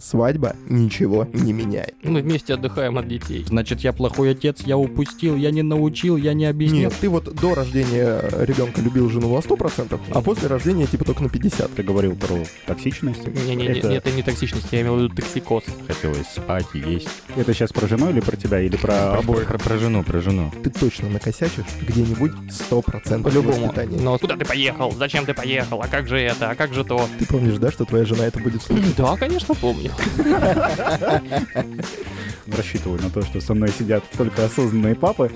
Свадьба 0.00 0.54
ничего 0.68 1.26
не 1.32 1.52
меняет. 1.52 1.96
Мы 2.04 2.22
вместе 2.22 2.54
отдыхаем 2.54 2.98
от 2.98 3.08
детей. 3.08 3.44
Значит, 3.48 3.80
я 3.80 3.92
плохой 3.92 4.30
отец, 4.30 4.60
я 4.60 4.78
упустил, 4.78 5.34
я 5.34 5.50
не 5.50 5.62
научил, 5.62 6.16
я 6.16 6.34
не 6.34 6.46
объяснил. 6.46 6.82
Нет, 6.82 6.94
ты 7.00 7.08
вот 7.08 7.34
до 7.34 7.56
рождения 7.56 8.22
ребенка 8.44 8.80
любил 8.80 9.10
жену 9.10 9.34
на 9.34 9.40
100%, 9.40 10.00
а 10.12 10.20
после 10.22 10.46
рождения 10.46 10.86
типа 10.86 11.04
только 11.04 11.24
на 11.24 11.28
50. 11.28 11.74
Ты 11.74 11.82
говорил 11.82 12.14
про 12.14 12.44
токсичность. 12.66 13.26
Не-не-не, 13.26 13.66
это, 13.66 13.88
это 13.88 14.12
не 14.12 14.22
токсичность, 14.22 14.68
я 14.70 14.82
имел 14.82 14.94
в 14.94 15.02
виду 15.02 15.16
токсикоз. 15.16 15.64
Хотелось 15.88 16.28
спать 16.28 16.66
и 16.74 16.78
есть. 16.78 17.08
это 17.34 17.52
сейчас 17.52 17.72
про 17.72 17.88
жену 17.88 18.10
или 18.10 18.20
про 18.20 18.36
тебя, 18.36 18.60
или 18.60 18.76
про 18.76 19.18
обоих? 19.18 19.48
Про, 19.48 19.58
про 19.58 19.78
жену, 19.78 20.04
про 20.04 20.20
жену. 20.20 20.52
Ты 20.62 20.70
точно 20.70 21.08
накосячишь 21.08 21.64
где-нибудь 21.80 22.32
100% 22.70 23.22
По-любому. 23.24 23.74
Но 24.00 24.16
куда 24.18 24.36
ты 24.36 24.44
поехал? 24.44 24.92
Зачем 24.92 25.26
ты 25.26 25.34
поехал? 25.34 25.82
А 25.82 25.88
как 25.88 26.06
же 26.06 26.20
это? 26.20 26.50
А 26.50 26.54
как 26.54 26.72
же 26.72 26.84
то? 26.84 27.08
Ты 27.18 27.26
помнишь, 27.26 27.58
да, 27.58 27.72
что 27.72 27.84
твоя 27.84 28.04
жена 28.04 28.26
это 28.26 28.38
будет 28.38 28.62
слушать? 28.62 28.94
Да, 28.96 29.16
конечно, 29.16 29.56
помню. 29.56 29.87
Рассчитываю 32.46 33.02
на 33.02 33.10
то, 33.10 33.22
что 33.22 33.40
со 33.40 33.54
мной 33.54 33.70
сидят 33.70 34.04
только 34.16 34.44
осознанные 34.44 34.94
папы. 34.94 35.30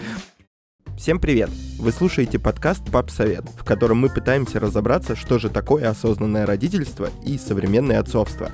Всем 0.97 1.19
привет! 1.19 1.51
Вы 1.79 1.91
слушаете 1.91 2.39
подкаст 2.39 2.91
«Пап 2.91 3.11
Совет», 3.11 3.45
в 3.59 3.65
котором 3.65 3.99
мы 3.99 4.09
пытаемся 4.09 4.61
разобраться, 4.61 5.17
что 5.17 5.39
же 5.39 5.49
такое 5.49 5.89
осознанное 5.89 6.47
родительство 6.47 7.09
и 7.25 7.39
современное 7.39 7.99
отцовство. 7.99 8.51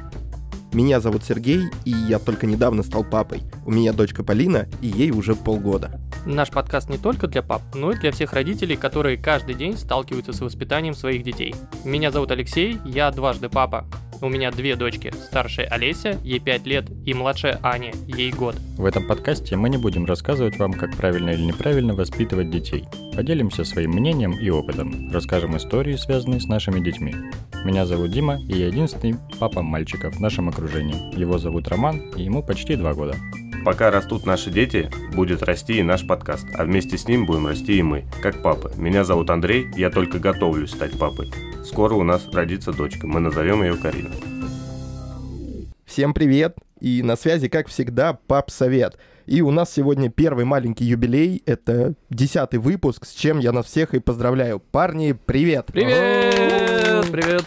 Меня 0.73 1.01
зовут 1.01 1.25
Сергей, 1.25 1.63
и 1.87 1.91
я 1.91 2.19
только 2.19 2.47
недавно 2.47 2.83
стал 2.83 3.03
папой. 3.03 3.43
У 3.65 3.71
меня 3.71 3.95
дочка 3.95 4.23
Полина, 4.23 4.69
и 4.83 4.89
ей 4.89 5.11
уже 5.11 5.35
полгода. 5.35 5.99
Наш 6.27 6.51
подкаст 6.51 6.91
не 6.91 6.99
только 6.99 7.27
для 7.27 7.43
пап, 7.43 7.63
но 7.75 7.93
и 7.93 7.97
для 7.97 8.13
всех 8.13 8.35
родителей, 8.35 8.77
которые 8.77 9.17
каждый 9.17 9.55
день 9.55 9.79
сталкиваются 9.79 10.35
с 10.35 10.41
воспитанием 10.41 10.95
своих 10.95 11.23
детей. 11.23 11.55
Меня 11.85 12.11
зовут 12.11 12.33
Алексей, 12.33 12.79
я 12.85 13.11
дважды 13.11 13.49
папа. 13.49 13.87
У 14.21 14.29
меня 14.29 14.51
две 14.51 14.77
дочки. 14.77 15.13
Старшая 15.27 15.69
Олеся, 15.69 16.19
ей 16.23 16.41
5 16.41 16.67
лет, 16.67 16.91
и 17.07 17.15
младшая 17.15 17.61
Аня, 17.63 17.93
ей 18.07 18.33
год. 18.33 18.57
В 18.77 18.85
этом 18.85 19.07
подкасте 19.07 19.57
мы 19.57 19.71
не 19.71 19.79
будем 19.79 20.05
рассказывать 20.05 20.59
вам, 20.59 20.75
как 20.75 20.97
правильно 20.97 21.31
или 21.31 21.43
неправильно 21.43 21.95
воспитывать 21.95 22.51
детей. 22.51 22.85
Поделимся 23.19 23.65
своим 23.65 23.95
мнением 23.95 24.39
и 24.39 24.49
опытом. 24.49 25.11
Расскажем 25.13 25.57
истории, 25.57 25.97
связанные 25.97 26.39
с 26.39 26.47
нашими 26.47 26.79
детьми. 26.79 27.17
Меня 27.65 27.85
зовут 27.85 28.13
Дима, 28.13 28.39
и 28.49 28.57
я 28.57 28.69
единственный 28.69 29.17
папа 29.41 29.61
мальчика 29.61 30.13
в 30.13 30.21
нашем 30.21 30.49
окружении. 30.49 31.19
Его 31.19 31.37
зовут 31.37 31.67
Роман, 31.67 32.13
и 32.15 32.23
ему 32.23 32.45
почти 32.45 32.77
два 32.77 32.95
года. 32.95 33.17
Пока 33.65 33.91
растут 33.91 34.25
наши 34.25 34.53
дети, 34.53 34.89
будет 35.17 35.43
расти 35.43 35.81
и 35.81 35.83
наш 35.83 36.07
подкаст, 36.07 36.47
а 36.55 36.65
вместе 36.65 36.97
с 36.97 37.09
ним 37.09 37.27
будем 37.27 37.49
расти 37.49 37.79
и 37.79 37.83
мы, 37.83 38.05
как 38.23 38.41
папы. 38.41 38.71
Меня 38.77 39.03
зовут 39.03 39.31
Андрей, 39.31 39.67
я 39.75 39.91
только 39.91 40.21
готовлюсь 40.21 40.71
стать 40.71 40.97
папой. 40.97 41.33
Скоро 41.65 41.95
у 41.95 42.05
нас 42.05 42.25
родится 42.33 42.73
дочка, 42.73 43.09
мы 43.09 43.19
назовем 43.19 43.65
ее 43.65 43.75
Карина. 43.75 44.11
Всем 45.87 46.15
привет! 46.15 46.57
И 46.79 47.03
на 47.03 47.17
связи, 47.17 47.49
как 47.49 47.67
всегда, 47.67 48.17
Пап 48.29 48.53
Совет. 48.53 48.97
И 49.29 49.43
у 49.43 49.51
нас 49.51 49.71
сегодня 49.71 50.09
первый 50.09 50.47
маленький 50.47 50.87
юбилей, 50.87 51.43
это 51.45 51.93
десятый 52.09 52.59
выпуск, 52.59 53.05
с 53.05 53.13
чем 53.13 53.41
я 53.41 53.53
нас 53.53 53.67
всех 53.67 53.93
и 53.93 53.99
поздравляю. 53.99 54.59
Парни, 54.59 55.13
привет! 55.13 55.67
Привет! 55.67 57.11
Привет! 57.13 57.43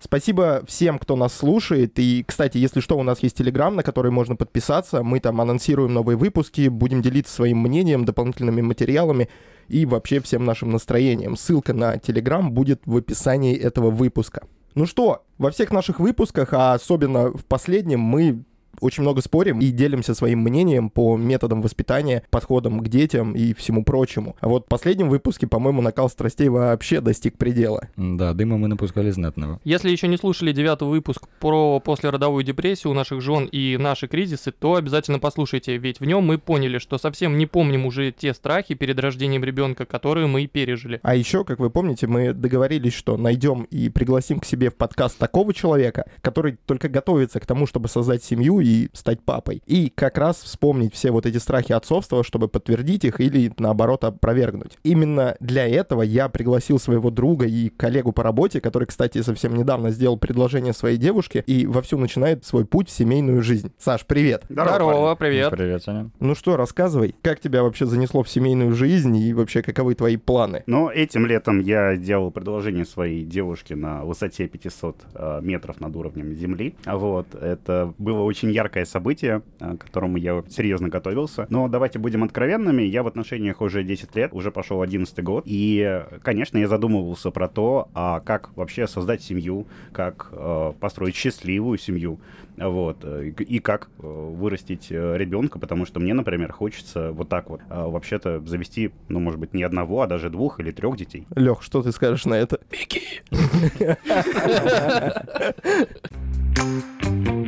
Спасибо 0.00 0.64
всем, 0.66 0.98
кто 0.98 1.14
нас 1.14 1.34
слушает. 1.34 1.98
И, 1.98 2.24
кстати, 2.26 2.56
если 2.56 2.80
что, 2.80 2.96
у 2.96 3.02
нас 3.02 3.22
есть 3.22 3.36
Телеграм, 3.36 3.76
на 3.76 3.82
который 3.82 4.10
можно 4.10 4.34
подписаться. 4.34 5.02
Мы 5.02 5.20
там 5.20 5.42
анонсируем 5.42 5.92
новые 5.92 6.16
выпуски, 6.16 6.68
будем 6.68 7.02
делиться 7.02 7.34
своим 7.34 7.58
мнением, 7.58 8.06
дополнительными 8.06 8.62
материалами 8.62 9.28
и 9.68 9.84
вообще 9.84 10.20
всем 10.20 10.46
нашим 10.46 10.70
настроением. 10.70 11.36
Ссылка 11.36 11.74
на 11.74 11.98
Телеграм 11.98 12.50
будет 12.50 12.80
в 12.86 12.96
описании 12.96 13.54
этого 13.54 13.90
выпуска. 13.90 14.46
Ну 14.74 14.86
что, 14.86 15.26
во 15.36 15.50
всех 15.50 15.70
наших 15.70 16.00
выпусках, 16.00 16.54
а 16.54 16.72
особенно 16.72 17.28
в 17.28 17.44
последнем, 17.44 18.00
мы 18.00 18.42
очень 18.80 19.02
много 19.02 19.20
спорим 19.20 19.60
и 19.60 19.70
делимся 19.70 20.14
своим 20.14 20.40
мнением 20.40 20.90
по 20.90 21.16
методам 21.16 21.62
воспитания, 21.62 22.22
подходам 22.30 22.80
к 22.80 22.88
детям 22.88 23.34
и 23.34 23.54
всему 23.54 23.84
прочему. 23.84 24.36
А 24.40 24.48
вот 24.48 24.64
в 24.64 24.68
последнем 24.68 25.08
выпуске, 25.08 25.46
по-моему, 25.46 25.82
накал 25.82 26.08
страстей 26.08 26.48
вообще 26.48 27.00
достиг 27.00 27.36
предела. 27.38 27.88
Да, 27.96 28.32
дыма 28.34 28.58
мы 28.58 28.68
напускали 28.68 29.10
знатного. 29.10 29.60
Если 29.64 29.90
еще 29.90 30.08
не 30.08 30.16
слушали 30.16 30.52
девятый 30.52 30.88
выпуск 30.88 31.26
про 31.40 31.80
послеродовую 31.80 32.44
депрессию 32.44 32.90
у 32.90 32.94
наших 32.94 33.20
жен 33.20 33.46
и 33.46 33.76
наши 33.76 34.08
кризисы, 34.08 34.52
то 34.52 34.74
обязательно 34.74 35.18
послушайте, 35.18 35.76
ведь 35.76 36.00
в 36.00 36.04
нем 36.04 36.24
мы 36.24 36.38
поняли, 36.38 36.78
что 36.78 36.98
совсем 36.98 37.38
не 37.38 37.46
помним 37.46 37.86
уже 37.86 38.12
те 38.12 38.34
страхи 38.34 38.74
перед 38.74 38.98
рождением 38.98 39.44
ребенка, 39.44 39.86
которые 39.86 40.26
мы 40.26 40.46
пережили. 40.46 41.00
А 41.02 41.14
еще, 41.14 41.44
как 41.44 41.58
вы 41.58 41.70
помните, 41.70 42.06
мы 42.06 42.32
договорились, 42.32 42.94
что 42.94 43.16
найдем 43.16 43.64
и 43.64 43.88
пригласим 43.88 44.40
к 44.40 44.44
себе 44.44 44.70
в 44.70 44.76
подкаст 44.76 45.18
такого 45.18 45.52
человека, 45.54 46.06
который 46.20 46.58
только 46.66 46.88
готовится 46.88 47.40
к 47.40 47.46
тому, 47.46 47.66
чтобы 47.66 47.88
создать 47.88 48.22
семью 48.24 48.60
и 48.66 48.88
стать 48.92 49.20
папой. 49.20 49.62
И 49.66 49.92
как 49.94 50.18
раз 50.18 50.38
вспомнить 50.38 50.92
все 50.92 51.12
вот 51.12 51.24
эти 51.24 51.38
страхи 51.38 51.72
отцовства, 51.72 52.24
чтобы 52.24 52.48
подтвердить 52.48 53.04
их 53.04 53.20
или, 53.20 53.52
наоборот, 53.58 54.02
опровергнуть. 54.02 54.72
Именно 54.82 55.36
для 55.38 55.68
этого 55.68 56.02
я 56.02 56.28
пригласил 56.28 56.80
своего 56.80 57.10
друга 57.10 57.46
и 57.46 57.68
коллегу 57.68 58.10
по 58.10 58.24
работе, 58.24 58.60
который, 58.60 58.86
кстати, 58.86 59.22
совсем 59.22 59.54
недавно 59.54 59.92
сделал 59.92 60.16
предложение 60.16 60.72
своей 60.72 60.96
девушке 60.96 61.44
и 61.46 61.64
вовсю 61.66 61.96
начинает 61.96 62.44
свой 62.44 62.64
путь 62.64 62.88
в 62.88 62.92
семейную 62.92 63.40
жизнь. 63.42 63.70
Саш, 63.78 64.04
привет! 64.04 64.42
Здорово, 64.48 65.14
привет. 65.14 65.52
Привет, 65.52 65.84
Саня. 65.84 66.10
Ну 66.18 66.34
что, 66.34 66.56
рассказывай, 66.56 67.14
как 67.22 67.38
тебя 67.38 67.62
вообще 67.62 67.86
занесло 67.86 68.24
в 68.24 68.28
семейную 68.28 68.74
жизнь 68.74 69.16
и 69.16 69.32
вообще 69.32 69.62
каковы 69.62 69.94
твои 69.94 70.16
планы? 70.16 70.64
Но 70.66 70.90
этим 70.90 71.24
летом 71.26 71.60
я 71.60 71.94
сделал 71.94 72.32
предложение 72.32 72.84
своей 72.84 73.24
девушке 73.24 73.76
на 73.76 74.04
высоте 74.04 74.48
500 74.48 74.96
э, 75.14 75.40
метров 75.42 75.80
над 75.80 75.94
уровнем 75.94 76.34
земли. 76.34 76.74
Вот, 76.84 77.32
это 77.34 77.94
было 77.98 78.22
очень 78.22 78.55
яркое 78.56 78.84
событие, 78.84 79.42
э, 79.60 79.76
к 79.76 79.84
которому 79.84 80.16
я 80.16 80.42
серьезно 80.48 80.88
готовился. 80.88 81.46
Но 81.50 81.68
давайте 81.68 81.98
будем 81.98 82.24
откровенными, 82.24 82.82
я 82.82 83.02
в 83.02 83.06
отношениях 83.06 83.60
уже 83.60 83.84
10 83.84 84.16
лет, 84.16 84.32
уже 84.32 84.50
пошел 84.50 84.82
11 84.82 85.22
год. 85.22 85.44
И, 85.46 86.04
конечно, 86.22 86.58
я 86.58 86.68
задумывался 86.68 87.30
про 87.30 87.48
то, 87.48 87.88
а 87.94 88.20
как 88.20 88.56
вообще 88.56 88.86
создать 88.86 89.22
семью, 89.22 89.66
как 89.92 90.28
э, 90.32 90.72
построить 90.80 91.14
счастливую 91.14 91.78
семью, 91.78 92.18
вот, 92.56 92.98
э, 93.02 93.32
и, 93.38 93.42
и 93.42 93.58
как 93.58 93.88
э, 93.98 94.06
вырастить 94.06 94.88
э, 94.90 95.16
ребенка, 95.16 95.58
потому 95.58 95.86
что 95.86 96.00
мне, 96.00 96.14
например, 96.14 96.52
хочется 96.52 97.12
вот 97.12 97.28
так 97.28 97.50
вот 97.50 97.60
э, 97.68 97.86
вообще-то 97.86 98.40
завести, 98.46 98.92
ну, 99.08 99.20
может 99.20 99.38
быть, 99.38 99.54
не 99.54 99.62
одного, 99.62 100.02
а 100.02 100.06
даже 100.06 100.30
двух 100.30 100.60
или 100.60 100.70
трех 100.70 100.96
детей. 100.96 101.26
Лех, 101.34 101.62
что 101.62 101.82
ты 101.82 101.92
скажешь 101.92 102.24
на 102.24 102.34
это? 102.34 102.60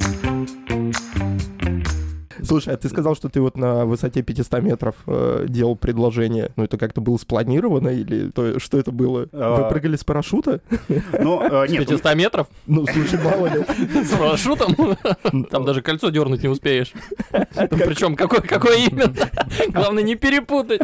Слушай, 2.48 2.74
а 2.74 2.76
ты 2.76 2.88
сказал, 2.88 3.14
что 3.14 3.28
ты 3.28 3.40
вот 3.40 3.56
на 3.56 3.84
высоте 3.84 4.22
500 4.22 4.62
метров 4.62 4.94
э, 5.06 5.44
делал 5.48 5.76
предложение. 5.76 6.50
Ну, 6.56 6.64
это 6.64 6.78
как-то 6.78 7.00
было 7.00 7.16
спланировано 7.18 7.88
или 7.90 8.30
то, 8.30 8.58
что 8.58 8.78
это 8.78 8.90
было? 8.90 9.20
Вы 9.20 9.28
А. 9.32 9.68
прыгали 9.68 9.96
с 9.96 10.04
парашюта? 10.04 10.60
Ну, 11.20 11.42
э, 11.42 11.68
С 11.68 11.70
нет, 11.70 11.86
500 11.86 12.14
метров? 12.14 12.46
Ну, 12.66 12.86
слушай, 12.86 13.18
мало 13.22 13.46
ли. 13.48 13.64
С 14.04 14.10
парашютом? 14.16 14.74
Там 15.50 15.64
даже 15.64 15.82
кольцо 15.82 16.08
дернуть 16.10 16.42
не 16.42 16.48
успеешь. 16.48 16.92
Причем 17.30 18.16
какое, 18.16 18.40
какое 18.40 18.76
именно? 18.78 19.12
Главное 19.68 20.02
не 20.02 20.14
перепутать. 20.16 20.80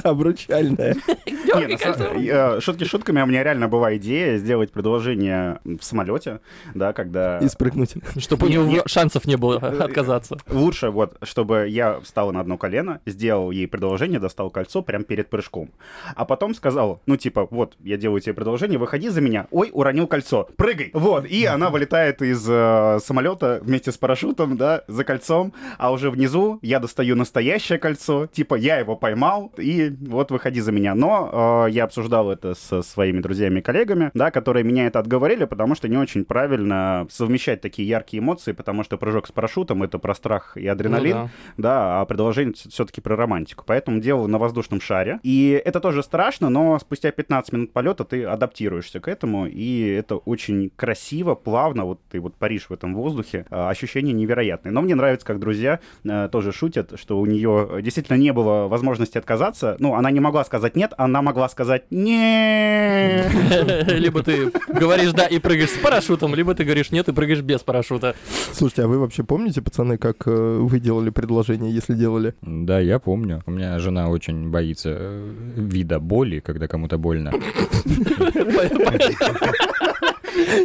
Кольцо. 1.79 2.05
э, 2.15 2.61
шутки 2.61 2.85
шутками, 2.85 3.21
а 3.21 3.25
у 3.25 3.27
меня 3.27 3.43
реально 3.43 3.69
была 3.69 3.97
идея 3.97 4.39
сделать 4.39 4.71
предложение 4.73 5.61
в 5.65 5.83
самолете, 5.83 6.41
да, 6.75 6.93
когда 6.93 7.39
И 7.39 7.49
спрыгнуть. 7.49 7.95
Чтобы 8.19 8.47
у 8.47 8.49
Не- 8.49 8.55
него 8.57 8.65
не- 8.67 8.83
шансов 8.87 9.25
не 9.27 9.37
было 9.37 9.57
отказаться. 9.57 10.37
лучше 10.51 10.91
вот, 10.91 11.17
чтобы 11.23 11.54
я 11.63 12.01
встал 12.01 12.33
на 12.33 12.41
одно 12.41 12.57
колено, 12.57 13.01
сделал 13.07 13.51
ей 13.51 13.67
предложение, 13.67 14.21
достал 14.21 14.51
кольцо 14.51 14.83
прямо 14.83 15.05
перед 15.05 15.29
прыжком, 15.29 15.71
а 16.15 16.25
потом 16.25 16.55
сказал, 16.55 17.03
ну 17.07 17.17
типа, 17.17 17.47
вот, 17.51 17.77
я 17.81 17.97
делаю 17.97 18.21
тебе 18.21 18.35
предложение, 18.35 18.79
выходи 18.79 19.09
за 19.09 19.21
меня, 19.21 19.47
ой, 19.51 19.71
уронил 19.73 20.07
кольцо, 20.07 20.49
прыгай, 20.57 20.91
вот, 20.93 21.27
и 21.27 21.45
она 21.45 21.71
вылетает 21.71 22.23
из 22.23 22.45
э, 22.49 22.99
самолета 23.03 23.61
вместе 23.63 23.93
с 23.93 23.99
парашютом, 23.99 24.57
да, 24.57 24.85
за 24.89 25.05
кольцом, 25.05 25.53
а 25.79 25.93
уже 25.93 26.11
внизу 26.11 26.59
я 26.63 26.81
достаю 26.81 27.17
настоящее 27.17 27.79
кольцо, 27.79 28.27
типа, 28.27 28.55
я 28.55 28.79
его 28.79 28.97
поймал, 28.97 29.53
и 29.57 29.95
вот 30.01 30.31
выходи 30.31 30.61
за 30.61 30.73
меня, 30.73 30.95
но 30.95 31.67
э, 31.67 31.71
я 31.71 31.85
обсуждал 31.85 32.31
это 32.31 32.55
со 32.55 32.83
своими 32.83 33.21
друзьями 33.21 33.61
и 33.61 33.63
коллегами, 33.63 34.11
да, 34.15 34.31
которые 34.31 34.65
меня 34.65 34.87
это 34.87 34.99
отговорили, 34.99 35.45
потому 35.45 35.75
что 35.75 35.89
не 35.89 35.97
очень 35.97 36.25
правильно 36.25 37.07
совмещать 37.11 37.61
такие 37.61 37.89
яркие 37.89 38.23
эмоции, 38.23 38.53
потому 38.53 38.85
что 38.85 38.97
прыжок 38.97 39.27
с 39.27 39.33
парашютом— 39.33 39.83
это 39.85 39.99
про 39.99 40.15
страх 40.15 40.57
и 40.57 40.67
адреналин, 40.67 41.17
Ну 41.17 41.23
да, 41.25 41.31
а 41.63 42.05
предложение 42.05 42.55
все-таки 42.55 43.01
про 43.01 43.17
романтику. 43.17 43.65
Поэтому 43.67 44.01
делал 44.01 44.29
на 44.29 44.39
воздушном 44.39 44.81
шаре. 44.81 45.21
И 45.23 45.61
это 45.65 45.81
тоже 45.81 46.03
страшно, 46.03 46.51
но 46.51 46.79
спустя 46.79 47.11
15 47.11 47.53
минут 47.53 47.73
полета 47.73 48.05
ты 48.05 48.25
адаптируешься 48.25 49.01
к 49.01 49.09
этому, 49.09 49.47
и 49.47 49.89
это 49.89 50.17
очень 50.17 50.71
красиво, 50.75 51.35
плавно, 51.35 51.85
вот 51.85 52.01
ты 52.11 52.21
вот 52.21 52.35
паришь 52.35 52.69
в 52.69 52.73
этом 52.73 52.95
воздухе, 52.95 53.47
а, 53.51 53.71
ощущения 53.71 54.13
невероятные. 54.13 54.73
Но 54.73 54.83
мне 54.83 54.95
нравится, 54.95 55.27
как 55.27 55.39
друзья 55.39 55.81
э, 56.05 56.29
тоже 56.31 56.53
шутят, 56.53 56.93
что 56.97 57.19
у 57.19 57.27
нее 57.27 57.81
действительно 57.83 58.17
не 58.17 58.33
было 58.33 58.69
возможности 58.69 59.19
отказаться. 59.19 59.77
Ну, 59.79 59.95
она 59.95 60.11
не 60.11 60.21
могла 60.21 60.45
сказать 60.45 60.77
нет, 60.77 60.93
она 60.97 61.23
могла 61.23 61.49
сказать 61.49 61.85
нет. 61.91 63.31
Либо 63.89 64.23
ты 64.23 64.51
говоришь 64.69 65.13
да 65.13 65.27
и 65.27 65.39
прыгаешь 65.39 65.71
с 65.71 65.79
парашютом, 65.79 66.35
либо 66.35 66.55
ты 66.55 66.65
говоришь 66.65 66.91
нет 66.91 67.09
и 67.09 67.13
прыгаешь 67.13 67.41
без 67.41 67.61
парашюта. 67.61 68.15
Слушайте, 68.53 68.83
а 68.85 68.89
вы 68.89 68.99
вообще 68.99 69.25
помните, 69.25 69.63
пацаны, 69.63 69.99
как 69.99 70.27
э, 70.27 70.31
вы 70.31 70.81
делали 70.81 71.11
предложение, 71.11 71.34
если 71.43 71.95
делали? 71.95 72.35
Да, 72.43 72.81
я 72.81 72.99
помню. 72.99 73.43
У 73.47 73.51
меня 73.51 73.79
жена 73.79 74.09
очень 74.09 74.51
боится 74.51 74.91
э, 74.99 75.33
вида 75.57 76.01
боли, 76.01 76.41
когда 76.41 76.67
кому-то 76.69 76.99
больно. 76.99 77.33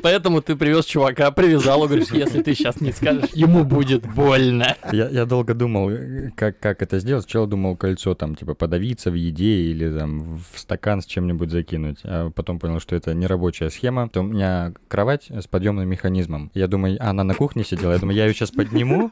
Поэтому 0.02 0.42
ты 0.42 0.56
привез 0.56 0.86
чувака, 0.86 1.32
привязал, 1.32 1.82
говоришь, 1.82 2.12
если 2.12 2.42
ты 2.42 2.54
сейчас 2.54 2.82
не 2.82 2.92
скажешь, 2.92 3.30
ему 3.34 3.64
будет 3.64 4.06
больно. 4.14 4.76
Я, 4.92 5.10
я 5.10 5.26
долго 5.26 5.54
думал, 5.54 5.92
как, 6.36 6.60
как 6.60 6.82
это 6.82 7.00
сделать. 7.00 7.24
Сначала 7.24 7.48
думал 7.48 7.76
кольцо 7.76 8.16
там, 8.16 8.36
типа, 8.36 8.54
подавиться 8.54 9.12
в 9.12 9.14
еде 9.14 9.72
или 9.72 9.98
там 9.98 10.38
в 10.38 10.60
стакан 10.60 11.02
с 11.02 11.06
чем-нибудь 11.06 11.52
закинуть. 11.52 12.00
А 12.04 12.30
потом 12.32 12.60
понял, 12.60 12.80
что 12.80 12.96
это 12.96 13.14
не 13.14 13.28
рабочая 13.28 13.70
схема. 13.70 14.10
То 14.10 14.22
у 14.22 14.24
меня 14.24 14.74
кровать 14.88 15.30
с 15.30 15.48
подъемным 15.48 15.88
механизмом. 15.88 16.52
Я 16.54 16.68
думаю, 16.68 16.98
а, 17.00 17.10
она 17.10 17.24
на 17.24 17.36
кухне 17.36 17.64
сидела. 17.64 17.94
Я 17.94 18.00
думаю, 18.00 18.18
я 18.18 18.26
ее 18.26 18.34
сейчас 18.34 18.52
подниму, 18.52 19.12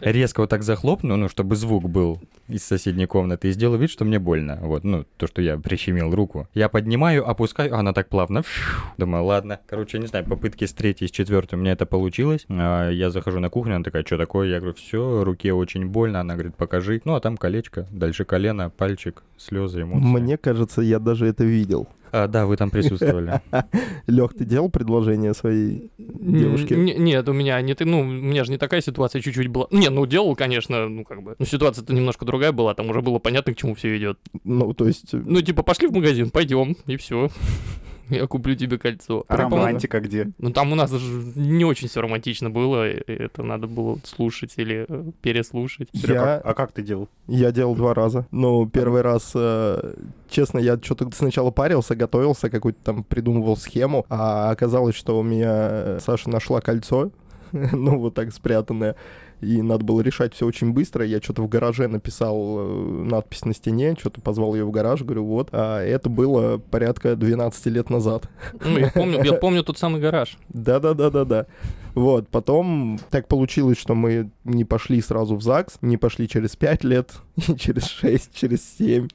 резко 0.00 0.40
вот 0.40 0.50
так 0.50 0.62
захлопну, 0.62 1.16
ну, 1.16 1.28
чтобы 1.28 1.56
звук 1.56 1.88
был 1.88 2.20
из 2.48 2.64
соседней 2.64 3.06
комнаты, 3.06 3.48
и 3.48 3.52
сделаю 3.52 3.80
вид, 3.80 3.90
что 3.90 4.04
мне 4.04 4.18
больно. 4.18 4.58
Вот, 4.62 4.84
ну, 4.84 5.04
то, 5.16 5.26
что 5.26 5.42
я 5.42 5.56
прищемил 5.58 6.14
руку. 6.14 6.48
Я 6.54 6.68
поднимаю, 6.68 7.28
опускаю, 7.28 7.74
а 7.74 7.80
она 7.80 7.92
так 7.92 8.08
плавно. 8.08 8.42
Думаю, 8.98 9.24
ладно. 9.24 9.60
Короче, 9.66 9.98
не 9.98 10.06
знаю, 10.06 10.24
попытки 10.24 10.64
с 10.64 10.72
третьей, 10.72 11.08
с 11.08 11.10
четвертой 11.10 11.58
у 11.58 11.62
меня 11.62 11.72
это 11.72 11.86
получилось. 11.86 12.46
А, 12.48 12.90
я 12.90 13.10
захожу 13.10 13.40
на 13.40 13.50
кухню, 13.50 13.76
она 13.76 13.84
такая, 13.84 14.04
что 14.04 14.16
такое? 14.16 14.48
Я 14.48 14.58
говорю, 14.58 14.74
все, 14.74 15.24
руке 15.24 15.52
очень 15.52 15.86
больно. 15.86 16.20
Она 16.20 16.34
говорит, 16.34 16.54
покажи. 16.54 17.00
Ну, 17.04 17.14
а 17.14 17.20
там 17.20 17.36
колечко, 17.36 17.86
дальше 17.90 18.24
колено, 18.24 18.70
пальчик, 18.70 19.22
слезы, 19.36 19.82
эмоции. 19.82 20.04
Мне 20.04 20.36
кажется, 20.36 20.82
я 20.82 20.98
даже 20.98 21.26
это 21.26 21.44
видел. 21.44 21.88
А, 22.12 22.28
да, 22.28 22.46
вы 22.46 22.56
там 22.56 22.70
присутствовали. 22.70 23.40
Лех, 24.06 24.34
ты 24.34 24.44
делал 24.44 24.70
предложение 24.70 25.34
своей 25.34 25.90
девушке? 25.98 26.74
Н- 26.74 27.04
Нет, 27.04 27.28
у 27.28 27.32
меня 27.32 27.60
не 27.60 27.74
ты, 27.74 27.84
ну, 27.84 28.00
у 28.00 28.04
меня 28.04 28.44
же 28.44 28.50
не 28.52 28.58
такая 28.58 28.80
ситуация 28.80 29.20
чуть-чуть 29.20 29.48
была. 29.48 29.66
Не, 29.70 29.88
ну 29.90 30.06
делал, 30.06 30.34
конечно, 30.36 30.88
ну 30.88 31.04
как 31.04 31.22
бы. 31.22 31.34
Но 31.38 31.44
ситуация-то 31.44 31.92
немножко 31.94 32.24
другая 32.24 32.52
была, 32.52 32.74
там 32.74 32.88
уже 32.90 33.02
было 33.02 33.18
понятно, 33.18 33.52
к 33.52 33.56
чему 33.56 33.74
все 33.74 33.96
идет. 33.96 34.18
Ну, 34.44 34.72
то 34.72 34.86
есть... 34.86 35.12
Ну, 35.12 35.40
типа, 35.40 35.62
пошли 35.62 35.88
в 35.88 35.92
магазин, 35.92 36.30
пойдем, 36.30 36.76
и 36.86 36.96
все. 36.96 37.28
Я 38.08 38.26
куплю 38.26 38.54
тебе 38.54 38.78
кольцо. 38.78 39.24
А 39.28 39.36
романтика 39.36 40.00
где? 40.00 40.30
Ну, 40.38 40.50
там 40.52 40.72
у 40.72 40.74
нас 40.74 40.90
же 40.92 41.32
не 41.34 41.64
очень 41.64 41.88
все 41.88 42.00
романтично 42.00 42.50
было, 42.50 42.84
это 42.88 43.42
надо 43.42 43.66
было 43.66 43.98
слушать 44.04 44.54
или 44.56 44.86
э, 44.88 45.04
переслушать. 45.22 45.88
Я- 45.92 46.36
а, 46.36 46.40
а 46.44 46.54
как 46.54 46.72
ты 46.72 46.82
делал? 46.82 47.08
Я 47.26 47.50
делал 47.52 47.74
два 47.74 47.94
раза. 47.94 48.26
Ну, 48.30 48.68
первый 48.68 49.02
раз, 49.02 49.32
э, 49.34 49.94
честно, 50.28 50.58
я 50.58 50.78
что-то 50.80 51.10
сначала 51.12 51.50
парился, 51.50 51.96
готовился, 51.96 52.48
какую-то 52.50 52.78
там 52.84 53.02
придумывал 53.04 53.56
схему, 53.56 54.06
а 54.08 54.50
оказалось, 54.50 54.94
что 54.94 55.18
у 55.18 55.22
меня 55.22 55.68
э, 55.70 55.98
Саша 56.00 56.30
нашла 56.30 56.60
кольцо, 56.60 57.10
ну, 57.52 57.98
вот 57.98 58.14
так 58.14 58.32
спрятанное, 58.32 58.96
и 59.40 59.60
надо 59.62 59.84
было 59.84 60.00
решать 60.00 60.34
все 60.34 60.46
очень 60.46 60.72
быстро. 60.72 61.04
Я 61.04 61.20
что-то 61.20 61.42
в 61.42 61.48
гараже 61.48 61.88
написал 61.88 62.58
э, 62.58 63.04
надпись 63.04 63.44
на 63.44 63.54
стене, 63.54 63.94
что-то 63.98 64.20
позвал 64.20 64.54
ее 64.54 64.64
в 64.64 64.70
гараж, 64.70 65.02
говорю, 65.02 65.24
вот. 65.26 65.48
А 65.52 65.80
это 65.80 66.08
было 66.08 66.58
порядка 66.58 67.16
12 67.16 67.66
лет 67.66 67.90
назад. 67.90 68.28
Ну, 68.64 68.78
я 68.78 68.90
помню, 68.90 69.22
я 69.22 69.34
помню 69.34 69.62
тот 69.62 69.78
самый 69.78 70.00
гараж. 70.00 70.38
Да-да-да-да-да. 70.48 71.46
Вот, 71.94 72.28
потом 72.28 72.98
так 73.08 73.26
получилось, 73.26 73.78
что 73.78 73.94
мы 73.94 74.30
не 74.44 74.64
пошли 74.64 75.00
сразу 75.00 75.34
в 75.34 75.42
ЗАГС, 75.42 75.78
не 75.80 75.96
пошли 75.96 76.28
через 76.28 76.54
5 76.54 76.84
лет, 76.84 77.12
и 77.36 77.56
через 77.56 77.86
6, 77.86 78.34
через 78.34 78.76
7. 78.78 79.08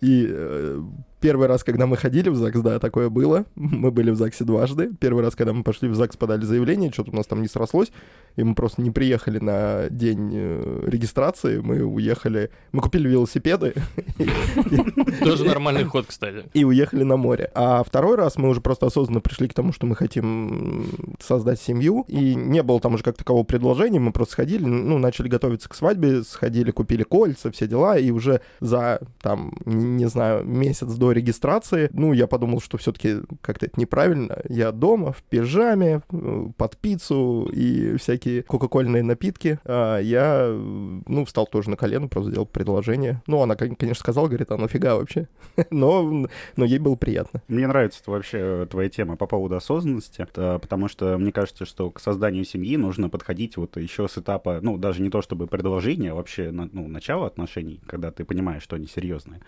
И 0.00 0.26
э, 0.28 0.80
первый 1.20 1.48
раз, 1.48 1.64
когда 1.64 1.86
мы 1.86 1.96
ходили 1.96 2.28
в 2.28 2.36
ЗАГС, 2.36 2.60
да, 2.60 2.78
такое 2.78 3.08
было. 3.08 3.44
Мы 3.54 3.90
были 3.90 4.10
в 4.10 4.16
ЗАГСе 4.16 4.44
дважды. 4.44 4.90
Первый 5.00 5.22
раз, 5.22 5.34
когда 5.34 5.52
мы 5.52 5.62
пошли 5.62 5.88
в 5.88 5.94
ЗАГС, 5.94 6.16
подали 6.16 6.44
заявление, 6.44 6.90
что-то 6.92 7.10
у 7.12 7.16
нас 7.16 7.26
там 7.26 7.42
не 7.42 7.48
срослось, 7.48 7.92
и 8.36 8.44
мы 8.44 8.54
просто 8.54 8.82
не 8.82 8.90
приехали 8.90 9.38
на 9.38 9.88
день 9.90 10.30
э, 10.32 10.84
регистрации, 10.86 11.58
мы 11.58 11.82
уехали, 11.82 12.50
мы 12.72 12.80
купили 12.80 13.08
велосипеды 13.08 13.74
Тоже 15.24 15.44
нормальный 15.44 15.84
ход, 15.84 16.06
кстати. 16.06 16.44
и 16.54 16.64
уехали 16.64 17.02
на 17.02 17.16
море. 17.16 17.50
А 17.54 17.82
второй 17.82 18.16
раз 18.16 18.36
мы 18.36 18.48
уже 18.48 18.60
просто 18.60 18.86
осознанно 18.86 19.20
пришли 19.20 19.48
к 19.48 19.54
тому, 19.54 19.72
что 19.72 19.86
мы 19.86 19.96
хотим 19.96 20.86
создать 21.20 21.60
семью, 21.60 22.04
и 22.08 22.34
не 22.34 22.62
было 22.62 22.80
там 22.80 22.94
уже 22.94 23.02
как 23.02 23.16
такового 23.16 23.44
предложения, 23.44 23.98
мы 23.98 24.12
просто 24.12 24.32
сходили, 24.32 24.64
ну, 24.64 24.98
начали 24.98 25.28
готовиться 25.28 25.68
к 25.68 25.74
свадьбе, 25.74 26.22
сходили, 26.22 26.70
купили 26.70 27.02
кольца, 27.02 27.50
все 27.50 27.66
дела, 27.66 27.98
и 27.98 28.10
уже 28.10 28.40
за, 28.60 29.00
там, 29.20 29.52
не 29.64 30.08
знаю, 30.08 30.44
месяц 30.44 30.92
до 30.92 31.07
регистрации, 31.14 31.88
ну, 31.92 32.12
я 32.12 32.26
подумал, 32.26 32.60
что 32.60 32.78
все-таки 32.78 33.16
как-то 33.40 33.66
это 33.66 33.78
неправильно. 33.80 34.38
Я 34.48 34.72
дома, 34.72 35.12
в 35.12 35.22
пижаме, 35.22 36.02
э, 36.10 36.46
под 36.56 36.76
пиццу 36.76 37.48
и 37.52 37.96
всякие 37.96 38.42
кока-кольные 38.42 39.02
напитки. 39.02 39.58
А 39.64 39.98
я, 39.98 40.46
э, 40.48 41.00
ну, 41.06 41.24
встал 41.24 41.46
тоже 41.46 41.70
на 41.70 41.76
колено, 41.76 42.08
просто 42.08 42.30
сделал 42.30 42.46
предложение. 42.46 43.22
Ну, 43.26 43.42
она, 43.42 43.56
кон- 43.56 43.76
конечно, 43.76 44.00
сказала, 44.00 44.26
говорит, 44.28 44.50
а 44.50 44.56
нафига 44.56 44.96
вообще? 44.96 45.28
Но, 45.70 46.26
но 46.56 46.64
ей 46.64 46.78
было 46.78 46.96
приятно. 46.96 47.42
Мне 47.48 47.66
нравится 47.66 48.02
вообще 48.06 48.38
э, 48.40 48.66
твоя 48.70 48.88
тема 48.88 49.16
по 49.16 49.26
поводу 49.26 49.56
осознанности, 49.56 50.26
потому 50.32 50.88
что 50.88 51.18
мне 51.18 51.32
кажется, 51.32 51.64
что 51.64 51.90
к 51.90 52.00
созданию 52.00 52.44
семьи 52.44 52.76
нужно 52.76 53.08
подходить 53.08 53.56
вот 53.56 53.76
еще 53.76 54.08
с 54.08 54.18
этапа, 54.18 54.60
ну, 54.62 54.78
даже 54.78 55.02
не 55.02 55.10
то 55.10 55.22
чтобы 55.22 55.46
предложение, 55.46 56.12
а 56.12 56.14
вообще, 56.14 56.50
ну, 56.50 56.88
начало 56.88 57.26
отношений, 57.26 57.80
когда 57.86 58.10
ты 58.10 58.24
понимаешь, 58.24 58.62
что 58.62 58.76
они 58.76 58.86
серьезные. 58.86 59.40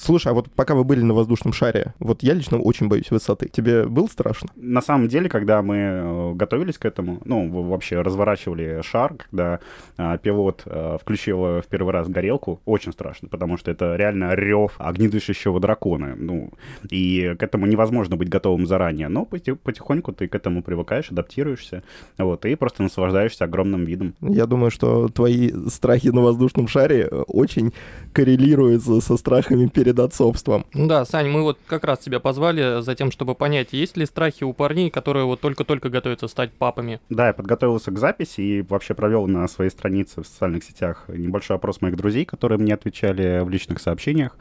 Слушай, 0.00 0.28
а 0.28 0.34
вот 0.34 0.50
пока 0.50 0.74
вы 0.74 0.84
были 0.84 1.02
на 1.02 1.12
воздушном 1.12 1.52
шаре, 1.52 1.92
вот 1.98 2.22
я 2.22 2.32
лично 2.32 2.58
очень 2.58 2.88
боюсь 2.88 3.10
высоты. 3.10 3.48
Тебе 3.48 3.84
было 3.84 4.06
страшно? 4.06 4.48
На 4.56 4.80
самом 4.80 5.08
деле, 5.08 5.28
когда 5.28 5.60
мы 5.60 5.76
э, 5.76 6.32
готовились 6.34 6.78
к 6.78 6.86
этому, 6.86 7.20
ну, 7.26 7.48
вообще 7.68 8.00
разворачивали 8.00 8.80
шар, 8.82 9.14
когда 9.14 9.60
а, 9.98 10.16
пилот 10.16 10.62
а, 10.64 10.96
включил 10.96 11.44
э, 11.44 11.60
в 11.60 11.66
первый 11.66 11.92
раз 11.92 12.08
горелку, 12.08 12.60
очень 12.64 12.92
страшно, 12.92 13.28
потому 13.28 13.58
что 13.58 13.70
это 13.70 13.94
реально 13.96 14.34
рев 14.34 14.72
огнедышащего 14.78 15.60
дракона. 15.60 16.14
Ну, 16.16 16.50
и 16.88 17.34
к 17.38 17.42
этому 17.42 17.66
невозможно 17.66 18.16
быть 18.16 18.30
готовым 18.30 18.66
заранее. 18.66 19.08
Но 19.08 19.26
поти- 19.26 19.54
потихоньку 19.54 20.12
ты 20.12 20.28
к 20.28 20.34
этому 20.34 20.62
привыкаешь, 20.62 21.10
адаптируешься, 21.10 21.82
вот, 22.16 22.46
и 22.46 22.54
просто 22.54 22.82
наслаждаешься 22.82 23.44
огромным 23.44 23.84
видом. 23.84 24.14
Я 24.22 24.46
думаю, 24.46 24.70
что 24.70 25.08
твои 25.08 25.52
страхи 25.68 26.08
на 26.08 26.22
воздушном 26.22 26.68
шаре 26.68 27.06
очень 27.08 27.72
коррелируются 28.14 29.00
со 29.02 29.18
страхами 29.18 29.66
перед 29.66 29.89
отцовством. 29.98 30.64
Ну 30.74 30.86
Да, 30.86 31.04
Сань, 31.04 31.28
мы 31.28 31.42
вот 31.42 31.58
как 31.66 31.84
раз 31.84 32.00
тебя 32.00 32.20
позвали 32.20 32.82
за 32.82 32.94
тем, 32.94 33.10
чтобы 33.10 33.34
понять, 33.34 33.72
есть 33.72 33.96
ли 33.96 34.06
страхи 34.06 34.44
у 34.44 34.52
парней, 34.52 34.90
которые 34.90 35.24
вот 35.24 35.40
только-только 35.40 35.88
готовятся 35.88 36.28
стать 36.28 36.52
папами. 36.52 37.00
Да, 37.08 37.28
я 37.28 37.32
подготовился 37.32 37.90
к 37.90 37.98
записи 37.98 38.40
и 38.40 38.62
вообще 38.62 38.94
провел 38.94 39.26
на 39.26 39.46
своей 39.48 39.70
странице 39.70 40.22
в 40.22 40.26
социальных 40.26 40.64
сетях 40.64 41.04
небольшой 41.08 41.56
опрос 41.56 41.80
моих 41.80 41.96
друзей, 41.96 42.24
которые 42.24 42.58
мне 42.58 42.74
отвечали 42.74 43.40
в 43.40 43.48
личных 43.48 43.80
сообщениях. 43.80 44.36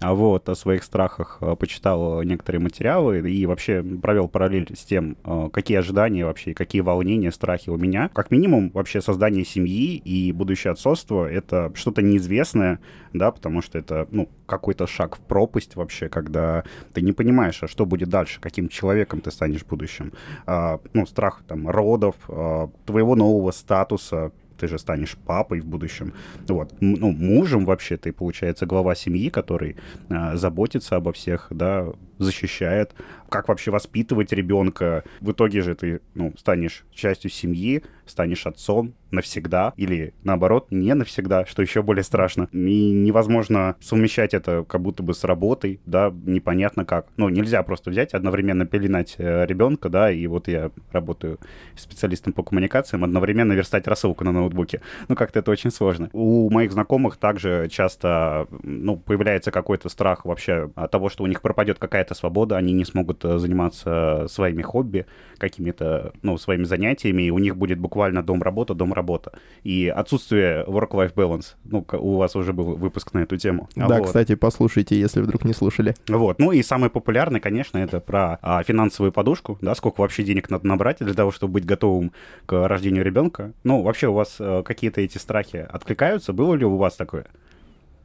А 0.00 0.14
вот 0.14 0.48
о 0.48 0.54
своих 0.54 0.84
страхах 0.84 1.38
э, 1.40 1.56
почитал 1.56 2.22
некоторые 2.22 2.60
материалы 2.60 3.30
и 3.30 3.46
вообще 3.46 3.82
провел 3.82 4.28
параллель 4.28 4.68
с 4.76 4.84
тем, 4.84 5.16
э, 5.24 5.48
какие 5.52 5.78
ожидания 5.78 6.26
вообще, 6.26 6.54
какие 6.54 6.82
волнения, 6.82 7.32
страхи 7.32 7.70
у 7.70 7.76
меня. 7.76 8.10
Как 8.12 8.30
минимум, 8.30 8.70
вообще 8.70 9.00
создание 9.00 9.44
семьи 9.44 9.96
и 9.96 10.32
будущее 10.32 10.72
отцовство— 10.72 11.26
это 11.30 11.72
что-то 11.74 12.02
неизвестное, 12.02 12.80
да, 13.12 13.30
потому 13.30 13.62
что 13.62 13.78
это, 13.78 14.06
ну, 14.10 14.28
какой-то 14.46 14.86
шаг 14.86 15.16
в 15.16 15.20
пропасть 15.20 15.76
вообще, 15.76 16.08
когда 16.08 16.64
ты 16.92 17.02
не 17.02 17.12
понимаешь, 17.12 17.62
а 17.62 17.68
что 17.68 17.86
будет 17.86 18.08
дальше, 18.08 18.40
каким 18.40 18.68
человеком 18.68 19.20
ты 19.20 19.30
станешь 19.30 19.62
в 19.62 19.68
будущем. 19.68 20.12
А, 20.46 20.80
ну, 20.92 21.06
страх 21.06 21.42
там 21.46 21.68
родов, 21.68 22.16
а, 22.28 22.70
твоего 22.86 23.16
нового 23.16 23.50
статуса, 23.50 24.32
ты 24.62 24.68
же 24.68 24.78
станешь 24.78 25.16
папой 25.26 25.60
в 25.60 25.66
будущем. 25.66 26.12
Вот. 26.46 26.72
Ну, 26.80 27.10
мужем 27.10 27.64
вообще 27.64 27.96
ты, 27.96 28.12
получается, 28.12 28.64
глава 28.64 28.94
семьи, 28.94 29.28
который 29.28 29.76
а, 30.08 30.36
заботится 30.36 30.96
обо 30.96 31.12
всех, 31.12 31.48
да, 31.50 31.88
защищает. 32.18 32.94
как 33.28 33.48
вообще 33.48 33.70
воспитывать 33.70 34.32
ребенка. 34.32 35.04
В 35.20 35.32
итоге 35.32 35.62
же 35.62 35.74
ты, 35.74 36.00
ну, 36.14 36.34
станешь 36.36 36.84
частью 36.92 37.30
семьи, 37.30 37.82
станешь 38.04 38.46
отцом 38.46 38.94
навсегда 39.10 39.72
или, 39.76 40.14
наоборот, 40.24 40.68
не 40.70 40.94
навсегда, 40.94 41.46
что 41.46 41.62
еще 41.62 41.82
более 41.82 42.02
страшно. 42.02 42.48
И 42.52 42.90
невозможно 42.90 43.76
совмещать 43.80 44.34
это 44.34 44.64
как 44.64 44.80
будто 44.80 45.02
бы 45.02 45.14
с 45.14 45.24
работой, 45.24 45.80
да, 45.86 46.12
непонятно 46.24 46.84
как. 46.84 47.06
Ну, 47.16 47.28
нельзя 47.28 47.62
просто 47.62 47.90
взять, 47.90 48.14
одновременно 48.14 48.66
пеленать 48.66 49.14
э, 49.18 49.46
ребенка, 49.46 49.88
да, 49.88 50.10
и 50.10 50.26
вот 50.26 50.48
я 50.48 50.70
работаю 50.92 51.38
специалистом 51.76 52.32
по 52.32 52.42
коммуникациям, 52.42 53.04
одновременно 53.04 53.52
верстать 53.52 53.86
рассылку 53.86 54.24
на 54.24 54.32
ноутбуке. 54.32 54.80
Ну, 55.08 55.14
как-то 55.14 55.38
это 55.38 55.50
очень 55.50 55.70
сложно. 55.70 56.08
У 56.12 56.50
моих 56.50 56.72
знакомых 56.72 57.16
также 57.16 57.68
часто, 57.70 58.46
ну, 58.62 58.96
появляется 58.96 59.50
какой-то 59.50 59.88
страх 59.88 60.24
вообще 60.24 60.70
от 60.74 60.90
того, 60.90 61.08
что 61.08 61.24
у 61.24 61.26
них 61.26 61.42
пропадет 61.42 61.78
какая-то 61.78 62.11
свобода, 62.14 62.56
они 62.56 62.72
не 62.72 62.84
смогут 62.84 63.24
э, 63.24 63.38
заниматься 63.38 64.26
своими 64.28 64.62
хобби, 64.62 65.06
какими-то, 65.38 66.12
ну, 66.22 66.38
своими 66.38 66.64
занятиями, 66.64 67.24
и 67.24 67.30
у 67.30 67.38
них 67.38 67.56
будет 67.56 67.78
буквально 67.78 68.22
дом-работа, 68.22 68.74
дом-работа. 68.74 69.32
И 69.64 69.88
отсутствие 69.88 70.64
work-life 70.66 71.14
balance. 71.14 71.54
Ну, 71.64 71.84
у 71.92 72.16
вас 72.16 72.36
уже 72.36 72.52
был 72.52 72.76
выпуск 72.76 73.12
на 73.12 73.20
эту 73.20 73.36
тему. 73.36 73.68
Да, 73.74 73.98
вот. 73.98 74.06
кстати, 74.06 74.34
послушайте, 74.36 74.98
если 74.98 75.20
вдруг 75.20 75.44
не 75.44 75.52
слушали. 75.52 75.94
Вот. 76.08 76.38
Ну 76.38 76.52
и 76.52 76.62
самый 76.62 76.90
популярный, 76.90 77.40
конечно, 77.40 77.78
это 77.78 78.00
про 78.00 78.38
а, 78.42 78.62
финансовую 78.62 79.12
подушку, 79.12 79.58
да, 79.60 79.74
сколько 79.74 80.00
вообще 80.00 80.22
денег 80.22 80.48
надо 80.50 80.66
набрать 80.66 80.98
для 80.98 81.14
того, 81.14 81.32
чтобы 81.32 81.54
быть 81.54 81.64
готовым 81.64 82.12
к 82.46 82.68
рождению 82.68 83.04
ребенка. 83.04 83.52
Ну, 83.64 83.82
вообще 83.82 84.08
у 84.08 84.14
вас 84.14 84.36
а, 84.38 84.62
какие-то 84.62 85.00
эти 85.00 85.18
страхи 85.18 85.66
откликаются? 85.68 86.32
Было 86.32 86.54
ли 86.54 86.64
у 86.64 86.76
вас 86.76 86.96
такое? 86.96 87.26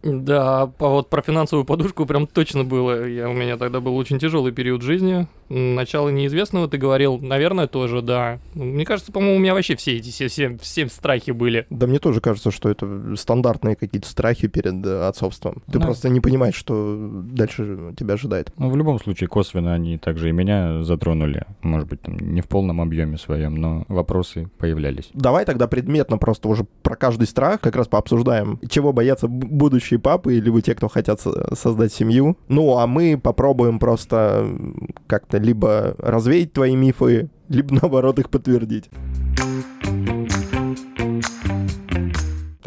Да, 0.08 0.64
а 0.64 0.88
вот 0.88 1.10
про 1.10 1.22
финансовую 1.22 1.66
подушку 1.66 2.06
прям 2.06 2.28
точно 2.28 2.64
было. 2.64 3.06
Я, 3.06 3.30
у 3.30 3.34
меня 3.34 3.58
тогда 3.58 3.80
был 3.80 3.96
очень 3.98 4.20
тяжелый 4.20 4.52
период 4.52 4.82
жизни. 4.82 5.28
Начало 5.50 6.10
неизвестного, 6.10 6.68
ты 6.68 6.78
говорил, 6.78 7.20
наверное, 7.20 7.68
тоже, 7.68 8.02
да. 8.02 8.40
Мне 8.54 8.86
кажется, 8.86 9.12
по-моему, 9.12 9.38
у 9.38 9.40
меня 9.40 9.54
вообще 9.54 9.76
все 9.76 9.98
эти 9.98 10.10
все, 10.10 10.28
все, 10.28 10.58
все 10.58 10.88
страхи 10.88 11.32
были. 11.32 11.66
Да 11.70 11.88
мне 11.88 12.00
тоже 12.00 12.20
кажется, 12.20 12.52
что 12.52 12.70
это 12.70 13.16
стандартные 13.16 13.76
какие-то 13.76 14.08
страхи 14.10 14.48
перед 14.48 14.86
э, 14.86 15.08
отцовством. 15.08 15.62
Ты 15.72 15.80
да. 15.80 15.86
просто 15.86 16.10
не 16.10 16.20
понимаешь, 16.20 16.56
что 16.56 16.98
дальше 17.24 17.94
тебя 17.98 18.16
ожидает. 18.16 18.52
Ну, 18.58 18.70
в 18.70 18.76
любом 18.76 19.00
случае, 19.00 19.30
косвенно 19.30 19.74
они 19.74 19.98
также 19.98 20.30
и 20.30 20.32
меня 20.34 20.84
затронули. 20.84 21.46
Может 21.62 21.88
быть, 21.88 22.02
там, 22.02 22.18
не 22.18 22.42
в 22.42 22.48
полном 22.48 22.82
объеме 22.82 23.18
своем, 23.18 23.56
но 23.56 23.86
вопросы 23.88 24.50
появлялись. 24.58 25.10
Давай 25.14 25.46
тогда 25.46 25.68
предметно 25.68 26.18
просто 26.18 26.50
уже 26.50 26.66
про 26.84 26.96
каждый 26.96 27.28
страх 27.28 27.62
как 27.62 27.76
раз 27.76 27.88
пообсуждаем. 27.88 28.60
Чего 28.70 28.92
боятся 28.92 29.28
будущие 29.28 29.97
будущие 29.98 30.00
папы, 30.00 30.40
либо 30.40 30.62
те, 30.62 30.76
кто 30.76 30.88
хотят 30.88 31.22
создать 31.54 31.94
семью. 31.94 32.38
Ну, 32.48 32.78
а 32.78 32.88
мы 32.88 33.20
попробуем 33.22 33.80
просто 33.80 34.46
как-то 35.08 35.38
либо 35.38 35.96
развеять 36.00 36.54
твои 36.54 36.76
мифы, 36.76 37.30
либо 37.50 37.74
наоборот 37.74 38.20
их 38.20 38.30
подтвердить. 38.30 38.90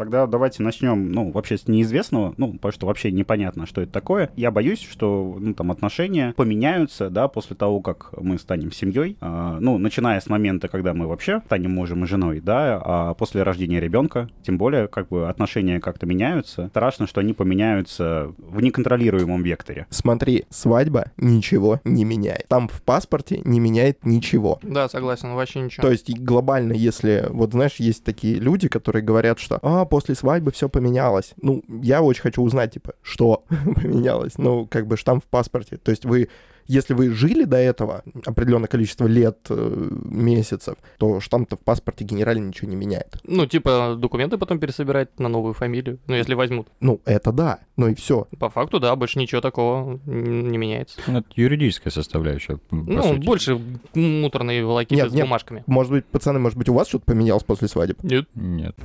Тогда 0.01 0.25
давайте 0.25 0.63
начнем, 0.63 1.11
ну, 1.11 1.29
вообще 1.31 1.59
с 1.59 1.67
неизвестного, 1.67 2.33
ну, 2.37 2.53
потому 2.53 2.71
что 2.71 2.87
вообще 2.87 3.11
непонятно, 3.11 3.67
что 3.67 3.81
это 3.81 3.91
такое. 3.91 4.31
Я 4.35 4.49
боюсь, 4.49 4.81
что, 4.81 5.37
ну, 5.39 5.53
там, 5.53 5.69
отношения 5.69 6.33
поменяются, 6.35 7.11
да, 7.11 7.27
после 7.27 7.55
того, 7.55 7.81
как 7.81 8.09
мы 8.19 8.39
станем 8.39 8.71
семьей. 8.71 9.15
А, 9.21 9.59
ну, 9.59 9.77
начиная 9.77 10.19
с 10.19 10.27
момента, 10.27 10.69
когда 10.69 10.95
мы 10.95 11.05
вообще 11.05 11.43
станем 11.45 11.75
мужем 11.75 12.03
и 12.03 12.07
женой, 12.07 12.39
да, 12.39 12.81
а 12.83 13.13
после 13.13 13.43
рождения 13.43 13.79
ребенка, 13.79 14.27
тем 14.41 14.57
более, 14.57 14.87
как 14.87 15.09
бы, 15.09 15.29
отношения 15.29 15.79
как-то 15.79 16.07
меняются. 16.07 16.69
Страшно, 16.69 17.05
что 17.05 17.21
они 17.21 17.33
поменяются 17.33 18.33
в 18.39 18.59
неконтролируемом 18.59 19.43
векторе. 19.43 19.85
Смотри, 19.91 20.45
свадьба 20.49 21.11
ничего 21.17 21.79
не 21.83 22.05
меняет. 22.05 22.47
Там 22.47 22.69
в 22.69 22.81
паспорте 22.81 23.41
не 23.45 23.59
меняет 23.59 24.03
ничего. 24.03 24.57
Да, 24.63 24.89
согласен, 24.89 25.35
вообще 25.35 25.59
ничего. 25.59 25.83
То 25.83 25.91
есть 25.91 26.11
глобально, 26.19 26.73
если, 26.73 27.27
вот 27.29 27.51
знаешь, 27.51 27.75
есть 27.75 28.03
такие 28.03 28.39
люди, 28.39 28.67
которые 28.67 29.03
говорят, 29.03 29.37
что, 29.37 29.59
а, 29.61 29.85
после 29.91 30.15
свадьбы 30.15 30.51
все 30.51 30.69
поменялось. 30.69 31.33
Ну, 31.41 31.63
я 31.67 32.01
очень 32.01 32.21
хочу 32.21 32.41
узнать, 32.41 32.73
типа, 32.73 32.93
что 33.01 33.43
поменялось. 33.49 34.37
Ну, 34.37 34.65
как 34.65 34.87
бы 34.87 34.95
штамп 34.95 35.25
в 35.25 35.27
паспорте. 35.27 35.75
То 35.75 35.91
есть 35.91 36.05
вы 36.05 36.29
если 36.71 36.93
вы 36.93 37.09
жили 37.09 37.43
до 37.43 37.57
этого 37.57 38.03
определенное 38.25 38.67
количество 38.67 39.05
лет, 39.05 39.39
э, 39.49 39.89
месяцев, 40.05 40.75
то 40.97 41.19
штамп-то 41.19 41.57
в 41.57 41.59
паспорте 41.59 42.05
генерально 42.05 42.47
ничего 42.47 42.69
не 42.69 42.77
меняет. 42.77 43.17
Ну, 43.25 43.45
типа, 43.45 43.95
документы 43.97 44.37
потом 44.37 44.59
пересобирать 44.59 45.19
на 45.19 45.27
новую 45.27 45.53
фамилию, 45.53 45.99
ну, 46.07 46.15
если 46.15 46.33
возьмут. 46.33 46.67
Ну, 46.79 47.01
это 47.05 47.33
да, 47.33 47.59
ну 47.75 47.89
и 47.89 47.95
все. 47.95 48.27
По 48.39 48.49
факту, 48.49 48.79
да, 48.79 48.95
больше 48.95 49.19
ничего 49.19 49.41
такого 49.41 49.99
не 50.05 50.57
меняется. 50.57 50.97
Ну, 51.07 51.19
это 51.19 51.27
юридическая 51.35 51.91
составляющая, 51.91 52.59
Ну, 52.71 53.03
сути. 53.03 53.25
больше 53.25 53.59
муторные 53.93 54.65
волокиты 54.65 54.95
нет, 54.95 55.11
с 55.11 55.13
нет, 55.13 55.25
бумажками. 55.25 55.63
Может 55.67 55.91
быть, 55.91 56.05
пацаны, 56.05 56.39
может 56.39 56.57
быть, 56.57 56.69
у 56.69 56.73
вас 56.73 56.87
что-то 56.87 57.05
поменялось 57.05 57.43
после 57.43 57.67
свадьбы? 57.67 57.97
Нет. 58.03 58.27
Нет. 58.33 58.75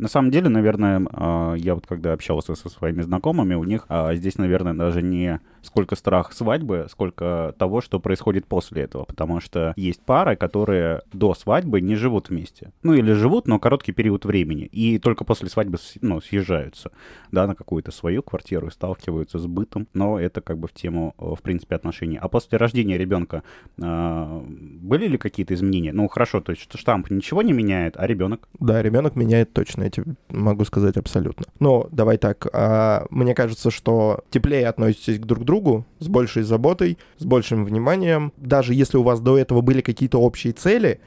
На 0.00 0.08
самом 0.08 0.30
деле, 0.30 0.48
наверное, 0.48 1.06
а, 1.12 1.52
я 1.54 1.74
вот 1.74 1.86
когда 1.86 2.14
общался 2.14 2.54
со 2.54 2.70
своими 2.70 3.02
знакомыми, 3.02 3.54
у 3.54 3.64
них 3.64 3.84
а, 3.88 4.14
здесь, 4.14 4.38
наверное, 4.38 4.72
даже 4.72 5.02
не 5.02 5.40
сколько 5.60 5.94
страх 5.94 6.32
свадьбы, 6.32 6.86
сколько 6.90 7.54
того, 7.58 7.82
что 7.82 8.00
происходит 8.00 8.46
после 8.46 8.82
этого. 8.82 9.04
Потому 9.04 9.40
что 9.40 9.74
есть 9.76 10.00
пары, 10.00 10.36
которые 10.36 11.02
до 11.12 11.34
свадьбы 11.34 11.82
не 11.82 11.96
живут 11.96 12.30
вместе. 12.30 12.72
Ну, 12.82 12.94
или 12.94 13.12
живут, 13.12 13.46
но 13.46 13.58
короткий 13.58 13.92
период 13.92 14.24
времени. 14.24 14.64
И 14.64 14.98
только 14.98 15.24
после 15.24 15.50
свадьбы 15.50 15.76
ну, 16.00 16.22
съезжаются 16.22 16.92
да, 17.30 17.46
на 17.46 17.54
какую-то 17.54 17.92
свою 17.92 18.22
квартиру 18.22 18.68
и 18.68 18.70
сталкиваются 18.70 19.38
с 19.38 19.46
бытом. 19.46 19.86
Но 19.92 20.18
это 20.18 20.40
как 20.40 20.58
бы 20.58 20.66
в 20.66 20.72
тему, 20.72 21.14
в 21.18 21.40
принципе, 21.42 21.76
отношений. 21.76 22.16
А 22.16 22.28
после 22.28 22.56
рождения 22.56 22.96
ребенка 22.96 23.42
э, 23.76 24.40
были 24.80 25.08
ли 25.08 25.18
какие-то 25.18 25.52
изменения? 25.52 25.92
Ну, 25.92 26.08
хорошо, 26.08 26.40
то 26.40 26.52
есть 26.52 26.66
штамп 26.74 27.10
ничего 27.10 27.42
не 27.42 27.52
меняет, 27.52 27.96
а 27.98 28.06
ребенок? 28.06 28.48
Да, 28.58 28.82
ребенок 28.82 29.14
меняет 29.14 29.52
точно 29.52 29.89
эти 29.90 30.04
могу 30.30 30.64
сказать 30.64 30.96
абсолютно. 30.96 31.46
Но 31.58 31.88
давай 31.92 32.16
так, 32.16 32.46
а, 32.52 33.06
мне 33.10 33.34
кажется, 33.34 33.70
что 33.70 34.24
теплее 34.30 34.68
относитесь 34.68 35.18
к 35.18 35.26
друг 35.26 35.44
другу, 35.44 35.86
с 35.98 36.08
большей 36.08 36.42
заботой, 36.42 36.98
с 37.18 37.24
большим 37.24 37.64
вниманием. 37.64 38.32
Даже 38.36 38.74
если 38.74 38.96
у 38.96 39.02
вас 39.02 39.20
до 39.20 39.38
этого 39.38 39.60
были 39.60 39.80
какие-то 39.80 40.18
общие 40.18 40.52
цели, 40.52 41.00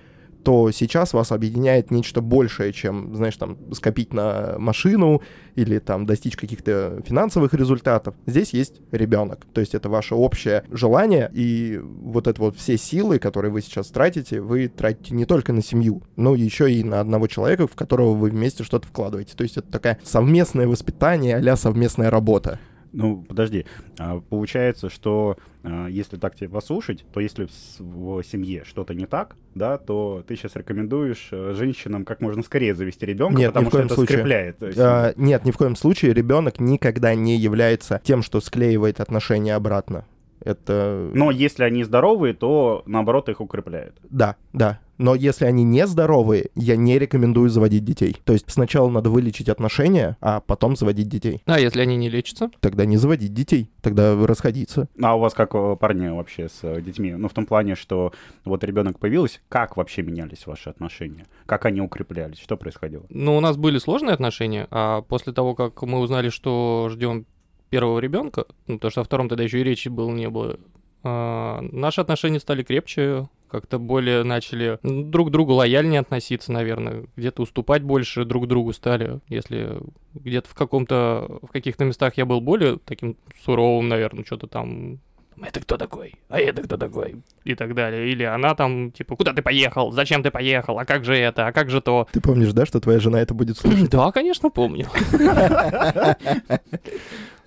то 0.44 0.72
сейчас 0.72 1.14
вас 1.14 1.32
объединяет 1.32 1.90
нечто 1.92 2.22
большее, 2.22 2.74
чем, 2.74 3.16
знаешь, 3.16 3.38
там, 3.38 3.58
скопить 3.74 4.14
на 4.14 4.56
машину 4.58 5.22
или 5.56 5.80
там 5.80 6.06
достичь 6.06 6.36
каких-то 6.36 7.02
финансовых 7.06 7.54
результатов. 7.54 8.16
Здесь 8.26 8.54
есть 8.54 8.82
ребенок. 8.92 9.46
То 9.54 9.62
есть 9.62 9.74
это 9.74 9.90
ваше 9.90 10.16
общее 10.16 10.64
желание, 10.72 11.32
и 11.34 11.80
вот 11.82 12.28
это 12.28 12.42
вот 12.42 12.58
все 12.58 12.78
силы, 12.78 13.20
которые 13.20 13.52
вы 13.52 13.62
сейчас 13.62 13.88
тратите, 13.88 14.42
вы 14.42 14.68
тратите 14.68 15.16
не 15.16 15.26
только 15.26 15.54
на 15.54 15.62
семью, 15.62 16.04
но 16.16 16.36
еще 16.36 16.72
и 16.72 16.84
на 16.84 17.00
одного 17.00 17.28
человека, 17.28 17.68
в 17.68 17.76
которого 17.76 18.14
вы 18.14 18.30
вместе 18.30 18.64
что-то 18.64 18.88
вкладываете. 18.88 19.36
То 19.36 19.44
есть 19.44 19.58
это 19.58 19.72
такая 19.72 20.00
совместное 20.04 20.68
воспитание 20.68 21.38
а 21.54 21.56
совместная 21.56 22.10
работа. 22.10 22.60
Ну, 22.94 23.24
подожди. 23.24 23.66
А, 23.98 24.22
получается, 24.22 24.90
что 24.90 25.38
а, 25.64 25.88
если 25.88 26.18
так 26.18 26.36
тебя 26.36 26.50
послушать, 26.50 27.06
то 27.12 27.20
если 27.20 27.48
в 27.80 28.24
семье 28.24 28.64
что-то 28.66 28.94
не 28.94 29.06
так, 29.06 29.36
да, 29.56 29.78
то 29.78 30.24
ты 30.28 30.36
сейчас 30.36 30.56
рекомендуешь 30.56 31.30
э, 31.32 31.54
женщинам 31.56 32.06
как 32.06 32.22
можно 32.22 32.44
скорее 32.44 32.76
завести 32.76 33.06
ребенка, 33.06 33.38
нет, 33.38 33.54
потому 33.54 33.70
что 33.70 33.80
это 33.80 33.96
случае. 33.96 34.18
скрепляет. 34.18 34.58
А, 34.78 35.14
нет, 35.16 35.44
ни 35.44 35.52
в 35.52 35.58
коем 35.58 35.76
случае 35.76 36.14
ребенок 36.14 36.60
никогда 36.60 37.16
не 37.16 37.38
является 37.38 38.00
тем, 38.04 38.22
что 38.22 38.40
склеивает 38.42 39.00
отношения 39.00 39.56
обратно. 39.56 40.06
Это... 40.44 41.10
Но 41.14 41.32
если 41.32 41.64
они 41.64 41.84
здоровые, 41.84 42.34
то 42.34 42.84
наоборот 42.86 43.30
их 43.30 43.40
укрепляет. 43.40 43.96
Да, 44.10 44.36
да. 44.52 44.80
Но 45.04 45.16
если 45.16 45.44
они 45.44 45.66
не 45.66 45.86
здоровые, 45.86 46.46
я 46.56 46.78
не 46.78 46.98
рекомендую 46.98 47.50
заводить 47.50 47.84
детей. 47.84 48.16
То 48.24 48.32
есть 48.32 48.50
сначала 48.50 48.90
надо 48.90 49.10
вылечить 49.10 49.50
отношения, 49.50 50.16
а 50.22 50.40
потом 50.40 50.78
заводить 50.78 51.10
детей. 51.10 51.42
А 51.46 51.60
если 51.60 51.82
они 51.82 51.98
не 51.98 52.10
лечатся? 52.10 52.52
Тогда 52.62 52.86
не 52.86 52.96
заводить 52.96 53.34
детей, 53.34 53.70
тогда 53.82 54.16
расходиться. 54.26 54.88
А 55.02 55.18
у 55.18 55.20
вас 55.20 55.34
как 55.34 55.52
парни 55.78 56.08
вообще 56.08 56.48
с 56.48 56.60
э, 56.64 56.82
детьми? 56.82 57.12
Ну, 57.16 57.28
в 57.28 57.34
том 57.34 57.46
плане, 57.46 57.76
что 57.76 58.14
вот 58.46 58.64
ребенок 58.64 58.98
появился, 58.98 59.42
как 59.50 59.76
вообще 59.76 60.04
менялись 60.04 60.48
ваши 60.48 60.70
отношения? 60.70 61.26
Как 61.48 61.66
они 61.66 61.82
укреплялись? 61.82 62.40
Что 62.40 62.56
происходило? 62.56 63.04
Ну, 63.10 63.36
у 63.36 63.42
нас 63.42 63.58
были 63.58 63.80
сложные 63.80 64.14
отношения, 64.14 64.70
а 64.72 65.02
после 65.02 65.34
того, 65.34 65.54
как 65.54 65.82
мы 65.82 66.00
узнали, 66.00 66.30
что 66.30 66.88
ждем 66.90 67.26
первого 67.70 68.00
ребенка, 68.00 68.46
ну, 68.68 68.76
потому 68.76 68.92
что 68.92 69.02
о 69.02 69.04
втором 69.04 69.28
тогда 69.28 69.44
еще 69.44 69.60
и 69.60 69.66
речи 69.66 69.90
было 69.90 70.12
не 70.12 70.30
было, 70.30 70.58
а, 71.04 71.60
наши 71.74 72.00
отношения 72.00 72.40
стали 72.40 72.64
крепче, 72.64 73.28
как-то 73.54 73.78
более 73.78 74.24
начали 74.24 74.80
друг 74.82 75.30
к 75.30 75.32
другу 75.32 75.54
лояльнее 75.54 76.00
относиться, 76.00 76.52
наверное, 76.52 77.06
где-то 77.16 77.44
уступать 77.44 77.84
больше 77.84 78.26
друг 78.26 78.48
другу 78.48 78.74
стали, 78.74 79.20
если 79.28 79.80
где-то 80.16 80.50
в 80.50 80.56
каком-то, 80.56 81.40
в 81.44 81.52
каких-то 81.52 81.86
местах 81.86 82.18
я 82.18 82.26
был 82.26 82.42
более 82.42 82.80
таким 82.84 83.16
суровым, 83.46 83.90
наверное, 83.90 84.26
что-то 84.26 84.48
там 84.48 85.00
это 85.42 85.60
кто 85.60 85.78
такой? 85.78 86.16
А 86.30 86.40
это 86.40 86.62
кто 86.62 86.78
такой? 86.78 87.22
И 87.44 87.56
так 87.56 87.74
далее. 87.76 88.10
Или 88.12 88.24
она 88.24 88.56
там, 88.56 88.92
типа, 88.92 89.16
куда 89.16 89.34
ты 89.34 89.42
поехал? 89.42 89.92
Зачем 89.92 90.24
ты 90.24 90.32
поехал? 90.32 90.80
А 90.80 90.86
как 90.86 91.04
же 91.04 91.16
это? 91.16 91.48
А 91.48 91.52
как 91.52 91.70
же 91.70 91.82
то? 91.82 92.08
Ты 92.12 92.22
помнишь, 92.22 92.54
да, 92.54 92.66
что 92.66 92.80
твоя 92.80 93.00
жена 93.00 93.20
это 93.20 93.34
будет 93.34 93.58
слушать? 93.58 93.90
Да, 93.90 94.12
конечно, 94.12 94.50
помню. 94.50 94.88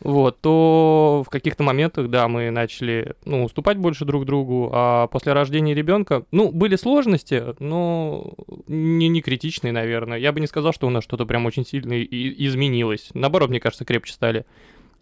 вот, 0.01 0.41
то 0.41 1.25
в 1.27 1.31
каких-то 1.31 1.63
моментах, 1.63 2.09
да, 2.09 2.29
мы 2.29 2.51
начали, 2.51 3.15
ну, 3.25 3.45
уступать 3.45 3.79
больше 3.79 4.05
друг 4.05 4.27
другу, 4.27 4.71
а 4.73 5.07
после 5.07 5.33
рождения 5.33 5.75
ребенка, 5.75 6.25
ну, 6.31 6.51
были 6.53 6.77
сложности, 6.77 7.43
но 7.59 8.35
не, 8.67 9.09
не 9.09 9.23
критичные, 9.23 9.73
наверное. 9.73 10.19
Я 10.19 10.33
бы 10.33 10.41
не 10.41 10.47
сказал, 10.47 10.73
что 10.73 10.87
у 10.87 10.91
нас 10.91 11.05
что-то 11.05 11.25
прям 11.25 11.47
очень 11.47 11.65
сильно 11.65 12.03
изменилось. 12.03 13.11
Наоборот, 13.15 13.51
мне 13.51 13.61
кажется, 13.61 13.85
крепче 13.85 14.13
стали. 14.13 14.45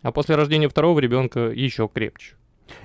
А 0.03 0.13
после 0.13 0.37
рождения 0.37 0.69
второго 0.69 1.01
ребенка 1.01 1.51
еще 1.51 1.89
крепче. 1.93 2.35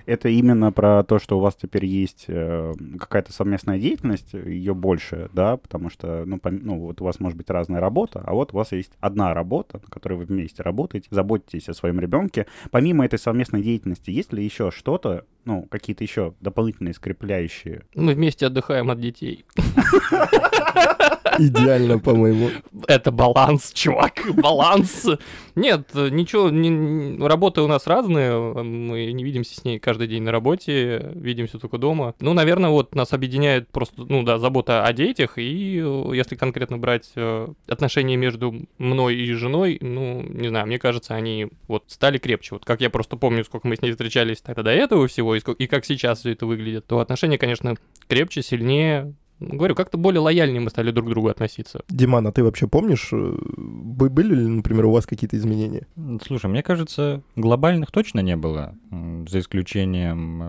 Это 0.06 0.30
именно 0.30 0.72
про 0.72 1.04
то, 1.04 1.20
что 1.20 1.38
у 1.38 1.42
вас 1.42 1.56
теперь 1.56 1.86
есть 1.86 2.26
э, 2.28 2.74
какая-то 3.00 3.32
совместная 3.34 3.80
деятельность, 3.80 4.34
ее 4.34 4.74
больше, 4.74 5.30
да, 5.34 5.58
потому 5.58 5.90
что, 5.90 6.24
ну, 6.26 6.38
пом- 6.38 6.60
ну, 6.62 6.80
вот 6.80 7.02
у 7.02 7.06
вас 7.06 7.20
может 7.20 7.38
быть 7.38 7.50
разная 7.50 7.80
работа, 7.80 8.22
а 8.26 8.34
вот 8.34 8.54
у 8.54 8.58
вас 8.58 8.72
есть 8.72 8.92
одна 9.00 9.34
работа, 9.34 9.80
на 9.84 9.90
которой 9.90 10.16
вы 10.16 10.26
вместе 10.26 10.64
работаете, 10.64 11.08
заботитесь 11.12 11.70
о 11.70 11.74
своем 11.74 12.00
ребенке. 12.00 12.46
Помимо 12.72 13.06
этой 13.06 13.20
совместной 13.20 13.62
деятельности, 13.62 14.12
есть 14.12 14.34
ли 14.34 14.44
еще 14.44 14.72
что-то, 14.72 15.26
ну, 15.46 15.64
какие-то 15.70 16.04
еще 16.04 16.34
дополнительные 16.42 16.94
скрепляющие? 16.94 17.84
Мы 17.96 18.14
вместе 18.14 18.48
отдыхаем 18.48 18.90
от 18.90 19.00
детей. 19.00 19.46
Идеально, 21.40 22.00
по-моему. 22.00 22.50
Это 22.88 23.12
баланс, 23.12 23.72
чувак, 23.74 24.22
баланс. 24.36 25.08
Нет, 25.56 25.90
ничего, 25.94 26.50
не- 26.50 27.18
работы 27.26 27.62
у 27.62 27.68
нас 27.68 27.88
разные, 27.88 28.38
мы 28.64 29.12
не 29.12 29.24
видимся 29.24 29.56
с 29.56 29.64
ней 29.64 29.80
каждый 29.80 30.08
день 30.08 30.24
на 30.24 30.32
работе, 30.32 31.12
видимся 31.16 31.58
только 31.60 31.78
дома. 31.78 32.14
Ну, 32.20 32.34
наверное, 32.34 32.70
вот 32.70 32.96
нас 32.96 33.14
объединяет 33.14 33.70
просто, 33.70 34.04
ну 34.08 34.24
да, 34.24 34.38
забота 34.38 34.84
о 34.86 34.94
детях, 34.94 35.38
и 35.38 35.76
если 36.14 36.36
конкретно 36.36 36.78
брать 36.78 37.12
э, 37.16 37.48
отношения 37.68 38.16
между 38.18 38.68
мной 38.78 39.16
и 39.16 39.32
женой, 39.34 39.78
ну, 39.82 40.22
не 40.24 40.48
знаю, 40.50 40.68
мне 40.68 40.80
кажется, 40.80 41.16
они 41.16 41.48
вот 41.68 41.84
стали 41.88 42.18
крепче. 42.18 42.56
Вот 42.56 42.66
как 42.66 42.82
я 42.82 42.90
просто 42.90 43.18
помню, 43.18 43.44
сколько 43.44 43.68
мы 43.68 43.76
с 43.76 43.82
ней 43.82 43.92
встречались 43.92 44.42
тогда 44.42 44.64
до 44.64 44.72
этого 44.72 45.08
всего, 45.08 45.36
и, 45.36 45.40
ск- 45.40 45.56
и 45.58 45.68
как 45.68 45.86
сейчас 45.86 46.20
все 46.20 46.32
это 46.32 46.46
выглядит, 46.46 46.86
то 46.88 47.00
отношения, 47.00 47.38
конечно, 47.38 47.76
крепче, 48.08 48.42
сильнее. 48.42 49.14
Говорю, 49.40 49.74
как-то 49.76 49.98
более 49.98 50.20
лояльнее 50.20 50.60
мы 50.60 50.70
стали 50.70 50.92
друг 50.92 51.08
к 51.08 51.10
другу 51.10 51.30
относиться. 51.30 51.82
Диман, 51.90 52.28
а 52.28 52.32
ты 52.32 52.44
вообще 52.44 52.68
помнишь, 52.68 53.10
э, 53.14 53.38
бы- 53.58 54.10
были 54.10 54.36
ли, 54.36 54.48
например, 54.48 54.86
у 54.86 54.92
вас 54.92 55.06
какие-то 55.06 55.38
изменения? 55.38 55.88
Слушай, 56.26 56.48
мне 56.50 56.62
кажется, 56.62 57.22
глобальных 57.36 57.92
точно 57.92 58.20
не 58.20 58.36
было, 58.36 58.76
за 58.92 59.40
исключением 59.40 60.42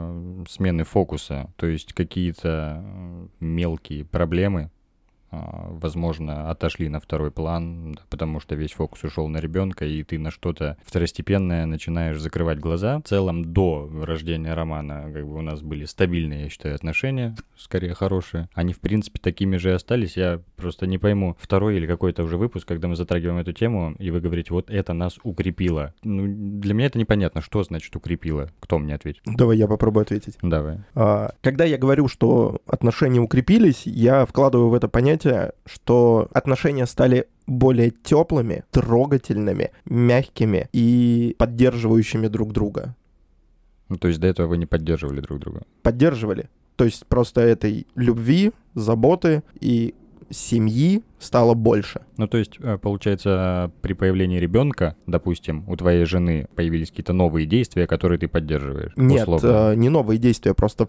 э, 0.43 0.45
смены 0.49 0.85
фокуса. 0.85 1.49
То 1.57 1.67
есть 1.67 1.93
какие-то 1.93 2.85
мелкие 3.39 4.05
проблемы, 4.05 4.71
возможно, 5.31 6.51
отошли 6.51 6.89
на 6.89 7.01
второй 7.01 7.31
план, 7.31 7.99
потому 8.09 8.41
что 8.41 8.55
весь 8.55 8.73
фокус 8.73 9.03
ушел 9.05 9.29
на 9.29 9.39
ребенка, 9.39 9.85
и 9.85 10.03
ты 10.03 10.19
на 10.19 10.31
что-то 10.31 10.77
второстепенное 10.85 11.67
начинаешь 11.67 12.21
закрывать 12.21 12.59
глаза. 12.59 12.99
В 12.99 13.09
целом, 13.09 13.45
до 13.45 13.91
рождения 14.03 14.55
романа 14.55 15.11
как 15.13 15.27
бы 15.27 15.37
у 15.37 15.43
нас 15.43 15.61
были 15.61 15.85
стабильные, 15.85 16.45
я 16.45 16.49
считаю, 16.49 16.75
отношения, 16.75 17.37
скорее 17.57 17.95
хорошие. 17.95 18.49
Они, 18.55 18.73
в 18.73 18.81
принципе, 18.81 19.19
такими 19.21 19.57
же 19.57 19.71
и 19.71 19.73
остались. 19.73 20.17
Я 20.17 20.41
просто 20.57 20.87
не 20.87 20.99
пойму, 20.99 21.37
второй 21.41 21.77
или 21.77 21.87
какой-то 21.87 22.23
уже 22.23 22.37
выпуск, 22.37 22.67
когда 22.67 22.89
мы 22.89 22.97
затрагиваем 22.97 23.39
эту 23.39 23.53
тему, 23.53 23.95
и 23.99 24.11
вы 24.11 24.21
говорите, 24.21 24.53
вот 24.53 24.71
это 24.71 24.93
нас 24.93 25.19
укрепило. 25.23 25.95
Ну, 26.03 26.27
для 26.61 26.75
меня 26.75 26.87
это 26.87 26.99
непонятно, 26.99 27.41
что 27.41 27.63
значит 27.63 27.95
укрепило. 27.97 28.51
Кто 28.61 28.79
мне 28.79 28.95
ответит? 28.95 29.23
Давай 29.27 29.57
я 29.57 29.67
попробую 29.67 30.03
ответить. 30.03 30.37
Давай. 30.43 30.79
А, 30.95 31.33
Когда 31.43 31.65
я 31.65 31.79
говорю, 31.79 32.09
что 32.09 32.61
отношения 32.67 33.21
укрепились, 33.21 33.87
я 33.87 34.27
вкладываю 34.27 34.71
в 34.71 34.75
это 34.75 34.89
понятие, 34.89 35.20
что 35.67 36.29
отношения 36.33 36.87
стали 36.87 37.27
более 37.47 37.91
теплыми, 37.91 38.65
трогательными, 38.71 39.71
мягкими 39.85 40.69
и 40.73 41.35
поддерживающими 41.39 42.29
друг 42.29 42.53
друга. 42.53 42.95
Ну, 43.89 43.97
то 43.97 44.09
есть 44.09 44.21
до 44.21 44.29
этого 44.29 44.47
вы 44.47 44.59
не 44.59 44.67
поддерживали 44.67 45.21
друг 45.21 45.41
друга. 45.41 45.63
Поддерживали. 45.83 46.49
То 46.77 46.85
есть 46.85 47.07
просто 47.07 47.41
этой 47.41 47.87
любви, 47.97 48.53
заботы 48.75 49.43
и 49.61 49.95
семьи 50.31 51.03
стало 51.21 51.55
больше. 51.55 52.01
Ну, 52.17 52.27
то 52.27 52.39
есть, 52.39 52.57
э, 52.59 52.79
получается, 52.79 53.71
при 53.83 53.93
появлении 53.93 54.39
ребенка, 54.39 54.97
допустим, 55.07 55.65
у 55.69 55.77
твоей 55.77 56.05
жены 56.05 56.49
появились 56.55 56.91
какие-то 56.91 57.13
новые 57.13 57.47
действия, 57.47 57.87
которые 57.87 58.19
ты 58.19 58.27
поддерживаешь. 58.27 58.93
Нет, 58.97 59.29
условно. 59.29 59.73
э, 59.73 59.75
не 59.77 59.89
новые 59.89 60.19
действия, 60.19 60.55
просто 60.55 60.89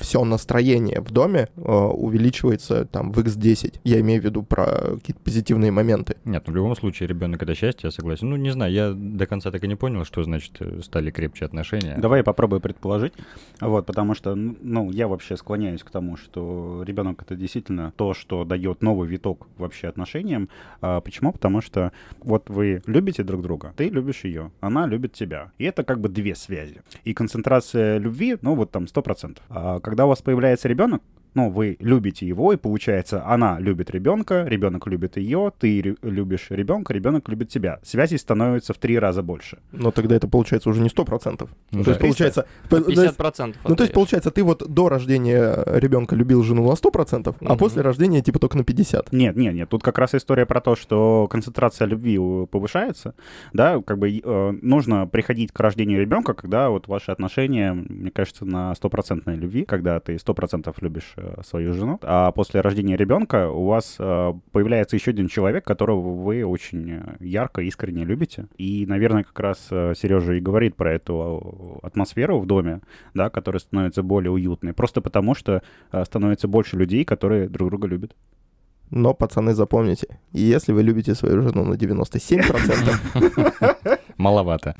все 0.00 0.24
настроение 0.24 1.00
в 1.00 1.10
доме 1.10 1.48
э, 1.56 1.60
увеличивается 1.62 2.86
там 2.86 3.12
в 3.12 3.18
x10. 3.18 3.80
Я 3.84 4.00
имею 4.00 4.20
в 4.20 4.24
виду 4.24 4.42
про 4.42 4.96
какие-то 4.96 5.20
позитивные 5.22 5.70
моменты. 5.70 6.16
Нет, 6.24 6.44
ну 6.46 6.52
в 6.52 6.56
любом 6.56 6.74
случае 6.74 7.08
ребенок 7.08 7.42
это 7.42 7.54
счастье, 7.54 7.88
я 7.88 7.90
согласен. 7.90 8.30
Ну, 8.30 8.36
не 8.36 8.50
знаю, 8.50 8.72
я 8.72 8.92
до 8.92 9.26
конца 9.26 9.50
так 9.50 9.62
и 9.64 9.68
не 9.68 9.76
понял, 9.76 10.04
что 10.04 10.22
значит 10.22 10.56
э, 10.60 10.80
стали 10.82 11.10
крепче 11.10 11.44
отношения. 11.44 11.96
Давай 11.98 12.20
я 12.20 12.24
попробую 12.24 12.60
предположить, 12.60 13.12
вот, 13.60 13.86
потому 13.86 14.14
что, 14.14 14.34
ну, 14.34 14.90
я 14.90 15.08
вообще 15.08 15.36
склоняюсь 15.36 15.82
к 15.82 15.90
тому, 15.90 16.16
что 16.16 16.82
ребенок 16.86 17.22
это 17.22 17.36
действительно 17.36 17.92
то, 17.96 18.14
что 18.14 18.44
дает 18.44 18.82
новый 18.82 19.08
виток 19.08 19.46
вообще 19.58 19.88
отношениям. 19.88 20.48
А, 20.80 21.00
почему? 21.00 21.32
Потому 21.32 21.60
что 21.60 21.92
вот 22.20 22.50
вы 22.50 22.82
любите 22.86 23.22
друг 23.22 23.42
друга, 23.42 23.72
ты 23.76 23.88
любишь 23.88 24.24
ее, 24.24 24.50
она 24.60 24.86
любит 24.86 25.12
тебя. 25.12 25.52
И 25.58 25.64
это 25.64 25.84
как 25.84 26.00
бы 26.00 26.08
две 26.08 26.34
связи. 26.34 26.82
И 27.04 27.14
концентрация 27.14 27.98
любви, 27.98 28.36
ну, 28.42 28.54
вот 28.54 28.70
там 28.70 28.84
100%. 28.84 29.38
А 29.48 29.80
когда 29.80 30.06
у 30.06 30.08
вас 30.08 30.22
появляется 30.22 30.68
ребенок, 30.68 31.02
ну, 31.34 31.50
вы 31.50 31.76
любите 31.80 32.26
его, 32.26 32.52
и 32.52 32.56
получается, 32.56 33.24
она 33.26 33.58
любит 33.60 33.90
ребенка, 33.90 34.44
ребенок 34.44 34.86
любит 34.86 35.16
ее, 35.16 35.52
ты 35.58 35.96
любишь 36.02 36.46
ребенка, 36.50 36.92
ребенок 36.92 37.28
любит 37.28 37.48
тебя. 37.48 37.78
Связей 37.82 38.18
становится 38.18 38.72
в 38.74 38.78
три 38.78 38.98
раза 38.98 39.22
больше. 39.22 39.58
Но 39.72 39.90
тогда 39.90 40.16
это 40.16 40.28
получается 40.28 40.68
уже 40.70 40.80
не 40.82 40.88
100%. 40.88 41.48
Ну 41.72 41.84
то 41.84 41.90
есть 41.90 42.00
да. 42.00 42.06
получается... 42.06 42.46
п- 42.70 42.80
то 42.80 42.90
есть- 42.90 43.18
50% 43.18 43.18
Ну, 43.28 43.42
то 43.42 43.48
есть, 43.48 43.54
отдаёшь. 43.70 43.92
получается, 43.92 44.30
ты 44.30 44.42
вот 44.42 44.66
до 44.68 44.88
рождения 44.88 45.62
ребенка 45.66 46.14
любил 46.16 46.42
жену 46.42 46.66
на 46.68 46.72
100%, 46.74 47.34
а 47.40 47.44
Мгм. 47.44 47.58
после 47.58 47.82
рождения 47.82 48.20
типа 48.22 48.38
только 48.38 48.56
на 48.56 48.62
50%. 48.62 49.08
Нет, 49.12 49.36
нет, 49.36 49.54
нет. 49.54 49.68
Тут 49.68 49.82
как 49.82 49.98
раз 49.98 50.14
история 50.14 50.46
про 50.46 50.60
то, 50.60 50.76
что 50.76 51.28
концентрация 51.30 51.86
любви 51.86 52.18
повышается, 52.50 53.14
да, 53.52 53.80
как 53.82 53.98
бы 53.98 54.08
э, 54.22 54.52
нужно 54.62 55.06
приходить 55.06 55.52
к 55.52 55.60
рождению 55.60 56.00
ребенка, 56.00 56.34
когда 56.34 56.70
вот 56.70 56.88
ваши 56.88 57.10
отношения, 57.10 57.72
мне 57.72 58.10
кажется, 58.10 58.44
на 58.44 58.74
стопроцентной 58.74 59.36
любви, 59.36 59.64
когда 59.64 60.00
ты 60.00 60.18
сто 60.18 60.34
процентов 60.34 60.76
любишь 60.82 61.14
свою 61.44 61.72
жену, 61.72 61.98
а 62.02 62.32
после 62.32 62.60
рождения 62.60 62.96
ребенка 62.96 63.50
у 63.50 63.66
вас 63.66 63.96
э, 63.98 64.32
появляется 64.52 64.96
еще 64.96 65.10
один 65.10 65.28
человек, 65.28 65.64
которого 65.64 66.22
вы 66.22 66.44
очень 66.44 66.90
э, 66.90 67.16
ярко, 67.20 67.62
искренне 67.62 68.04
любите. 68.04 68.46
И, 68.56 68.86
наверное, 68.86 69.24
как 69.24 69.38
раз 69.40 69.66
э, 69.70 69.94
Сережа 69.96 70.34
и 70.34 70.40
говорит 70.40 70.76
про 70.76 70.92
эту 70.92 71.78
э, 71.82 71.86
атмосферу 71.86 72.38
в 72.38 72.46
доме, 72.46 72.80
да, 73.14 73.30
которая 73.30 73.60
становится 73.60 74.02
более 74.02 74.30
уютной, 74.30 74.72
просто 74.72 75.00
потому 75.00 75.34
что 75.34 75.62
э, 75.92 76.04
становится 76.04 76.48
больше 76.48 76.76
людей, 76.76 77.04
которые 77.04 77.48
друг 77.48 77.70
друга 77.70 77.88
любят. 77.88 78.14
Но, 78.90 79.14
пацаны, 79.14 79.54
запомните, 79.54 80.18
если 80.32 80.72
вы 80.72 80.82
любите 80.82 81.14
свою 81.14 81.42
жену 81.42 81.64
на 81.64 81.74
97%, 81.74 83.98
Маловато. 84.16 84.74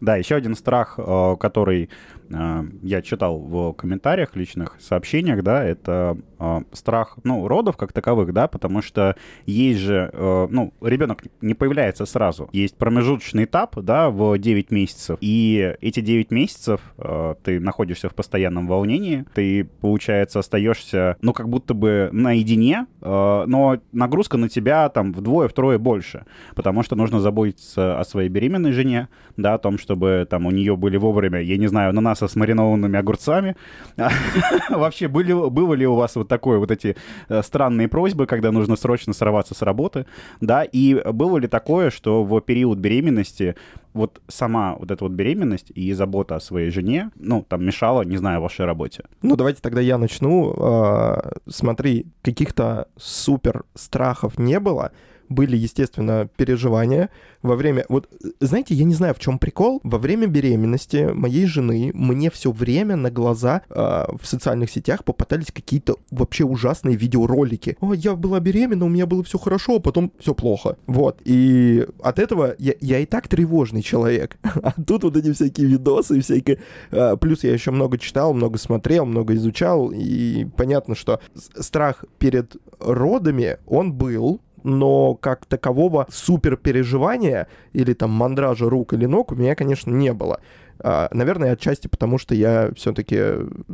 Да, 0.00 0.16
еще 0.16 0.36
один 0.36 0.54
страх, 0.54 0.94
э, 0.96 1.36
который 1.38 1.84
э, 1.84 1.88
я 2.30 3.02
читал 3.02 3.38
в 3.38 3.72
комментариях, 3.72 4.36
личных 4.36 4.76
сообщениях, 4.80 5.42
да, 5.42 5.64
это 5.64 6.18
э, 6.38 6.60
страх, 6.72 7.18
ну, 7.24 7.46
родов 7.48 7.76
как 7.76 7.92
таковых, 7.92 8.32
да, 8.32 8.48
потому 8.48 8.82
что 8.82 9.16
есть 9.46 9.80
же, 9.80 10.10
э, 10.12 10.46
ну, 10.50 10.72
ребенок 10.80 11.24
не 11.40 11.54
появляется 11.54 12.06
сразу. 12.06 12.48
Есть 12.52 12.76
промежуточный 12.76 13.44
этап, 13.44 13.76
да, 13.80 14.10
в 14.10 14.38
9 14.38 14.70
месяцев, 14.70 15.18
и 15.20 15.76
эти 15.80 16.00
9 16.00 16.30
месяцев 16.30 16.80
э, 16.98 17.34
ты 17.42 17.60
находишься 17.60 18.08
в 18.08 18.14
постоянном 18.14 18.66
волнении, 18.66 19.24
ты, 19.34 19.64
получается, 19.80 20.40
остаешься, 20.40 21.16
ну, 21.20 21.32
как 21.32 21.48
будто 21.48 21.74
бы 21.74 22.08
наедине, 22.12 22.86
э, 23.00 23.44
но 23.46 23.78
нагрузка 23.92 24.36
на 24.36 24.48
тебя 24.48 24.88
там 24.88 25.12
вдвое-втрое 25.12 25.78
больше, 25.78 26.24
потому 26.54 26.82
что 26.82 26.96
нужно 26.96 27.20
заботиться 27.20 27.98
о 27.98 28.04
своей 28.04 28.28
беременной 28.28 28.72
жене, 28.72 29.08
да, 29.36 29.54
о 29.54 29.58
том, 29.58 29.78
чтобы 29.78 30.26
там 30.28 30.46
у 30.46 30.50
нее 30.50 30.76
были 30.76 30.96
вовремя, 30.96 31.40
я 31.40 31.56
не 31.56 31.66
знаю, 31.66 31.90
ананасы 31.90 32.28
с 32.28 32.36
маринованными 32.36 32.98
огурцами. 32.98 33.56
Вообще, 34.70 35.08
были, 35.08 35.32
было 35.32 35.74
ли 35.74 35.86
у 35.86 35.94
вас 35.94 36.16
вот 36.16 36.27
такое, 36.28 36.58
вот 36.58 36.70
эти 36.70 36.96
э, 37.28 37.42
странные 37.42 37.88
просьбы, 37.88 38.26
когда 38.26 38.52
нужно 38.52 38.76
срочно 38.76 39.12
сорваться 39.12 39.54
с 39.54 39.62
работы, 39.62 40.06
да, 40.40 40.62
и 40.62 40.94
было 41.12 41.38
ли 41.38 41.48
такое, 41.48 41.90
что 41.90 42.24
в 42.24 42.40
период 42.40 42.78
беременности 42.78 43.56
вот 43.94 44.20
сама 44.28 44.76
вот 44.76 44.90
эта 44.90 45.04
вот 45.04 45.12
беременность 45.12 45.72
и 45.74 45.92
забота 45.92 46.36
о 46.36 46.40
своей 46.40 46.70
жене, 46.70 47.10
ну, 47.16 47.44
там, 47.48 47.64
мешала, 47.64 48.02
не 48.02 48.16
знаю, 48.16 48.40
вашей 48.40 48.66
работе? 48.66 49.04
ну 49.22 49.36
давайте 49.36 49.60
тогда 49.60 49.80
я 49.80 49.98
начну. 49.98 50.54
А, 50.58 51.32
Смотри, 51.48 52.06
каких-то 52.22 52.88
супер 52.96 53.64
страхов 53.74 54.38
не 54.38 54.60
было. 54.60 54.92
Были, 55.28 55.56
естественно, 55.56 56.28
переживания 56.36 57.10
во 57.42 57.56
время... 57.56 57.84
Вот, 57.88 58.08
знаете, 58.40 58.74
я 58.74 58.84
не 58.84 58.94
знаю, 58.94 59.14
в 59.14 59.18
чем 59.18 59.38
прикол. 59.38 59.80
Во 59.84 59.98
время 59.98 60.26
беременности 60.26 61.10
моей 61.12 61.46
жены 61.46 61.90
мне 61.94 62.30
все 62.30 62.50
время 62.50 62.96
на 62.96 63.10
глаза 63.10 63.62
э, 63.68 63.74
в 63.74 64.26
социальных 64.26 64.70
сетях 64.70 65.04
попадались 65.04 65.52
какие-то 65.52 65.96
вообще 66.10 66.44
ужасные 66.44 66.96
видеоролики. 66.96 67.76
О, 67.80 67.94
я 67.94 68.14
была 68.14 68.40
беременна, 68.40 68.84
у 68.84 68.88
меня 68.88 69.06
было 69.06 69.22
все 69.22 69.38
хорошо, 69.38 69.76
а 69.76 69.80
потом 69.80 70.12
все 70.18 70.34
плохо. 70.34 70.76
Вот. 70.86 71.20
И 71.24 71.86
от 72.02 72.18
этого 72.18 72.54
я, 72.58 72.74
я 72.80 72.98
и 72.98 73.06
так 73.06 73.28
тревожный 73.28 73.82
человек. 73.82 74.38
А 74.68 74.72
тут 74.82 75.04
вот 75.04 75.16
эти 75.16 75.32
всякие 75.32 75.66
видосы, 75.66 76.20
всякие... 76.20 76.58
Э, 76.90 77.16
плюс 77.16 77.44
я 77.44 77.52
еще 77.52 77.70
много 77.70 77.96
читал, 77.96 78.34
много 78.34 78.58
смотрел, 78.58 79.06
много 79.06 79.34
изучал. 79.34 79.90
И 79.94 80.46
понятно, 80.56 80.94
что 80.94 81.20
страх 81.34 82.04
перед 82.18 82.56
родами, 82.80 83.58
он 83.66 83.92
был, 83.92 84.40
но 84.68 85.14
как 85.14 85.46
такового 85.46 86.06
супер 86.10 86.56
переживания 86.56 87.48
или 87.72 87.94
там 87.94 88.10
мандража 88.10 88.68
рук 88.68 88.92
или 88.92 89.06
ног 89.06 89.32
у 89.32 89.34
меня, 89.34 89.54
конечно, 89.54 89.90
не 89.90 90.12
было. 90.12 90.40
А, 90.80 91.08
наверное, 91.12 91.52
отчасти 91.52 91.88
потому, 91.88 92.18
что 92.18 92.34
я 92.34 92.70
все-таки 92.76 93.20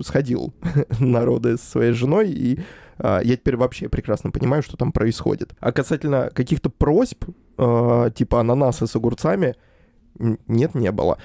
сходил 0.02 0.54
на 1.00 1.24
роды 1.24 1.58
со 1.58 1.70
своей 1.70 1.92
женой, 1.92 2.30
и 2.30 2.60
а, 2.98 3.20
я 3.22 3.36
теперь 3.36 3.56
вообще 3.56 3.88
прекрасно 3.88 4.30
понимаю, 4.30 4.62
что 4.62 4.76
там 4.76 4.92
происходит. 4.92 5.54
А 5.60 5.72
касательно 5.72 6.30
каких-то 6.32 6.70
просьб, 6.70 7.24
а, 7.58 8.10
типа 8.10 8.40
ананасы 8.40 8.86
с 8.86 8.96
огурцами, 8.96 9.56
нет, 10.46 10.74
не 10.74 10.92
было 10.92 11.18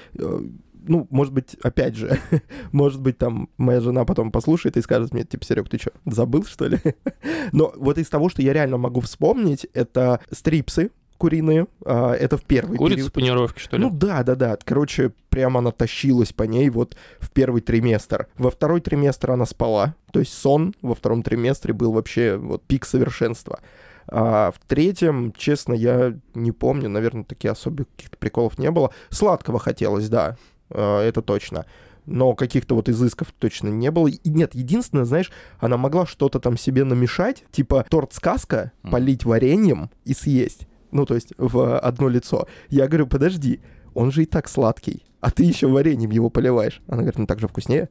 ну, 0.86 1.06
может 1.10 1.32
быть, 1.32 1.56
опять 1.62 1.96
же, 1.96 2.18
может 2.72 3.00
быть, 3.00 3.18
там 3.18 3.48
моя 3.56 3.80
жена 3.80 4.04
потом 4.04 4.30
послушает 4.30 4.76
и 4.76 4.82
скажет 4.82 5.12
мне, 5.12 5.24
типа, 5.24 5.44
Серег, 5.44 5.68
ты 5.68 5.78
что, 5.78 5.92
забыл, 6.06 6.44
что 6.44 6.66
ли? 6.66 6.78
Но 7.52 7.72
вот 7.76 7.98
из 7.98 8.08
того, 8.08 8.28
что 8.28 8.42
я 8.42 8.52
реально 8.52 8.78
могу 8.78 9.00
вспомнить, 9.00 9.66
это 9.74 10.20
стрипсы, 10.30 10.90
куриные. 11.20 11.66
А, 11.84 12.14
это 12.14 12.38
в 12.38 12.44
первый 12.44 12.78
Курица 12.78 12.96
период. 12.96 13.12
панировки, 13.12 13.60
что 13.60 13.76
ли? 13.76 13.82
Ну 13.84 13.90
да, 13.90 14.22
да, 14.22 14.34
да. 14.34 14.56
Короче, 14.64 15.12
прямо 15.28 15.58
она 15.60 15.70
тащилась 15.70 16.32
по 16.32 16.44
ней 16.44 16.70
вот 16.70 16.96
в 17.20 17.30
первый 17.30 17.60
триместр. 17.60 18.26
Во 18.38 18.50
второй 18.50 18.80
триместр 18.80 19.32
она 19.32 19.44
спала. 19.44 19.94
То 20.12 20.20
есть 20.20 20.32
сон 20.32 20.74
во 20.80 20.94
втором 20.94 21.22
триместре 21.22 21.74
был 21.74 21.92
вообще 21.92 22.36
вот 22.36 22.62
пик 22.64 22.86
совершенства. 22.86 23.60
А 24.08 24.50
в 24.50 24.58
третьем, 24.66 25.32
честно, 25.36 25.74
я 25.74 26.14
не 26.34 26.52
помню, 26.52 26.88
наверное, 26.88 27.24
таких 27.24 27.52
особых 27.52 27.86
каких-то 27.90 28.16
приколов 28.16 28.58
не 28.58 28.70
было. 28.70 28.90
Сладкого 29.10 29.58
хотелось, 29.58 30.08
да. 30.08 30.36
Э, 30.70 31.00
это 31.00 31.22
точно. 31.22 31.66
Но 32.06 32.34
каких-то 32.34 32.74
вот 32.74 32.88
изысков 32.88 33.32
точно 33.38 33.68
не 33.68 33.90
было. 33.90 34.08
И 34.08 34.30
нет, 34.30 34.54
единственное, 34.54 35.04
знаешь, 35.04 35.30
она 35.58 35.76
могла 35.76 36.06
что-то 36.06 36.40
там 36.40 36.56
себе 36.56 36.84
намешать, 36.84 37.44
типа 37.52 37.86
торт-сказка, 37.88 38.72
полить 38.82 39.24
вареньем 39.24 39.90
и 40.04 40.14
съесть. 40.14 40.66
Ну, 40.90 41.06
то 41.06 41.14
есть 41.14 41.32
в 41.36 41.78
одно 41.78 42.08
лицо. 42.08 42.48
Я 42.68 42.88
говорю, 42.88 43.06
подожди, 43.06 43.60
он 43.94 44.10
же 44.10 44.22
и 44.22 44.26
так 44.26 44.48
сладкий, 44.48 45.04
а 45.20 45.30
ты 45.30 45.44
еще 45.44 45.68
вареньем 45.68 46.10
его 46.10 46.30
поливаешь. 46.30 46.80
Она 46.86 46.98
говорит, 46.98 47.18
ну 47.18 47.26
так 47.26 47.38
же 47.38 47.48
вкуснее. 47.48 47.88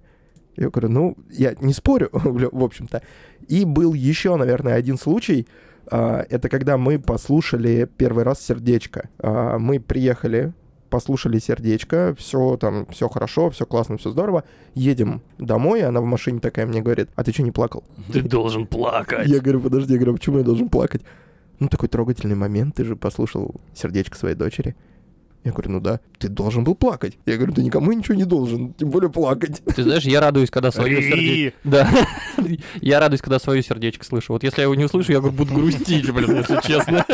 Я 0.56 0.70
говорю, 0.70 0.90
ну, 0.90 1.18
я 1.30 1.56
не 1.62 1.74
спорю, 1.74 2.10
в 2.12 2.64
общем-то. 2.64 3.02
И 3.48 3.64
был 3.64 3.94
еще, 3.94 4.36
наверное, 4.36 4.74
один 4.74 4.98
случай. 4.98 5.48
А, 5.90 6.26
это 6.30 6.50
когда 6.50 6.78
мы 6.78 7.00
послушали 7.00 7.90
первый 7.98 8.24
раз 8.24 8.42
сердечко. 8.42 9.10
А, 9.20 9.58
мы 9.58 9.80
приехали 9.80 10.54
послушали 10.90 11.40
сердечко, 11.40 12.16
все 12.18 12.58
там, 12.58 12.86
все 12.88 13.08
хорошо, 13.08 13.50
все 13.50 13.66
классно, 13.66 13.98
все 13.98 14.10
здорово. 14.12 14.44
Едем 14.74 15.22
домой, 15.38 15.84
она 15.84 16.02
в 16.02 16.06
машине 16.06 16.40
такая 16.40 16.66
мне 16.66 16.82
говорит, 16.82 17.10
а 17.16 17.24
ты 17.24 17.32
что, 17.32 17.44
не 17.44 17.52
плакал? 17.52 17.84
Ты 18.12 18.22
должен 18.24 18.68
плакать. 18.68 19.28
Я 19.28 19.40
говорю, 19.40 19.62
подожди, 19.62 19.94
я 19.94 20.00
говорю, 20.00 20.16
почему 20.16 20.40
я 20.40 20.44
должен 20.44 20.70
плакать? 20.70 21.02
Ну, 21.60 21.68
такой 21.68 21.90
трогательный 21.90 22.36
момент, 22.36 22.76
ты 22.76 22.86
же 22.86 22.96
послушал 22.96 23.56
сердечко 23.74 24.18
своей 24.18 24.36
дочери. 24.36 24.76
Я 25.44 25.52
говорю, 25.52 25.72
ну 25.72 25.80
да, 25.80 26.02
ты 26.18 26.28
должен 26.28 26.66
был 26.66 26.76
плакать. 26.76 27.18
Я 27.26 27.38
говорю, 27.38 27.54
ты 27.54 27.64
никому 27.64 27.94
ничего 27.94 28.16
не 28.16 28.26
должен, 28.26 28.74
тем 28.74 28.90
более 28.90 29.10
плакать. 29.10 29.62
Ты 29.76 29.84
знаешь, 29.84 30.04
я 30.04 30.20
радуюсь, 30.20 30.50
когда 30.50 30.72
свое 30.72 31.02
сердечко... 31.02 31.58
Да. 31.64 31.90
Я 32.82 33.00
радуюсь, 33.00 33.22
когда 33.22 33.40
свое 33.40 33.64
сердечко 33.64 34.04
слышу. 34.04 34.34
Вот 34.34 34.44
если 34.44 34.60
я 34.60 34.64
его 34.64 34.76
не 34.76 34.84
услышу, 34.84 35.14
я 35.14 35.22
буду 35.22 35.54
грустить, 35.54 36.12
блин, 36.12 36.38
если 36.38 36.60
честно. 36.62 37.06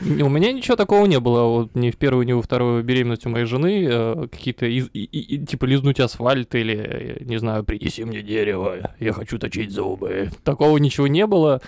У 0.00 0.28
меня 0.28 0.52
ничего 0.52 0.76
такого 0.76 1.06
не 1.06 1.18
было. 1.20 1.42
Вот 1.44 1.74
ни 1.74 1.90
в 1.90 1.96
первую, 1.96 2.26
ни 2.26 2.32
во 2.32 2.42
вторую 2.42 2.82
беременность 2.82 3.26
у 3.26 3.30
моей 3.30 3.46
жены 3.46 3.86
э, 3.88 4.26
какие-то 4.30 4.66
из, 4.66 4.88
и, 4.92 5.04
и, 5.04 5.46
типа 5.46 5.64
лизнуть 5.64 6.00
асфальт 6.00 6.54
или, 6.54 7.18
не 7.20 7.38
знаю, 7.38 7.64
принеси 7.64 8.04
мне 8.04 8.20
дерево, 8.22 8.94
я 8.98 9.12
хочу 9.12 9.38
точить 9.38 9.70
зубы. 9.70 10.30
Такого 10.42 10.76
ничего 10.78 11.06
не 11.06 11.26
было. 11.26 11.60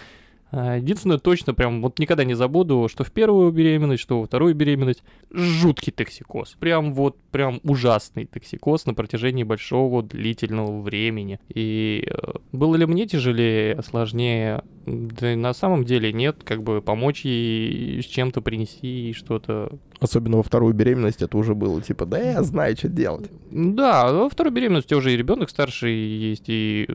А, 0.56 0.76
единственное, 0.76 1.18
точно 1.18 1.52
прям 1.52 1.82
вот 1.82 1.98
никогда 1.98 2.22
не 2.22 2.34
забуду, 2.34 2.86
что 2.88 3.02
в 3.02 3.10
первую 3.10 3.50
беременность, 3.50 4.02
что 4.02 4.20
во 4.20 4.26
вторую 4.26 4.54
беременность 4.54 5.02
жуткий 5.32 5.90
токсикоз. 5.92 6.54
Прям 6.60 6.94
вот, 6.94 7.16
прям 7.32 7.58
ужасный 7.64 8.26
токсикоз 8.26 8.86
на 8.86 8.94
протяжении 8.94 9.42
большого 9.42 10.04
длительного 10.04 10.80
времени. 10.80 11.40
И 11.48 12.06
э, 12.08 12.34
было 12.52 12.76
ли 12.76 12.86
мне 12.86 13.06
тяжелее, 13.06 13.82
сложнее? 13.82 14.62
Да 14.86 15.34
на 15.34 15.54
самом 15.54 15.82
деле 15.82 16.12
нет, 16.12 16.44
как 16.44 16.62
бы 16.62 16.80
помочь 16.80 17.24
ей 17.24 18.00
с 18.00 18.06
чем-то 18.06 18.40
принести 18.40 19.12
что-то. 19.12 19.76
Особенно 19.98 20.36
во 20.36 20.44
вторую 20.44 20.72
беременность 20.72 21.22
это 21.22 21.36
уже 21.36 21.56
было 21.56 21.82
типа, 21.82 22.06
да 22.06 22.20
я 22.20 22.44
знаю, 22.44 22.76
что 22.76 22.88
делать. 22.88 23.28
Да, 23.50 24.12
во 24.12 24.28
второй 24.28 24.52
беременности 24.52 24.94
уже 24.94 25.14
и 25.14 25.16
ребенок 25.16 25.50
старший 25.50 25.96
есть, 25.96 26.44
и 26.46 26.86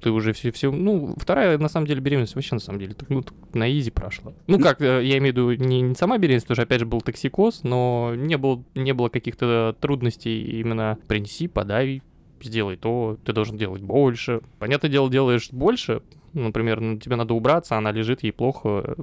ты 0.00 0.10
уже 0.10 0.32
все, 0.32 0.52
все, 0.52 0.70
ну, 0.70 1.14
вторая, 1.16 1.58
на 1.58 1.68
самом 1.68 1.86
деле, 1.86 2.00
беременность 2.00 2.34
вообще, 2.34 2.54
на 2.54 2.60
самом 2.60 2.80
деле, 2.80 2.94
ну, 3.08 3.24
на 3.52 3.70
изи 3.70 3.90
прошла. 3.90 4.32
Ну, 4.46 4.58
как, 4.58 4.80
э, 4.80 5.04
я 5.04 5.18
имею 5.18 5.34
в 5.34 5.36
виду, 5.36 5.64
не, 5.64 5.80
не 5.80 5.94
сама 5.94 6.18
беременность, 6.18 6.46
потому 6.46 6.56
что, 6.56 6.62
опять 6.62 6.80
же, 6.80 6.86
был 6.86 7.00
токсикоз, 7.00 7.62
но 7.64 8.12
не 8.16 8.36
было, 8.36 8.62
не 8.74 8.92
было 8.92 9.08
каких-то 9.08 9.76
трудностей 9.80 10.60
именно 10.60 10.98
принеси, 11.08 11.48
подай, 11.48 12.02
сделай 12.40 12.76
то, 12.76 13.18
ты 13.24 13.32
должен 13.32 13.56
делать 13.56 13.82
больше. 13.82 14.40
Понятное 14.58 14.90
дело, 14.90 15.10
делаешь 15.10 15.48
больше, 15.50 16.02
например, 16.32 16.80
ну, 16.80 16.98
тебе 16.98 17.16
надо 17.16 17.34
убраться, 17.34 17.76
она 17.76 17.90
лежит, 17.92 18.22
ей 18.22 18.32
плохо, 18.32 18.96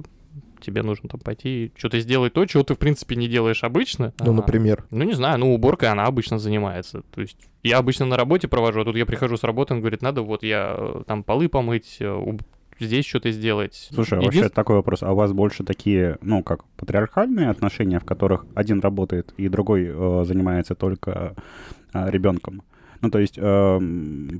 тебе 0.60 0.82
нужно 0.82 1.08
там 1.08 1.20
пойти 1.20 1.72
что-то 1.76 2.00
сделать 2.00 2.32
то, 2.32 2.44
чего 2.46 2.62
ты, 2.62 2.74
в 2.74 2.78
принципе, 2.78 3.16
не 3.16 3.28
делаешь 3.28 3.64
обычно. 3.64 4.12
Ну, 4.20 4.30
а, 4.30 4.34
например? 4.34 4.84
Ну, 4.90 5.04
не 5.04 5.14
знаю, 5.14 5.38
ну, 5.38 5.54
уборкой 5.54 5.90
она 5.90 6.04
обычно 6.04 6.38
занимается. 6.38 7.02
То 7.14 7.20
есть 7.20 7.38
я 7.62 7.78
обычно 7.78 8.06
на 8.06 8.16
работе 8.16 8.48
провожу, 8.48 8.80
а 8.80 8.84
тут 8.84 8.96
я 8.96 9.06
прихожу 9.06 9.36
с 9.36 9.44
работы, 9.44 9.74
он 9.74 9.80
говорит, 9.80 10.02
надо 10.02 10.22
вот 10.22 10.42
я 10.42 10.74
э, 10.78 11.02
там 11.06 11.22
полы 11.22 11.48
помыть, 11.48 11.96
э, 12.00 12.36
здесь 12.78 13.06
что-то 13.06 13.30
сделать. 13.30 13.88
Слушай, 13.92 14.18
а 14.18 14.22
Един... 14.22 14.42
вообще 14.42 14.48
такой 14.48 14.76
вопрос. 14.76 15.02
А 15.02 15.12
у 15.12 15.16
вас 15.16 15.32
больше 15.32 15.64
такие, 15.64 16.18
ну, 16.22 16.42
как 16.42 16.64
патриархальные 16.76 17.50
отношения, 17.50 17.98
в 17.98 18.04
которых 18.04 18.46
один 18.54 18.80
работает 18.80 19.32
и 19.36 19.48
другой 19.48 19.86
э, 19.88 20.24
занимается 20.24 20.74
только 20.74 21.34
э, 21.92 22.10
ребенком? 22.10 22.62
Ну, 23.00 23.10
то 23.10 23.18
есть, 23.18 23.38
э, 23.38 23.80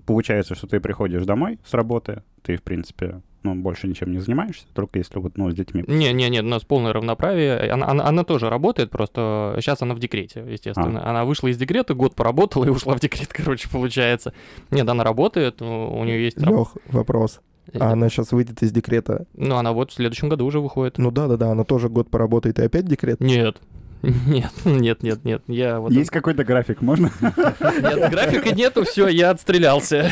получается, 0.07 0.55
что 0.55 0.67
ты 0.67 0.81
приходишь 0.81 1.25
домой 1.25 1.59
с 1.65 1.75
работы, 1.75 2.23
ты, 2.43 2.57
в 2.57 2.63
принципе, 2.63 3.21
ну, 3.47 3.63
больше 3.63 3.87
ничем 3.87 4.13
не 4.13 4.19
занимаешься, 4.19 4.67
только 4.75 4.99
если 4.99 5.19
вот, 5.19 5.37
ну, 5.37 5.51
с 5.51 5.55
детьми. 5.55 5.85
Не-не-не, 5.87 6.41
у 6.41 6.45
нас 6.45 6.63
полное 6.65 6.93
равноправие. 6.93 7.71
Она, 7.71 7.89
она, 7.89 8.07
она 8.07 8.25
тоже 8.25 8.51
работает, 8.51 8.91
просто 8.91 9.57
сейчас 9.61 9.83
она 9.83 9.95
в 9.95 9.99
декрете, 9.99 10.45
естественно. 10.49 11.01
А. 11.01 11.11
Она 11.11 11.25
вышла 11.25 11.49
из 11.49 11.57
декрета, 11.57 11.95
год 11.95 12.15
поработала 12.15 12.65
и 12.65 12.69
ушла 12.77 12.95
в 12.95 13.01
декрет, 13.01 13.29
короче, 13.33 13.69
получается. 13.69 14.33
Нет, 14.71 14.89
она 14.89 15.05
работает, 15.05 15.63
у 15.63 16.05
нее 16.05 16.25
есть... 16.25 16.39
Лех, 16.41 16.77
вопрос. 16.89 17.41
А 17.75 17.93
она 17.93 18.09
сейчас 18.09 18.33
выйдет 18.33 18.63
из 18.63 18.73
декрета? 18.73 19.27
Ну, 19.35 19.57
она 19.57 19.73
вот 19.73 19.91
в 19.91 19.95
следующем 19.95 20.29
году 20.29 20.47
уже 20.47 20.61
выходит. 20.61 20.99
Ну 20.99 21.11
да-да-да, 21.11 21.51
она 21.51 21.65
тоже 21.65 21.89
год 21.89 22.09
поработает 22.09 22.59
и 22.59 22.63
опять 22.63 22.87
декрет? 22.87 23.21
Нет, 23.21 23.59
нет, 24.27 24.53
нет, 24.65 25.03
нет, 25.03 25.25
нет. 25.25 25.43
Я 25.47 25.81
вот 25.81 25.93
Есть 25.93 26.11
какой-то 26.11 26.45
график, 26.45 26.81
можно? 26.83 27.11
Нет, 27.21 28.11
графика 28.11 28.55
нету, 28.55 28.85
все, 28.85 29.09
я 29.09 29.31
отстрелялся. 29.31 30.11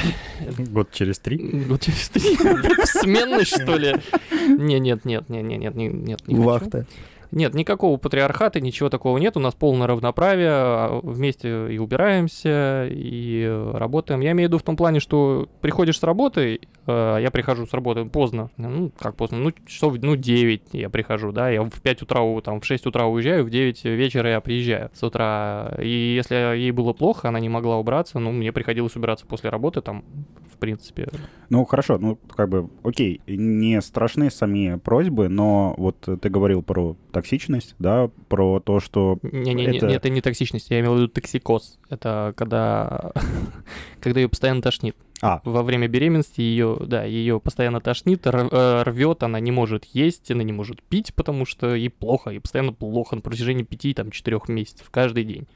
Год 0.59 0.91
через 0.93 1.19
три? 1.19 1.37
Год 1.37 1.83
через 1.83 2.09
три? 2.09 2.37
Сменность, 2.87 3.55
что 3.55 3.77
ли? 3.77 3.97
Не, 4.49 4.81
нет, 4.81 5.05
нет, 5.05 5.29
нет, 5.29 5.43
нет, 5.45 5.75
нет, 5.75 5.75
нет, 5.75 6.29
не 6.29 6.35
Вахта. 6.35 6.87
Нет, 7.31 7.55
никакого 7.55 7.97
патриархата, 7.97 8.61
ничего 8.61 8.89
такого 8.89 9.19
нет. 9.19 9.37
У 9.37 9.41
нас 9.41 9.55
полное 9.55 9.87
равноправие. 9.87 10.51
А, 10.51 11.01
вместе 11.03 11.73
и 11.73 11.79
убираемся, 11.79 12.87
и 12.91 13.45
работаем. 13.73 14.21
Я 14.21 14.33
имею 14.33 14.49
в 14.49 14.51
виду 14.51 14.59
в 14.59 14.63
том 14.63 14.77
плане, 14.77 15.01
что 15.01 15.49
приходишь 15.61 15.99
с 15.99 16.03
работы, 16.03 16.61
а, 16.87 17.19
я 17.19 17.31
прихожу 17.31 17.67
с 17.67 17.73
работы 17.73 18.05
поздно. 18.05 18.51
Ну, 18.57 18.93
как 18.99 19.17
поздно? 19.17 19.39
Ну, 19.39 19.53
часов, 19.67 19.97
ну, 20.01 20.17
9 20.17 20.63
я 20.73 20.91
прихожу, 20.91 21.33
да. 21.33 21.51
Я 21.51 21.63
в 21.63 21.81
5 21.81 22.03
утра, 22.03 22.21
там, 22.41 22.61
в 22.61 22.65
6 22.65 22.87
утра 22.87 23.07
уезжаю, 23.07 23.45
в 23.45 23.51
9 23.51 23.85
вечера 23.85 24.31
я 24.31 24.41
приезжаю 24.41 24.91
с 24.95 25.03
утра. 25.03 25.75
И 25.81 26.15
если 26.15 26.57
ей 26.57 26.71
было 26.71 26.93
плохо, 26.93 27.29
она 27.29 27.41
не 27.41 27.49
могла 27.49 27.79
убраться, 27.79 28.19
ну, 28.19 28.33
мне 28.33 28.53
приходилось 28.53 28.97
убираться 28.97 29.27
после 29.27 29.51
работы, 29.51 29.81
там, 29.81 30.05
в 30.55 30.59
принципе. 30.59 31.09
Ну, 31.51 31.65
хорошо, 31.65 31.99
ну, 31.99 32.19
как 32.35 32.49
бы, 32.49 32.71
окей, 32.83 33.21
не 33.27 33.81
страшны 33.83 34.31
сами 34.31 34.79
просьбы, 34.79 35.29
но 35.29 35.75
вот 35.77 35.97
ты 36.01 36.29
говорил 36.29 36.63
про 36.63 36.97
токсичность, 37.13 37.75
да, 37.79 38.11
про 38.29 38.61
то, 38.61 38.81
что... 38.81 39.19
Не-не-не, 39.23 39.77
это... 39.77 39.87
это 39.87 40.09
не 40.09 40.21
токсичность, 40.21 40.71
я 40.71 40.81
имел 40.81 40.95
в 40.95 40.97
виду 40.97 41.09
токсикоз. 41.09 41.79
Это 41.91 42.33
когда, 42.37 43.13
когда 44.01 44.21
ее 44.21 44.29
постоянно 44.29 44.63
тошнит. 44.63 44.97
А. 45.23 45.41
Во 45.45 45.63
время 45.63 45.89
беременности 45.89 46.41
ее, 46.41 46.77
да, 46.87 47.05
ее 47.05 47.41
постоянно 47.41 47.81
тошнит, 47.81 48.27
р- 48.27 48.49
э, 48.51 48.83
рвет, 48.83 49.23
она 49.23 49.41
не 49.41 49.53
может 49.53 49.85
есть, 49.87 50.31
она 50.31 50.43
не 50.43 50.53
может 50.53 50.83
пить, 50.83 51.15
потому 51.15 51.47
что 51.47 51.75
ей 51.75 51.89
плохо, 51.89 52.31
ей 52.31 52.41
постоянно 52.41 52.73
плохо 52.73 53.17
на 53.17 53.23
протяжении 53.23 53.63
пяти, 53.63 53.95
там, 53.95 54.11
четырех 54.11 54.49
месяцев, 54.49 54.89
каждый 54.91 55.25
день. 55.25 55.47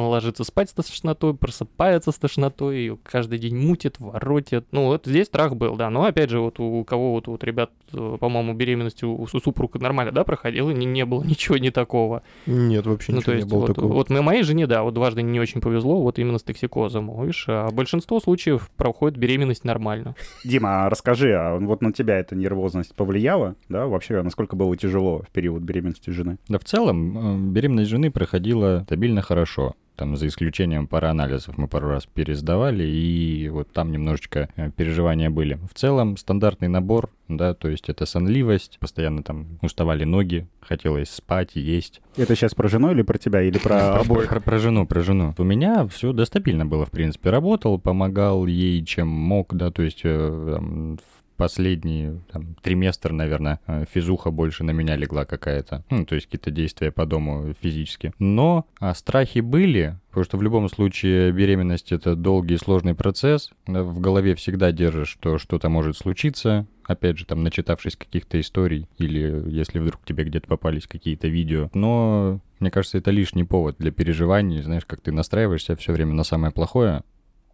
Она 0.00 0.08
ложится 0.08 0.44
спать 0.44 0.70
с 0.70 0.72
тошнотой, 0.72 1.34
просыпается 1.34 2.10
с 2.12 2.16
тошнотой, 2.18 2.76
ее 2.78 2.98
каждый 3.02 3.38
день 3.38 3.56
мутит, 3.56 3.96
воротит. 3.98 4.64
Ну, 4.72 4.86
вот 4.86 5.06
здесь 5.06 5.26
страх 5.26 5.56
был, 5.56 5.76
да. 5.76 5.90
Но 5.90 6.04
опять 6.04 6.30
же, 6.30 6.40
вот 6.40 6.58
у 6.58 6.82
кого 6.84 7.12
вот, 7.12 7.26
вот 7.26 7.44
ребят, 7.44 7.70
э, 7.92 8.16
по-моему, 8.18 8.54
беременность 8.54 9.02
у, 9.02 9.14
у 9.14 9.26
супруга 9.26 9.78
нормально, 9.78 10.12
да, 10.12 10.24
проходила, 10.24 10.70
не, 10.70 10.86
не 10.86 11.04
было 11.04 11.22
ничего 11.24 11.58
не 11.58 11.70
такого. 11.70 12.22
Нет, 12.46 12.86
вообще 12.86 13.12
Ну, 13.12 13.18
ничего 13.18 13.32
то 13.32 13.36
есть, 13.36 13.46
не 13.46 13.50
было 13.52 13.60
вот, 13.60 13.66
такого. 13.66 13.92
вот 13.92 14.10
мо- 14.10 14.22
моей 14.22 14.42
жене, 14.42 14.66
да, 14.66 14.82
вот 14.82 14.94
дважды 14.94 15.22
не 15.22 15.38
очень 15.40 15.60
повезло, 15.60 16.00
вот 16.02 16.18
именно 16.18 16.38
с 16.38 16.42
токсикозом, 16.42 17.20
видишь, 17.20 17.44
а 17.48 17.70
большинство 17.70 18.20
случаев 18.20 18.70
проходит 18.76 19.18
беременность 19.18 19.64
нормально. 19.64 20.14
Дима, 20.44 20.86
а 20.86 20.90
расскажи, 20.90 21.32
а 21.34 21.58
вот 21.58 21.82
на 21.82 21.92
тебя 21.92 22.18
эта 22.18 22.34
нервозность 22.34 22.94
повлияла, 22.94 23.54
да, 23.68 23.86
вообще, 23.86 24.22
насколько 24.22 24.56
было 24.56 24.76
тяжело 24.76 25.22
в 25.28 25.30
период 25.32 25.62
беременности 25.62 26.10
жены? 26.10 26.38
Да 26.48 26.58
в 26.58 26.64
целом, 26.64 27.48
э, 27.48 27.50
беременность 27.52 27.90
жены 27.90 28.10
проходила 28.10 28.82
стабильно 28.86 29.22
хорошо. 29.22 29.74
Там, 30.00 30.16
за 30.16 30.28
исключением 30.28 30.86
пары 30.86 31.08
анализов 31.08 31.58
мы 31.58 31.68
пару 31.68 31.88
раз 31.88 32.06
пересдавали, 32.06 32.84
и 32.84 33.50
вот 33.50 33.70
там 33.70 33.92
немножечко 33.92 34.48
э, 34.56 34.70
переживания 34.70 35.28
были. 35.28 35.58
В 35.70 35.74
целом, 35.74 36.16
стандартный 36.16 36.68
набор, 36.68 37.10
да, 37.28 37.52
то 37.52 37.68
есть 37.68 37.90
это 37.90 38.06
сонливость, 38.06 38.78
постоянно 38.78 39.22
там 39.22 39.58
уставали 39.60 40.04
ноги, 40.04 40.48
хотелось 40.62 41.10
спать 41.10 41.50
есть. 41.54 42.00
Это 42.16 42.34
сейчас 42.34 42.54
про 42.54 42.66
жену 42.68 42.92
или 42.92 43.02
про 43.02 43.18
тебя, 43.18 43.42
или 43.42 43.58
про 43.58 43.96
обоих? 44.00 44.30
Про, 44.30 44.40
про 44.40 44.58
жену, 44.58 44.86
про 44.86 45.02
жену. 45.02 45.34
У 45.36 45.44
меня 45.44 45.86
все 45.88 46.14
достабильно 46.14 46.64
было, 46.64 46.86
в 46.86 46.90
принципе. 46.90 47.28
Работал, 47.28 47.78
помогал 47.78 48.46
ей, 48.46 48.82
чем 48.86 49.06
мог, 49.06 49.54
да, 49.54 49.70
то 49.70 49.82
есть 49.82 50.00
э, 50.04 50.52
там, 50.54 50.96
в 50.96 51.19
последний 51.40 52.20
там, 52.30 52.54
триместр, 52.62 53.12
наверное, 53.12 53.60
э, 53.66 53.86
физуха 53.90 54.30
больше 54.30 54.62
на 54.62 54.72
меня 54.72 54.94
легла 54.94 55.24
какая-то. 55.24 55.82
Ну, 55.88 56.04
то 56.04 56.14
есть 56.14 56.26
какие-то 56.26 56.50
действия 56.50 56.92
по 56.92 57.06
дому 57.06 57.54
физически. 57.62 58.12
Но 58.18 58.66
а, 58.78 58.94
страхи 58.94 59.38
были, 59.40 59.96
потому 60.10 60.24
что 60.24 60.36
в 60.36 60.42
любом 60.42 60.68
случае 60.68 61.32
беременность— 61.32 61.92
это 61.92 62.14
долгий 62.14 62.56
и 62.56 62.58
сложный 62.58 62.94
процесс. 62.94 63.50
В 63.66 64.00
голове 64.00 64.34
всегда 64.34 64.70
держишь, 64.70 65.08
что 65.08 65.38
что-то 65.38 65.70
может 65.70 65.96
случиться. 65.96 66.66
Опять 66.84 67.16
же, 67.16 67.24
там, 67.24 67.42
начитавшись 67.42 67.96
каких-то 67.96 68.38
историй, 68.38 68.86
или 68.98 69.42
если 69.48 69.78
вдруг 69.78 70.04
тебе 70.04 70.24
где-то 70.24 70.46
попались 70.46 70.86
какие-то 70.86 71.28
видео. 71.28 71.70
Но 71.72 72.40
мне 72.58 72.70
кажется, 72.70 72.98
это 72.98 73.10
лишний 73.10 73.44
повод 73.44 73.76
для 73.78 73.92
переживаний. 73.92 74.60
Знаешь, 74.60 74.84
как 74.84 75.00
ты 75.00 75.10
настраиваешься 75.10 75.74
все 75.74 75.92
время 75.92 76.12
на 76.12 76.24
самое 76.24 76.52
плохое, 76.52 77.02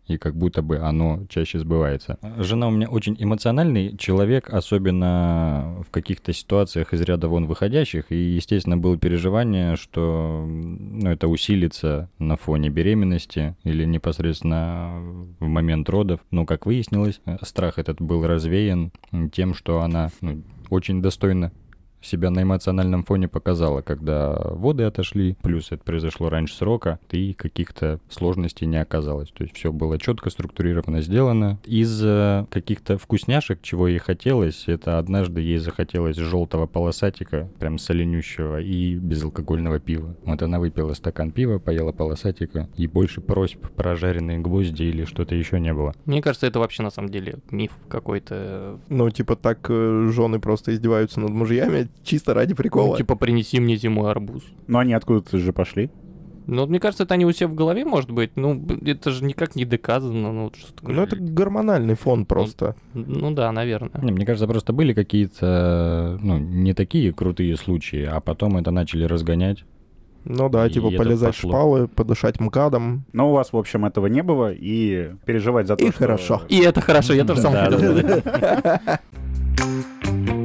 и 0.07 0.19
как 0.19 0.37
будто 0.37 0.63
бы 0.63 0.79
оно 0.79 1.27
чаще 1.29 1.59
сбывается. 1.59 2.19
Жена 2.39 2.69
у 2.69 2.71
меня 2.71 2.89
очень 2.89 3.17
эмоциональный 3.19 3.97
человек, 3.97 4.53
особенно 4.53 5.83
в 5.87 5.91
каких-то 5.91 6.33
ситуациях 6.33 6.93
из 6.93 7.01
ряда 7.03 7.29
вон 7.29 7.47
выходящих, 7.47 8.11
и, 8.11 8.17
естественно, 8.17 8.77
было 8.77 8.97
переживание, 8.97 9.77
что 9.77 10.45
ну, 10.47 11.11
это 11.11 11.29
усилится 11.29 12.09
на 12.19 12.37
фоне 12.37 12.71
беременности 12.71 13.57
или 13.65 13.85
непосредственно 13.85 14.95
в 15.41 15.47
момент 15.47 15.89
родов. 15.89 16.21
Но, 16.31 16.47
как 16.47 16.67
выяснилось, 16.67 17.21
страх 17.43 17.79
этот 17.79 18.01
был 18.01 18.27
развеян 18.27 18.93
тем, 19.33 19.55
что 19.55 19.81
она 19.81 20.11
ну, 20.21 20.43
очень 20.71 21.03
достойно 21.03 21.53
себя 22.07 22.31
на 22.31 22.43
эмоциональном 22.43 23.05
фоне 23.05 23.29
показала, 23.29 23.83
когда 23.83 24.33
воды 24.35 24.85
отошли, 24.85 25.37
плюс 25.43 25.73
это 25.73 25.83
произошло 25.83 26.29
раньше 26.29 26.55
срока, 26.55 26.99
и 27.11 27.33
каких-то 27.33 28.01
сложностей 28.09 28.67
не 28.67 28.81
оказалось. 28.81 29.31
То 29.31 29.45
есть 29.45 29.57
все 29.57 29.73
было 29.73 29.99
четко, 29.99 30.31
структурировано 30.31 31.01
сделано. 31.01 31.59
Из 31.65 32.03
э, 32.05 32.47
каких-то 32.51 32.99
вкусняшек, 32.99 33.61
чего 33.63 33.89
ей 33.89 33.99
хотелось, 33.99 34.65
это 34.67 34.99
однажды 34.99 35.41
ей 35.41 35.59
захотелось 35.59 36.17
желтого 36.17 36.67
полосатика, 36.67 37.49
прям 37.59 37.79
соленющего, 37.79 38.61
и 38.61 38.95
безалкогольного 38.97 39.81
пива. 39.81 40.17
Вот 40.25 40.43
она 40.43 40.59
выпила 40.59 40.95
стакан 40.95 41.31
пива, 41.31 41.59
поела 41.59 41.93
полосатика, 41.93 42.69
и 42.77 42.87
больше 42.87 43.21
просьб 43.21 43.67
про 43.77 43.97
жареные 43.97 44.39
гвозди 44.39 44.85
или 44.85 45.05
что-то 45.05 45.35
еще 45.35 45.61
не 45.61 45.73
было. 45.73 45.95
Мне 46.05 46.23
кажется, 46.23 46.47
это 46.47 46.59
вообще 46.59 46.83
на 46.83 46.91
самом 46.91 47.11
деле 47.11 47.39
миф 47.51 47.73
какой-то. 47.89 48.79
Ну, 48.89 49.11
типа 49.11 49.37
так 49.37 49.67
э, 49.69 50.11
жены 50.13 50.39
просто 50.41 50.75
издеваются 50.75 51.21
над 51.21 51.31
мужьями 51.31 51.89
чисто 52.05 52.35
ради 52.35 52.55
прикола. 52.55 52.93
Ну, 52.93 52.97
типа, 52.97 53.17
принеси 53.17 53.61
мне 53.61 53.77
зимой 53.77 54.11
арбуз. 54.11 54.43
Но 54.67 54.79
они 54.81 54.93
откуда-то 54.95 55.39
же 55.39 55.53
пошли. 55.53 55.91
Ну, 56.49 56.61
вот 56.61 56.71
мне 56.71 56.79
кажется, 56.79 57.03
это 57.03 57.15
они 57.15 57.25
у 57.27 57.33
себя 57.33 57.49
в 57.49 57.55
голове, 57.57 57.85
может 57.85 58.13
быть. 58.13 58.37
Ну, 58.37 58.65
это 58.85 59.11
же 59.11 59.25
никак 59.25 59.57
не 59.57 59.65
доказано. 59.65 60.33
Ну, 60.33 60.45
вот 60.45 60.55
что 60.57 60.73
такое. 60.75 60.95
Ну, 60.95 61.03
это 61.03 61.17
гормональный 61.17 61.95
фон 61.97 62.25
просто. 62.25 62.77
Ну 62.95 63.33
да, 63.33 63.51
наверное. 63.51 64.01
Не, 64.01 64.13
мне 64.13 64.25
кажется, 64.25 64.47
просто 64.47 64.73
были 64.73 64.93
какие-то, 64.95 66.19
ну, 66.23 66.39
не 66.39 66.73
такие 66.73 67.13
крутые 67.13 67.57
случаи, 67.57 68.05
а 68.05 68.21
потом 68.21 68.57
это 68.59 68.71
начали 68.71 69.03
разгонять. 69.05 69.65
Ну 70.29 70.49
да, 70.49 70.67
И 70.67 70.71
типа 70.71 70.91
полезать 70.91 71.35
в 71.35 71.39
пошло. 71.39 71.51
шпалы, 71.51 71.89
подышать 71.89 72.39
мкадом. 72.41 73.05
Но 73.13 73.31
у 73.31 73.33
вас, 73.33 73.53
в 73.53 73.57
общем, 73.57 73.85
этого 73.85 74.07
не 74.07 74.23
было, 74.23 74.53
и 74.53 75.11
переживать 75.25 75.67
за 75.67 75.77
то, 75.77 75.85
И 75.85 75.89
что- 75.91 75.99
хорошо. 75.99 76.43
И 76.49 76.59
это 76.61 76.81
хорошо, 76.81 77.13
я 77.13 77.25
тоже 77.25 77.41
сам 77.43 77.53
хотел. 77.55 78.23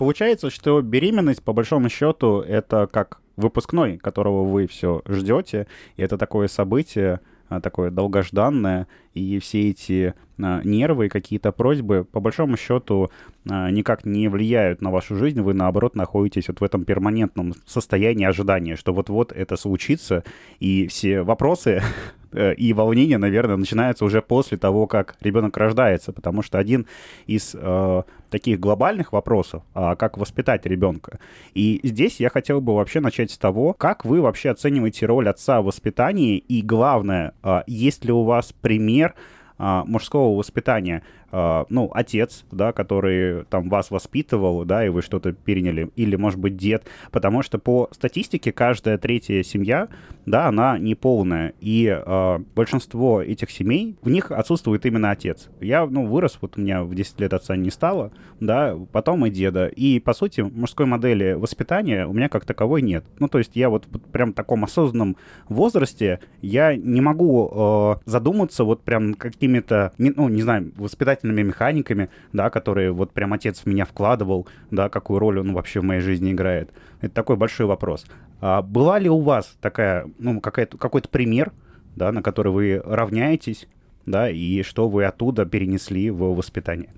Получается, 0.00 0.48
что 0.48 0.80
беременность, 0.80 1.42
по 1.42 1.52
большому 1.52 1.90
счету, 1.90 2.40
это 2.40 2.88
как 2.90 3.20
выпускной, 3.36 3.98
которого 3.98 4.44
вы 4.44 4.66
все 4.66 5.02
ждете, 5.06 5.66
и 5.96 6.02
это 6.02 6.16
такое 6.16 6.48
событие, 6.48 7.20
а, 7.50 7.60
такое 7.60 7.90
долгожданное, 7.90 8.86
и 9.12 9.38
все 9.40 9.68
эти 9.68 10.14
а, 10.38 10.62
нервы 10.64 11.04
и 11.04 11.08
какие-то 11.10 11.52
просьбы, 11.52 12.06
по 12.10 12.18
большому 12.18 12.56
счету, 12.56 13.10
а, 13.46 13.70
никак 13.70 14.06
не 14.06 14.28
влияют 14.28 14.80
на 14.80 14.90
вашу 14.90 15.16
жизнь, 15.16 15.42
вы, 15.42 15.52
наоборот, 15.52 15.94
находитесь 15.94 16.48
вот 16.48 16.62
в 16.62 16.64
этом 16.64 16.86
перманентном 16.86 17.52
состоянии 17.66 18.24
ожидания, 18.24 18.76
что 18.76 18.94
вот-вот 18.94 19.32
это 19.32 19.56
случится, 19.58 20.24
и 20.60 20.86
все 20.86 21.20
вопросы 21.20 21.82
и 22.32 22.72
волнения, 22.72 23.18
наверное, 23.18 23.56
начинаются 23.56 24.04
уже 24.04 24.22
после 24.22 24.56
того, 24.58 24.86
как 24.86 25.16
ребенок 25.20 25.56
рождается, 25.56 26.12
потому 26.12 26.42
что 26.42 26.58
один 26.58 26.86
из 27.26 27.54
э, 27.54 28.02
таких 28.30 28.60
глобальных 28.60 29.12
вопросов, 29.12 29.62
а 29.74 29.96
как 29.96 30.16
воспитать 30.16 30.64
ребенка. 30.64 31.18
И 31.54 31.80
здесь 31.82 32.20
я 32.20 32.30
хотел 32.30 32.60
бы 32.60 32.74
вообще 32.74 33.00
начать 33.00 33.30
с 33.30 33.38
того, 33.38 33.74
как 33.74 34.04
вы 34.04 34.20
вообще 34.20 34.50
оцениваете 34.50 35.06
роль 35.06 35.28
отца 35.28 35.60
в 35.60 35.66
воспитании, 35.66 36.38
и 36.38 36.62
главное, 36.62 37.34
а, 37.42 37.64
есть 37.66 38.04
ли 38.04 38.12
у 38.12 38.22
вас 38.22 38.52
пример 38.60 39.14
а, 39.58 39.84
мужского 39.84 40.36
воспитания, 40.36 41.02
а, 41.32 41.66
ну, 41.68 41.90
отец, 41.92 42.44
да, 42.50 42.72
который 42.72 43.44
там 43.44 43.68
вас 43.68 43.90
воспитывал, 43.90 44.64
да, 44.64 44.84
и 44.84 44.88
вы 44.88 45.02
что-то 45.02 45.32
переняли, 45.32 45.90
или, 45.96 46.16
может 46.16 46.38
быть, 46.38 46.56
дед, 46.56 46.84
потому 47.10 47.42
что 47.42 47.58
по 47.58 47.88
статистике 47.92 48.52
каждая 48.52 48.98
третья 48.98 49.42
семья, 49.42 49.88
да, 50.26 50.48
она 50.48 50.78
неполная, 50.78 51.54
и 51.60 51.88
а, 51.88 52.42
большинство 52.54 53.22
этих 53.22 53.50
семей, 53.50 53.96
в 54.02 54.10
них 54.10 54.30
отсутствует 54.30 54.86
именно 54.86 55.10
отец. 55.10 55.48
Я, 55.60 55.86
ну, 55.86 56.06
вырос, 56.06 56.38
вот 56.40 56.56
у 56.56 56.60
меня 56.60 56.82
в 56.82 56.94
10 56.94 57.20
лет 57.20 57.32
отца 57.32 57.56
не 57.56 57.70
стало, 57.70 58.12
да, 58.40 58.76
потом 58.92 59.26
и 59.26 59.30
деда, 59.30 59.66
и, 59.66 60.00
по 60.00 60.14
сути, 60.14 60.40
мужской 60.40 60.86
модели 60.86 61.32
воспитания 61.32 62.06
у 62.06 62.12
меня 62.12 62.28
как 62.28 62.44
таковой 62.44 62.82
нет. 62.82 63.04
Ну, 63.18 63.28
то 63.28 63.38
есть 63.38 63.52
я 63.54 63.70
вот 63.70 63.86
прям 64.12 64.32
в 64.32 64.34
таком 64.34 64.64
осознанном 64.64 65.16
возрасте, 65.48 66.20
я 66.42 66.76
не 66.76 67.00
могу 67.00 67.50
э, 67.50 67.94
задуматься 68.04 68.64
вот 68.64 68.82
прям 68.82 69.14
какими-то, 69.14 69.92
ну, 69.98 70.28
не 70.28 70.42
знаю, 70.42 70.72
воспитательными 71.20 71.42
механиками, 71.42 72.08
да, 72.32 72.50
которые 72.50 72.92
вот 72.92 73.12
прям 73.12 73.32
отец 73.32 73.60
в 73.60 73.66
меня 73.66 73.84
вкладывал, 73.84 74.46
да, 74.70 74.88
какую 74.88 75.18
роль 75.18 75.38
он 75.40 75.52
вообще 75.52 75.80
в 75.80 75.84
моей 75.84 76.00
жизни 76.00 76.32
играет. 76.32 76.70
Это 77.00 77.14
такой 77.14 77.36
большой 77.36 77.66
вопрос. 77.66 78.06
А 78.40 78.62
была 78.62 78.98
ли 78.98 79.08
у 79.08 79.20
вас 79.20 79.56
такая, 79.60 80.06
ну, 80.18 80.40
какая-то, 80.40 80.78
какой-то 80.78 81.08
пример, 81.08 81.52
да, 81.96 82.12
на 82.12 82.22
который 82.22 82.52
вы 82.52 82.82
равняетесь, 82.84 83.68
да, 84.06 84.30
и 84.30 84.62
что 84.62 84.88
вы 84.88 85.04
оттуда 85.04 85.44
перенесли 85.44 86.10
в 86.10 86.34
воспитание? 86.34 86.90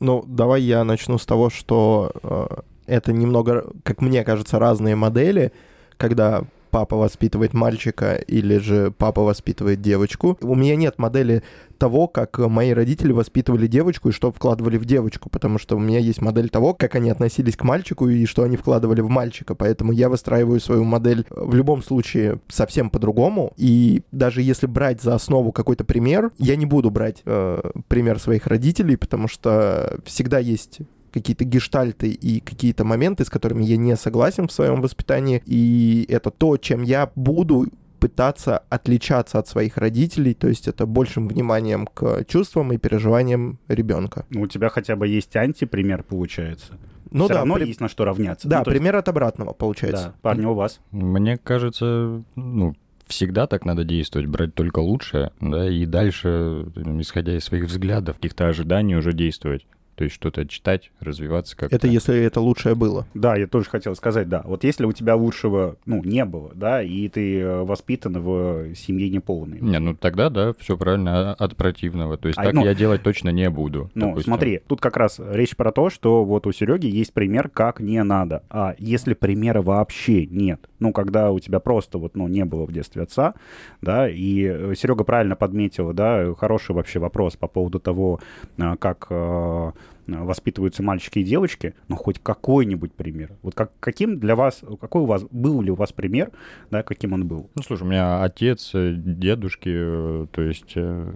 Ну, 0.00 0.24
давай 0.26 0.62
я 0.62 0.84
начну 0.84 1.18
с 1.18 1.26
того, 1.26 1.50
что 1.50 2.10
э, 2.22 2.46
это 2.86 3.12
немного, 3.12 3.64
как 3.84 4.02
мне 4.02 4.24
кажется, 4.24 4.58
разные 4.58 4.96
модели, 4.96 5.52
когда 5.96 6.44
папа 6.74 6.96
воспитывает 6.96 7.54
мальчика 7.54 8.16
или 8.16 8.56
же 8.58 8.92
папа 8.98 9.22
воспитывает 9.22 9.80
девочку. 9.80 10.36
У 10.40 10.56
меня 10.56 10.74
нет 10.74 10.98
модели 10.98 11.44
того, 11.78 12.08
как 12.08 12.36
мои 12.38 12.72
родители 12.72 13.12
воспитывали 13.12 13.68
девочку 13.68 14.08
и 14.08 14.12
что 14.12 14.32
вкладывали 14.32 14.76
в 14.76 14.84
девочку, 14.84 15.30
потому 15.30 15.58
что 15.60 15.76
у 15.76 15.78
меня 15.78 16.00
есть 16.00 16.20
модель 16.20 16.48
того, 16.48 16.74
как 16.74 16.96
они 16.96 17.10
относились 17.10 17.56
к 17.56 17.62
мальчику 17.62 18.08
и 18.08 18.26
что 18.26 18.42
они 18.42 18.56
вкладывали 18.56 19.02
в 19.02 19.08
мальчика, 19.08 19.54
поэтому 19.54 19.92
я 19.92 20.08
выстраиваю 20.08 20.58
свою 20.58 20.82
модель 20.82 21.24
в 21.30 21.54
любом 21.54 21.80
случае 21.80 22.40
совсем 22.48 22.90
по-другому, 22.90 23.52
и 23.56 24.02
даже 24.10 24.42
если 24.42 24.66
брать 24.66 25.00
за 25.00 25.14
основу 25.14 25.52
какой-то 25.52 25.84
пример, 25.84 26.32
я 26.38 26.56
не 26.56 26.66
буду 26.66 26.90
брать 26.90 27.22
э, 27.24 27.70
пример 27.86 28.18
своих 28.18 28.48
родителей, 28.48 28.96
потому 28.96 29.28
что 29.28 30.00
всегда 30.04 30.40
есть 30.40 30.80
какие-то 31.14 31.44
гештальты 31.44 32.10
и 32.10 32.40
какие-то 32.40 32.84
моменты, 32.84 33.24
с 33.24 33.30
которыми 33.30 33.64
я 33.64 33.76
не 33.78 33.96
согласен 33.96 34.48
в 34.48 34.52
своем 34.52 34.82
воспитании, 34.82 35.42
и 35.46 36.04
это 36.10 36.30
то, 36.30 36.56
чем 36.58 36.82
я 36.82 37.10
буду 37.14 37.66
пытаться 38.00 38.58
отличаться 38.68 39.38
от 39.38 39.48
своих 39.48 39.78
родителей, 39.78 40.34
то 40.34 40.48
есть 40.48 40.68
это 40.68 40.84
большим 40.84 41.26
вниманием 41.28 41.86
к 41.86 42.24
чувствам 42.26 42.72
и 42.72 42.76
переживаниям 42.76 43.58
ребенка. 43.68 44.26
Ну, 44.28 44.42
у 44.42 44.46
тебя 44.46 44.68
хотя 44.68 44.94
бы 44.96 45.08
есть 45.08 45.34
антипример, 45.36 46.02
получается. 46.02 46.74
Ну 47.10 47.24
Все 47.24 47.34
да, 47.34 47.38
равно 47.40 47.54
при- 47.54 47.66
есть 47.68 47.80
на 47.80 47.88
что 47.88 48.04
равняться. 48.04 48.46
да, 48.48 48.58
Ну, 48.58 48.64
то 48.64 48.70
есть- 48.72 48.78
пример 48.80 48.96
от 48.96 49.08
обратного 49.08 49.52
получается. 49.54 50.06
Да, 50.06 50.14
парни, 50.20 50.44
у 50.44 50.52
вас. 50.54 50.80
Мне 50.90 51.38
кажется, 51.38 52.22
ну, 52.34 52.74
всегда 53.06 53.46
так 53.46 53.64
надо 53.64 53.84
действовать, 53.84 54.26
брать 54.28 54.54
только 54.54 54.80
лучшее, 54.80 55.30
да, 55.40 55.66
и 55.70 55.86
дальше, 55.86 56.66
исходя 56.98 57.36
из 57.36 57.44
своих 57.44 57.64
взглядов, 57.66 58.16
каких-то 58.16 58.48
ожиданий 58.48 58.96
уже 58.96 59.12
действовать. 59.12 59.66
То 59.96 60.04
есть 60.04 60.16
что-то 60.16 60.46
читать, 60.46 60.90
развиваться 61.00 61.56
как-то. 61.56 61.74
Это 61.76 61.86
если 61.86 62.18
это 62.18 62.40
лучшее 62.40 62.74
было. 62.74 63.06
Да, 63.14 63.36
я 63.36 63.46
тоже 63.46 63.68
хотел 63.70 63.94
сказать, 63.94 64.28
да. 64.28 64.42
Вот 64.44 64.64
если 64.64 64.84
у 64.84 64.92
тебя 64.92 65.14
лучшего, 65.16 65.76
ну, 65.86 66.02
не 66.02 66.24
было, 66.24 66.50
да, 66.54 66.82
и 66.82 67.08
ты 67.08 67.40
э, 67.40 67.62
воспитан 67.62 68.20
в 68.20 68.74
семье 68.74 69.08
неполной. 69.08 69.60
Не, 69.60 69.78
ну 69.78 69.94
тогда, 69.94 70.30
да, 70.30 70.52
все 70.58 70.76
правильно, 70.76 71.32
а- 71.32 71.34
от 71.34 71.56
противного. 71.56 72.16
То 72.16 72.28
есть 72.28 72.38
А, 72.38 72.44
так 72.44 72.54
ну- 72.54 72.64
я 72.64 72.74
делать 72.74 73.02
точно 73.02 73.28
не 73.30 73.48
буду. 73.50 73.90
Ну, 73.94 74.08
допустим. 74.08 74.32
смотри, 74.32 74.60
тут 74.66 74.80
как 74.80 74.96
раз 74.96 75.20
речь 75.20 75.56
про 75.56 75.70
то, 75.72 75.90
что 75.90 76.24
вот 76.24 76.46
у 76.46 76.52
Сереги 76.52 76.86
есть 76.86 77.12
пример, 77.12 77.48
как 77.48 77.80
не 77.80 78.02
надо. 78.02 78.42
А 78.50 78.74
если 78.78 79.14
примера 79.14 79.62
вообще 79.62 80.26
нет, 80.26 80.60
ну, 80.84 80.92
когда 80.92 81.30
у 81.30 81.38
тебя 81.38 81.60
просто 81.60 81.96
вот, 81.96 82.14
ну, 82.14 82.28
не 82.28 82.44
было 82.44 82.66
в 82.66 82.72
детстве 82.72 83.02
отца, 83.02 83.32
да, 83.80 84.06
и 84.06 84.74
Серега 84.76 85.02
правильно 85.02 85.34
подметил, 85.34 85.94
да, 85.94 86.34
хороший 86.34 86.74
вообще 86.74 86.98
вопрос 86.98 87.36
по 87.36 87.48
поводу 87.48 87.80
того, 87.80 88.20
а, 88.58 88.76
как 88.76 89.06
э, 89.08 89.72
воспитываются 90.06 90.82
мальчики 90.82 91.20
и 91.20 91.24
девочки, 91.24 91.74
ну, 91.88 91.96
хоть 91.96 92.18
какой-нибудь 92.18 92.92
пример. 92.94 93.32
Вот 93.42 93.54
как, 93.54 93.72
каким 93.80 94.18
для 94.18 94.36
вас, 94.36 94.62
какой 94.80 95.02
у 95.02 95.06
вас, 95.06 95.24
был 95.30 95.62
ли 95.62 95.70
у 95.70 95.74
вас 95.74 95.92
пример, 95.92 96.30
да, 96.70 96.82
каким 96.82 97.12
он 97.12 97.26
был? 97.26 97.50
Ну, 97.54 97.62
слушай, 97.62 97.82
у 97.82 97.86
меня 97.86 98.22
отец, 98.22 98.70
э, 98.74 98.94
дедушки, 98.96 99.70
э, 99.72 100.26
то 100.30 100.42
есть, 100.42 100.72
э, 100.76 101.12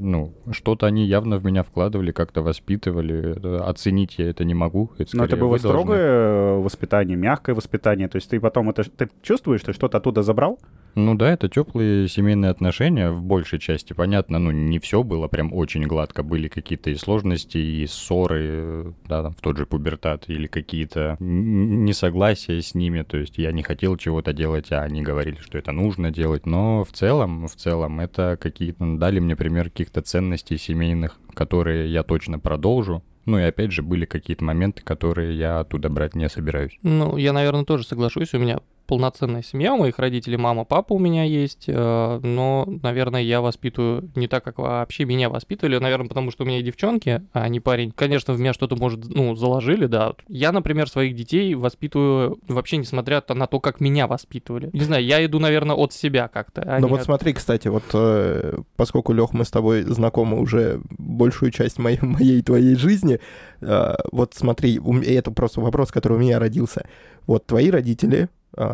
ну, 0.00 0.34
что-то 0.50 0.86
они 0.86 1.06
явно 1.06 1.36
в 1.38 1.44
меня 1.44 1.62
вкладывали, 1.62 2.12
как-то 2.12 2.42
воспитывали. 2.42 3.36
Э, 3.42 3.58
Оценить 3.62 4.18
я 4.18 4.28
это 4.30 4.44
не 4.44 4.54
могу. 4.54 4.90
Это, 4.98 5.16
Но 5.16 5.24
это 5.24 5.36
было 5.36 5.58
должны. 5.58 5.68
строгое 5.68 6.00
э, 6.00 6.58
воспитание, 6.58 7.16
мягкое 7.16 7.54
воспитание. 7.54 8.08
То 8.08 8.16
есть 8.16 8.30
ты 8.30 8.40
потом 8.40 8.70
это... 8.70 8.82
Ты 8.84 9.08
чувствуешь, 9.22 9.60
что 9.60 9.72
что-то 9.72 9.98
оттуда 9.98 10.22
забрал? 10.22 10.58
Ну 10.94 11.14
да, 11.14 11.32
это 11.32 11.48
теплые 11.48 12.06
семейные 12.06 12.50
отношения 12.50 13.10
в 13.10 13.22
большей 13.22 13.58
части. 13.58 13.94
Понятно, 13.94 14.38
ну 14.38 14.50
не 14.50 14.78
все 14.78 15.02
было 15.02 15.26
прям 15.28 15.52
очень 15.54 15.84
гладко. 15.84 16.22
Были 16.22 16.48
какие-то 16.48 16.90
и 16.90 16.96
сложности, 16.96 17.56
и 17.56 17.86
ссоры, 17.86 18.31
э, 18.40 18.92
да, 19.06 19.22
там, 19.22 19.32
в 19.32 19.40
тот 19.40 19.56
же 19.56 19.66
пубертат, 19.66 20.24
или 20.28 20.46
какие-то 20.46 21.16
несогласия 21.20 22.60
с 22.60 22.74
ними. 22.74 23.02
То 23.02 23.16
есть 23.16 23.38
я 23.38 23.52
не 23.52 23.62
хотел 23.62 23.96
чего-то 23.96 24.32
делать, 24.32 24.72
а 24.72 24.82
они 24.82 25.02
говорили, 25.02 25.38
что 25.40 25.58
это 25.58 25.72
нужно 25.72 26.10
делать. 26.10 26.46
Но 26.46 26.84
в 26.84 26.92
целом, 26.92 27.46
в 27.46 27.54
целом, 27.54 28.00
это 28.00 28.38
какие-то 28.40 28.96
дали 28.96 29.20
мне 29.20 29.36
пример 29.36 29.70
каких-то 29.70 30.02
ценностей 30.02 30.58
семейных, 30.58 31.18
которые 31.34 31.92
я 31.92 32.02
точно 32.02 32.38
продолжу. 32.38 33.02
Ну 33.24 33.38
и 33.38 33.42
опять 33.42 33.72
же 33.72 33.82
были 33.82 34.04
какие-то 34.04 34.44
моменты, 34.44 34.82
которые 34.82 35.36
я 35.38 35.60
оттуда 35.60 35.88
брать 35.88 36.14
не 36.16 36.28
собираюсь. 36.28 36.76
Ну, 36.82 37.16
я, 37.16 37.32
наверное, 37.32 37.64
тоже 37.64 37.84
соглашусь. 37.84 38.34
У 38.34 38.38
меня 38.38 38.58
полноценная 38.92 39.40
семья, 39.42 39.72
у 39.72 39.78
моих 39.78 39.98
родителей 39.98 40.36
мама, 40.36 40.66
папа 40.66 40.92
у 40.92 40.98
меня 40.98 41.24
есть, 41.24 41.64
э, 41.66 42.20
но, 42.22 42.68
наверное, 42.82 43.22
я 43.22 43.40
воспитываю 43.40 44.10
не 44.14 44.28
так, 44.28 44.44
как 44.44 44.58
вообще 44.58 45.06
меня 45.06 45.30
воспитывали, 45.30 45.78
наверное, 45.78 46.08
потому 46.08 46.30
что 46.30 46.44
у 46.44 46.46
меня 46.46 46.58
и 46.58 46.62
девчонки, 46.62 47.22
а 47.32 47.48
не 47.48 47.58
парень. 47.58 47.90
Конечно, 47.90 48.34
в 48.34 48.38
меня 48.38 48.52
что-то, 48.52 48.76
может, 48.76 49.08
ну, 49.08 49.34
заложили, 49.34 49.86
да. 49.86 50.12
Я, 50.28 50.52
например, 50.52 50.90
своих 50.90 51.16
детей 51.16 51.54
воспитываю 51.54 52.38
вообще 52.48 52.76
несмотря 52.76 53.22
на 53.30 53.46
то, 53.46 53.60
как 53.60 53.80
меня 53.80 54.06
воспитывали. 54.06 54.68
Не 54.74 54.84
знаю, 54.84 55.02
я 55.02 55.24
иду, 55.24 55.38
наверное, 55.38 55.74
от 55.74 55.94
себя 55.94 56.28
как-то. 56.28 56.60
а 56.66 56.78
Ну 56.78 56.88
вот 56.88 57.00
от- 57.00 57.06
смотри, 57.06 57.32
кстати, 57.32 57.68
вот 57.68 57.84
э, 57.94 58.58
поскольку, 58.76 59.14
Лех, 59.14 59.32
мы 59.32 59.46
с 59.46 59.50
тобой 59.50 59.84
знакомы 59.84 60.38
уже 60.38 60.82
большую 60.98 61.50
часть 61.50 61.78
моей, 61.78 61.98
моей 62.02 62.42
твоей 62.42 62.74
жизни, 62.74 63.20
э, 63.62 63.94
вот 64.12 64.34
смотри, 64.34 64.78
это 65.06 65.30
просто 65.30 65.62
вопрос, 65.62 65.90
который 65.90 66.18
у 66.18 66.20
меня 66.20 66.38
родился. 66.38 66.86
Вот 67.26 67.46
твои 67.46 67.70
родители 67.70 68.28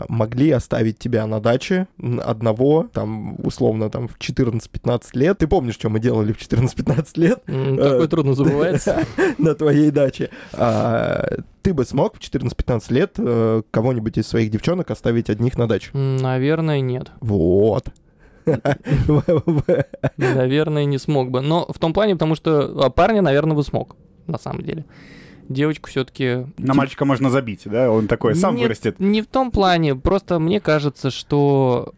могли 0.08 0.50
оставить 0.50 0.98
тебя 0.98 1.26
на 1.26 1.40
даче 1.40 1.86
одного, 2.24 2.88
там, 2.92 3.36
условно, 3.44 3.90
там, 3.90 4.08
в 4.08 4.18
14-15 4.18 5.02
лет. 5.14 5.38
Ты 5.38 5.46
помнишь, 5.46 5.74
что 5.74 5.88
мы 5.88 6.00
делали 6.00 6.32
в 6.32 6.40
14-15 6.40 7.06
лет 7.14 7.44
Такое 7.44 8.04
Э, 8.04 8.08
трудно 8.08 8.34
забывается. 8.34 9.04
на 9.38 9.54
твоей 9.54 9.90
даче? 9.90 10.30
А, 10.52 11.38
Ты 11.62 11.74
бы 11.74 11.84
смог 11.84 12.16
в 12.16 12.20
14-15 12.20 12.92
лет 12.92 13.14
э, 13.18 13.62
кого-нибудь 13.70 14.18
из 14.18 14.26
своих 14.26 14.50
девчонок 14.50 14.90
оставить 14.90 15.30
одних 15.30 15.58
на 15.58 15.68
даче? 15.68 15.90
Наверное, 15.92 16.80
нет. 16.80 17.10
Вот. 17.20 17.86
Наверное, 20.16 20.84
не 20.84 20.98
смог 20.98 21.30
бы. 21.30 21.40
Но 21.40 21.66
в 21.68 21.78
том 21.78 21.92
плане, 21.92 22.14
потому 22.14 22.34
что 22.34 22.84
а, 22.84 22.90
парня, 22.90 23.22
наверное, 23.22 23.54
бы 23.56 23.62
смог, 23.62 23.96
на 24.26 24.38
самом 24.38 24.62
деле. 24.62 24.84
Девочку 25.48 25.88
все-таки... 25.88 26.46
На 26.58 26.74
мальчика 26.74 27.04
можно 27.04 27.30
забить, 27.30 27.62
да? 27.64 27.90
Он 27.90 28.06
такой 28.06 28.34
сам 28.34 28.54
Нет, 28.54 28.64
вырастет. 28.64 29.00
Не 29.00 29.22
в 29.22 29.26
том 29.26 29.50
плане, 29.50 29.94
просто 29.94 30.38
мне 30.38 30.60
кажется, 30.60 31.10
что... 31.10 31.94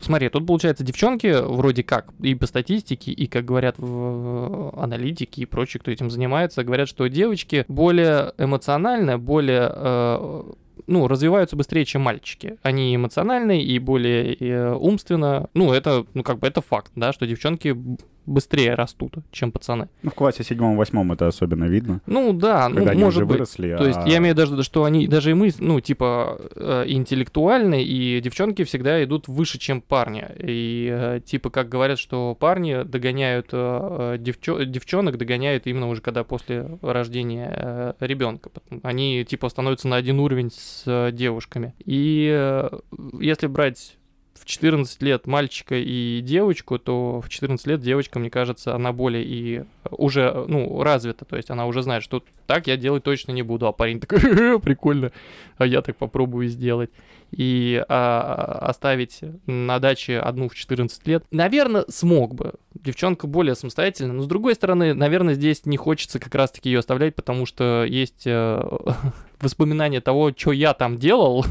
Смотри, 0.00 0.28
тут 0.30 0.46
получается 0.46 0.82
девчонки 0.82 1.42
вроде 1.42 1.82
как 1.82 2.06
и 2.20 2.34
по 2.34 2.46
статистике, 2.46 3.12
и 3.12 3.26
как 3.26 3.44
говорят 3.44 3.76
в 3.78 4.72
аналитике 4.80 5.42
и 5.42 5.46
прочие, 5.46 5.80
кто 5.80 5.90
этим 5.90 6.10
занимается, 6.10 6.64
говорят, 6.64 6.88
что 6.88 7.06
девочки 7.08 7.64
более 7.68 8.32
эмоционально, 8.38 9.18
более 9.18 9.70
э, 9.72 10.42
ну, 10.86 11.08
развиваются 11.08 11.56
быстрее, 11.56 11.84
чем 11.84 12.02
мальчики. 12.02 12.56
Они 12.62 12.94
эмоциональные 12.94 13.62
и 13.62 13.78
более 13.78 14.34
э, 14.34 14.72
умственно. 14.74 15.48
Ну, 15.54 15.72
это, 15.72 16.04
ну, 16.14 16.22
как 16.22 16.38
бы 16.38 16.46
это 16.46 16.60
факт, 16.60 16.92
да, 16.94 17.12
что 17.12 17.26
девчонки 17.26 17.76
быстрее 18.26 18.74
растут, 18.74 19.14
чем 19.30 19.52
пацаны. 19.52 19.88
Ну, 20.02 20.10
в 20.10 20.14
классе 20.14 20.42
седьмом-восьмом 20.42 21.12
это 21.12 21.28
особенно 21.28 21.66
видно. 21.66 22.00
Ну, 22.06 22.32
да, 22.32 22.68
ну, 22.68 22.76
Когда 22.76 22.90
они 22.90 23.04
может 23.04 23.18
уже 23.18 23.26
быть. 23.26 23.34
выросли. 23.36 23.76
То 23.76 23.86
есть 23.86 24.00
а- 24.02 24.08
я 24.08 24.16
имею 24.18 24.34
в 24.34 24.38
виду, 24.38 24.62
что 24.64 24.82
они, 24.82 25.06
даже 25.06 25.30
и 25.30 25.34
мы, 25.34 25.52
ну, 25.60 25.80
типа, 25.80 26.40
э, 26.56 26.84
интеллектуальны, 26.88 27.84
и 27.84 28.20
девчонки 28.20 28.64
всегда 28.64 29.02
идут 29.04 29.28
выше, 29.28 29.58
чем 29.58 29.80
парни. 29.80 30.24
И, 30.40 30.88
э, 30.92 31.20
типа, 31.24 31.50
как 31.50 31.68
говорят, 31.68 32.00
что 32.00 32.34
парни 32.34 32.82
догоняют, 32.82 33.52
девчо- 33.52 34.64
девчонок 34.64 35.18
догоняют 35.18 35.68
именно 35.68 35.88
уже 35.88 36.02
когда 36.02 36.24
после 36.24 36.78
рождения 36.82 37.94
ребенка. 38.00 38.50
Они, 38.82 39.24
типа, 39.24 39.48
становятся 39.48 39.86
на 39.86 39.94
один 39.96 40.18
уровень 40.18 40.50
с 40.50 40.75
э, 40.86 41.10
девушками. 41.12 41.74
И 41.84 42.30
э, 42.32 42.68
если 43.20 43.46
брать 43.46 43.96
14 44.46 45.02
лет 45.02 45.26
мальчика 45.26 45.74
и 45.74 46.20
девочку, 46.22 46.78
то 46.78 47.20
в 47.20 47.28
14 47.28 47.66
лет 47.66 47.80
девочка, 47.80 48.18
мне 48.18 48.30
кажется, 48.30 48.74
она 48.74 48.92
более 48.92 49.24
и 49.24 49.64
уже, 49.90 50.44
ну, 50.46 50.82
развита, 50.82 51.24
то 51.24 51.36
есть 51.36 51.50
она 51.50 51.66
уже 51.66 51.82
знает, 51.82 52.04
что 52.04 52.22
так 52.46 52.68
я 52.68 52.76
делать 52.76 53.02
точно 53.02 53.32
не 53.32 53.42
буду, 53.42 53.66
а 53.66 53.72
парень 53.72 53.98
такой, 53.98 54.20
«Хе-хе, 54.20 54.58
прикольно, 54.60 55.10
а 55.58 55.66
я 55.66 55.82
так 55.82 55.96
попробую 55.96 56.48
сделать. 56.48 56.90
И 57.32 57.84
а, 57.88 58.58
оставить 58.62 59.18
на 59.46 59.80
даче 59.80 60.20
одну 60.20 60.48
в 60.48 60.54
14 60.54 61.06
лет, 61.08 61.24
наверное, 61.32 61.84
смог 61.88 62.36
бы. 62.36 62.54
Девчонка 62.74 63.26
более 63.26 63.56
самостоятельна, 63.56 64.12
но 64.12 64.22
с 64.22 64.28
другой 64.28 64.54
стороны, 64.54 64.94
наверное, 64.94 65.34
здесь 65.34 65.66
не 65.66 65.76
хочется 65.76 66.20
как 66.20 66.36
раз-таки 66.36 66.70
ее 66.70 66.78
оставлять, 66.78 67.16
потому 67.16 67.44
что 67.44 67.84
есть 67.84 68.22
э, 68.26 68.62
воспоминания 69.40 70.00
того, 70.00 70.30
что 70.36 70.52
я 70.52 70.72
там 70.72 70.98
делал, 70.98 71.44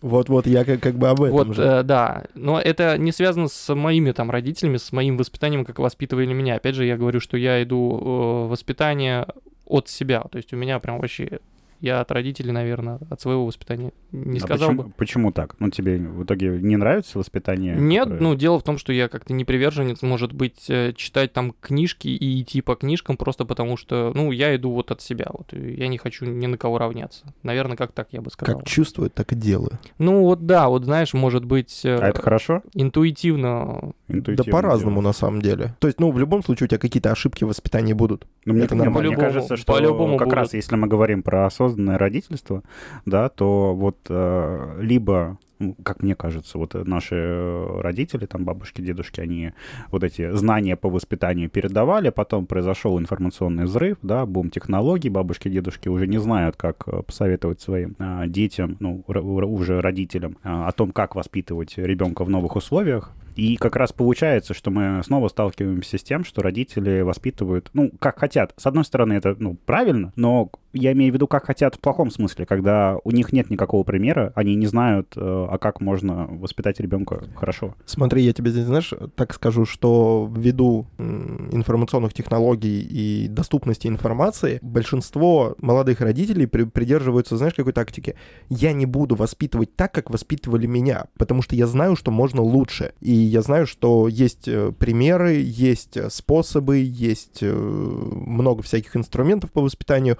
Вот-вот, 0.00 0.46
я 0.46 0.64
как, 0.64 0.80
как 0.80 0.94
бы 0.94 1.08
об 1.08 1.22
этом 1.22 1.36
вот, 1.36 1.54
же. 1.54 1.62
э, 1.62 1.82
да. 1.82 2.24
Но 2.34 2.60
это 2.60 2.96
не 2.98 3.12
связано 3.12 3.48
с 3.48 3.74
моими 3.74 4.12
там 4.12 4.30
родителями, 4.30 4.76
с 4.76 4.92
моим 4.92 5.16
воспитанием, 5.16 5.64
как 5.64 5.78
воспитывали 5.78 6.32
меня. 6.32 6.56
Опять 6.56 6.74
же, 6.74 6.84
я 6.84 6.96
говорю, 6.96 7.20
что 7.20 7.36
я 7.36 7.62
иду 7.62 7.98
э, 7.98 8.48
воспитание 8.48 9.26
от 9.66 9.88
себя. 9.88 10.24
То 10.30 10.36
есть 10.36 10.52
у 10.52 10.56
меня 10.56 10.78
прям 10.78 10.98
вообще... 10.98 11.40
Я 11.80 12.00
от 12.00 12.10
родителей, 12.10 12.52
наверное, 12.52 12.98
от 13.08 13.20
своего 13.20 13.46
воспитания 13.46 13.92
не 14.12 14.38
А 14.38 14.42
сказал 14.42 14.68
почему, 14.70 14.82
бы. 14.84 14.90
почему 14.96 15.32
так? 15.32 15.54
Ну, 15.60 15.70
тебе 15.70 15.98
в 15.98 16.24
итоге 16.24 16.58
не 16.60 16.76
нравится 16.76 17.18
воспитание? 17.18 17.76
Нет, 17.76 18.04
которое- 18.04 18.22
ну 18.22 18.34
дело 18.34 18.58
в 18.58 18.62
том, 18.64 18.78
что 18.78 18.92
я 18.92 19.08
как-то 19.08 19.32
не 19.32 19.44
приверженец, 19.44 20.02
может 20.02 20.32
быть, 20.32 20.66
э, 20.68 20.92
читать 20.96 21.32
там 21.32 21.54
книжки 21.60 22.08
и 22.08 22.42
идти 22.42 22.60
по 22.62 22.74
книжкам 22.74 23.16
просто 23.16 23.44
потому 23.44 23.76
что, 23.76 24.12
ну, 24.14 24.32
я 24.32 24.56
иду 24.56 24.72
вот 24.72 24.90
от 24.90 25.00
себя, 25.02 25.26
вот, 25.32 25.52
я 25.52 25.88
не 25.88 25.98
хочу 25.98 26.24
ни 26.24 26.46
на 26.46 26.56
кого 26.56 26.78
равняться. 26.78 27.32
Наверное, 27.42 27.76
как 27.76 27.92
так 27.92 28.08
я 28.12 28.20
бы 28.22 28.30
сказал. 28.30 28.58
Как 28.60 28.66
чувствую, 28.68 29.10
так 29.10 29.32
и 29.32 29.36
делаю. 29.36 29.78
Ну 29.98 30.22
вот 30.24 30.46
да, 30.46 30.68
вот 30.68 30.84
знаешь, 30.84 31.14
может 31.14 31.44
быть, 31.44 31.82
э, 31.84 31.96
А 31.96 32.08
это 32.08 32.20
хорошо? 32.20 32.62
интуитивно 32.74 33.92
Интуитивно 34.08 34.44
да 34.44 34.50
по-разному 34.50 35.00
на 35.00 35.12
самом 35.12 35.42
деле. 35.42 35.74
То 35.78 35.86
есть, 35.86 36.00
ну, 36.00 36.10
в 36.10 36.18
любом 36.18 36.42
случае 36.42 36.66
у 36.66 36.68
тебя 36.68 36.78
какие-то 36.78 37.10
ошибки 37.12 37.44
в 37.44 37.48
воспитании 37.48 37.92
будут. 37.92 38.26
Ну, 38.44 38.54
мне, 38.54 38.64
Это 38.64 38.74
мне 38.74 38.90
По-любому- 38.90 39.20
кажется, 39.20 39.56
что 39.56 39.72
по-любому 39.72 40.16
как 40.16 40.28
будут. 40.28 40.38
раз 40.38 40.54
если 40.54 40.76
мы 40.76 40.86
говорим 40.88 41.22
про 41.22 41.48
осознанное 41.68 41.98
родительство, 41.98 42.62
да, 43.04 43.28
то 43.28 43.74
вот 43.74 43.98
э, 44.08 44.78
либо 44.80 45.38
как 45.82 46.02
мне 46.02 46.14
кажется, 46.14 46.58
вот 46.58 46.74
наши 46.74 47.14
э, 47.14 47.80
родители, 47.80 48.26
там 48.26 48.44
бабушки, 48.44 48.80
дедушки, 48.80 49.20
они 49.20 49.52
вот 49.90 50.04
эти 50.04 50.30
знания 50.32 50.76
по 50.76 50.88
воспитанию 50.88 51.50
передавали, 51.50 52.10
потом 52.10 52.46
произошел 52.46 52.98
информационный 52.98 53.64
взрыв, 53.64 53.98
да, 54.02 54.24
бум 54.26 54.50
технологий, 54.50 55.08
бабушки, 55.08 55.48
дедушки 55.48 55.88
уже 55.88 56.06
не 56.06 56.18
знают, 56.18 56.56
как 56.56 56.84
э, 56.86 57.02
посоветовать 57.02 57.60
своим 57.60 57.96
а, 57.98 58.26
детям, 58.26 58.76
ну, 58.80 59.04
уже 59.06 59.80
родителям, 59.80 60.38
а, 60.42 60.68
о 60.68 60.72
том, 60.72 60.92
как 60.92 61.14
воспитывать 61.14 61.76
ребенка 61.76 62.24
в 62.24 62.30
новых 62.30 62.56
условиях, 62.56 63.12
и 63.38 63.56
как 63.56 63.76
раз 63.76 63.92
получается, 63.92 64.52
что 64.52 64.72
мы 64.72 65.00
снова 65.04 65.28
сталкиваемся 65.28 65.96
с 65.96 66.02
тем, 66.02 66.24
что 66.24 66.42
родители 66.42 67.02
воспитывают, 67.02 67.70
ну, 67.72 67.92
как 68.00 68.18
хотят. 68.18 68.52
С 68.56 68.66
одной 68.66 68.84
стороны, 68.84 69.12
это, 69.12 69.36
ну, 69.38 69.54
правильно, 69.64 70.12
но 70.16 70.50
я 70.72 70.92
имею 70.92 71.12
в 71.12 71.14
виду, 71.14 71.28
как 71.28 71.46
хотят 71.46 71.76
в 71.76 71.78
плохом 71.78 72.10
смысле, 72.10 72.46
когда 72.46 72.98
у 73.04 73.12
них 73.12 73.32
нет 73.32 73.48
никакого 73.48 73.84
примера, 73.84 74.32
они 74.34 74.56
не 74.56 74.66
знают, 74.66 75.12
э, 75.16 75.46
а 75.48 75.58
как 75.58 75.80
можно 75.80 76.26
воспитать 76.30 76.80
ребенка 76.80 77.24
хорошо. 77.34 77.74
Смотри, 77.84 78.22
я 78.22 78.32
тебе 78.32 78.50
здесь, 78.50 78.64
знаешь, 78.64 78.92
так 79.14 79.34
скажу, 79.34 79.64
что 79.64 80.30
ввиду 80.34 80.86
информационных 80.98 82.12
технологий 82.14 82.80
и 82.80 83.28
доступности 83.28 83.86
информации, 83.86 84.58
большинство 84.62 85.56
молодых 85.60 86.00
родителей 86.00 86.46
при 86.46 86.64
придерживаются, 86.64 87.36
знаешь, 87.36 87.54
какой 87.54 87.72
тактики? 87.72 88.14
Я 88.48 88.72
не 88.72 88.86
буду 88.86 89.14
воспитывать 89.14 89.74
так, 89.74 89.92
как 89.92 90.10
воспитывали 90.10 90.66
меня, 90.66 91.06
потому 91.18 91.42
что 91.42 91.56
я 91.56 91.66
знаю, 91.66 91.96
что 91.96 92.10
можно 92.10 92.42
лучше. 92.42 92.92
И 93.00 93.12
я 93.12 93.42
знаю, 93.42 93.66
что 93.66 94.08
есть 94.08 94.48
э, 94.48 94.72
примеры, 94.72 95.34
есть 95.34 95.98
способы, 96.12 96.78
есть 96.78 97.38
э, 97.42 97.52
много 97.52 98.62
всяких 98.62 98.96
инструментов 98.96 99.52
по 99.52 99.60
воспитанию, 99.60 100.18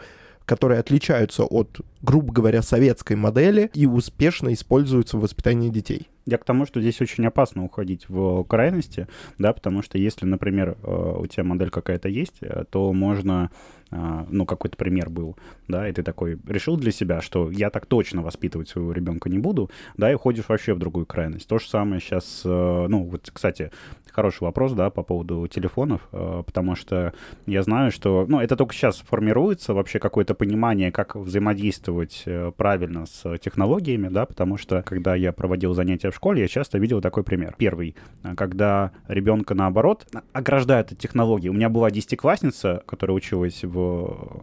которые 0.49 0.81
отличаются 0.81 1.45
от, 1.45 1.83
грубо 2.01 2.33
говоря, 2.33 2.63
советской 2.63 3.17
модели 3.17 3.71
и 3.75 3.85
успешно 3.85 4.55
используются 4.55 5.19
в 5.19 5.21
воспитании 5.21 5.69
детей. 5.69 6.09
Я 6.25 6.39
к 6.39 6.45
тому, 6.45 6.65
что 6.65 6.81
здесь 6.81 7.03
очень 7.03 7.27
опасно 7.27 7.65
уходить 7.65 8.09
в 8.09 8.45
крайности, 8.45 9.09
да, 9.37 9.53
потому 9.53 9.83
что 9.83 9.99
если, 9.99 10.25
например, 10.25 10.79
э, 10.83 11.17
у 11.19 11.27
тебя 11.27 11.45
модель 11.45 11.69
какая-то 11.69 12.09
есть, 12.09 12.37
э, 12.41 12.65
то 12.71 12.95
можно 12.95 13.51
а, 13.91 14.27
ну, 14.31 14.45
какой-то 14.45 14.77
пример 14.77 15.09
был, 15.09 15.37
да, 15.67 15.89
и 15.89 15.93
ты 15.93 16.03
такой 16.03 16.39
решил 16.47 16.77
для 16.77 16.93
себя, 16.93 17.23
что 17.23 17.51
я 17.51 17.71
так 17.71 17.87
точно 17.87 18.21
воспитывать 18.21 18.69
своего 18.69 18.93
ребенка 18.93 19.31
не 19.31 19.39
буду, 19.39 19.71
да, 19.97 20.11
и 20.11 20.15
уходишь 20.15 20.45
вообще 20.49 20.75
в 20.75 20.79
другую 20.79 21.07
крайность. 21.07 21.49
То 21.49 21.59
же 21.59 21.67
самое 21.67 22.01
сейчас, 22.01 22.43
э, 22.45 22.87
ну, 22.89 23.05
вот, 23.05 23.31
кстати, 23.33 23.71
хороший 24.19 24.43
вопрос, 24.43 24.73
да, 24.73 24.91
по 24.91 25.05
поводу 25.05 25.47
телефонов, 25.47 26.01
э, 26.11 26.43
потому 26.45 26.75
что 26.75 27.13
я 27.47 27.63
знаю, 27.63 27.93
что, 27.93 28.27
ну, 28.29 28.41
это 28.41 28.57
только 28.57 28.75
сейчас 28.75 28.99
формируется 28.99 29.75
вообще 29.75 30.01
какое-то 30.01 30.35
понимание, 30.35 30.91
как 30.91 31.15
взаимодействовать 31.15 32.25
э, 32.27 32.51
правильно 32.57 33.07
с 33.07 33.39
технологиями, 33.39 34.09
да, 34.09 34.27
потому 34.27 34.57
что, 34.57 34.83
когда 34.83 35.15
я 35.15 35.33
проводил 35.33 35.73
занятия 35.73 36.11
в 36.11 36.17
школе, 36.17 36.43
я 36.43 36.49
часто 36.49 36.79
видел 36.79 37.01
такой 37.01 37.23
пример. 37.23 37.55
Первый, 37.57 37.95
когда 38.37 38.91
ребенка, 39.07 39.55
наоборот, 39.55 40.05
ограждают 40.33 40.91
от 40.91 40.99
технологий. 40.99 41.49
У 41.49 41.53
меня 41.53 41.69
была 41.69 41.89
десятиклассница, 41.93 42.83
которая 42.87 43.17
училась 43.17 43.63
в 43.63 43.79
э, 43.79 44.41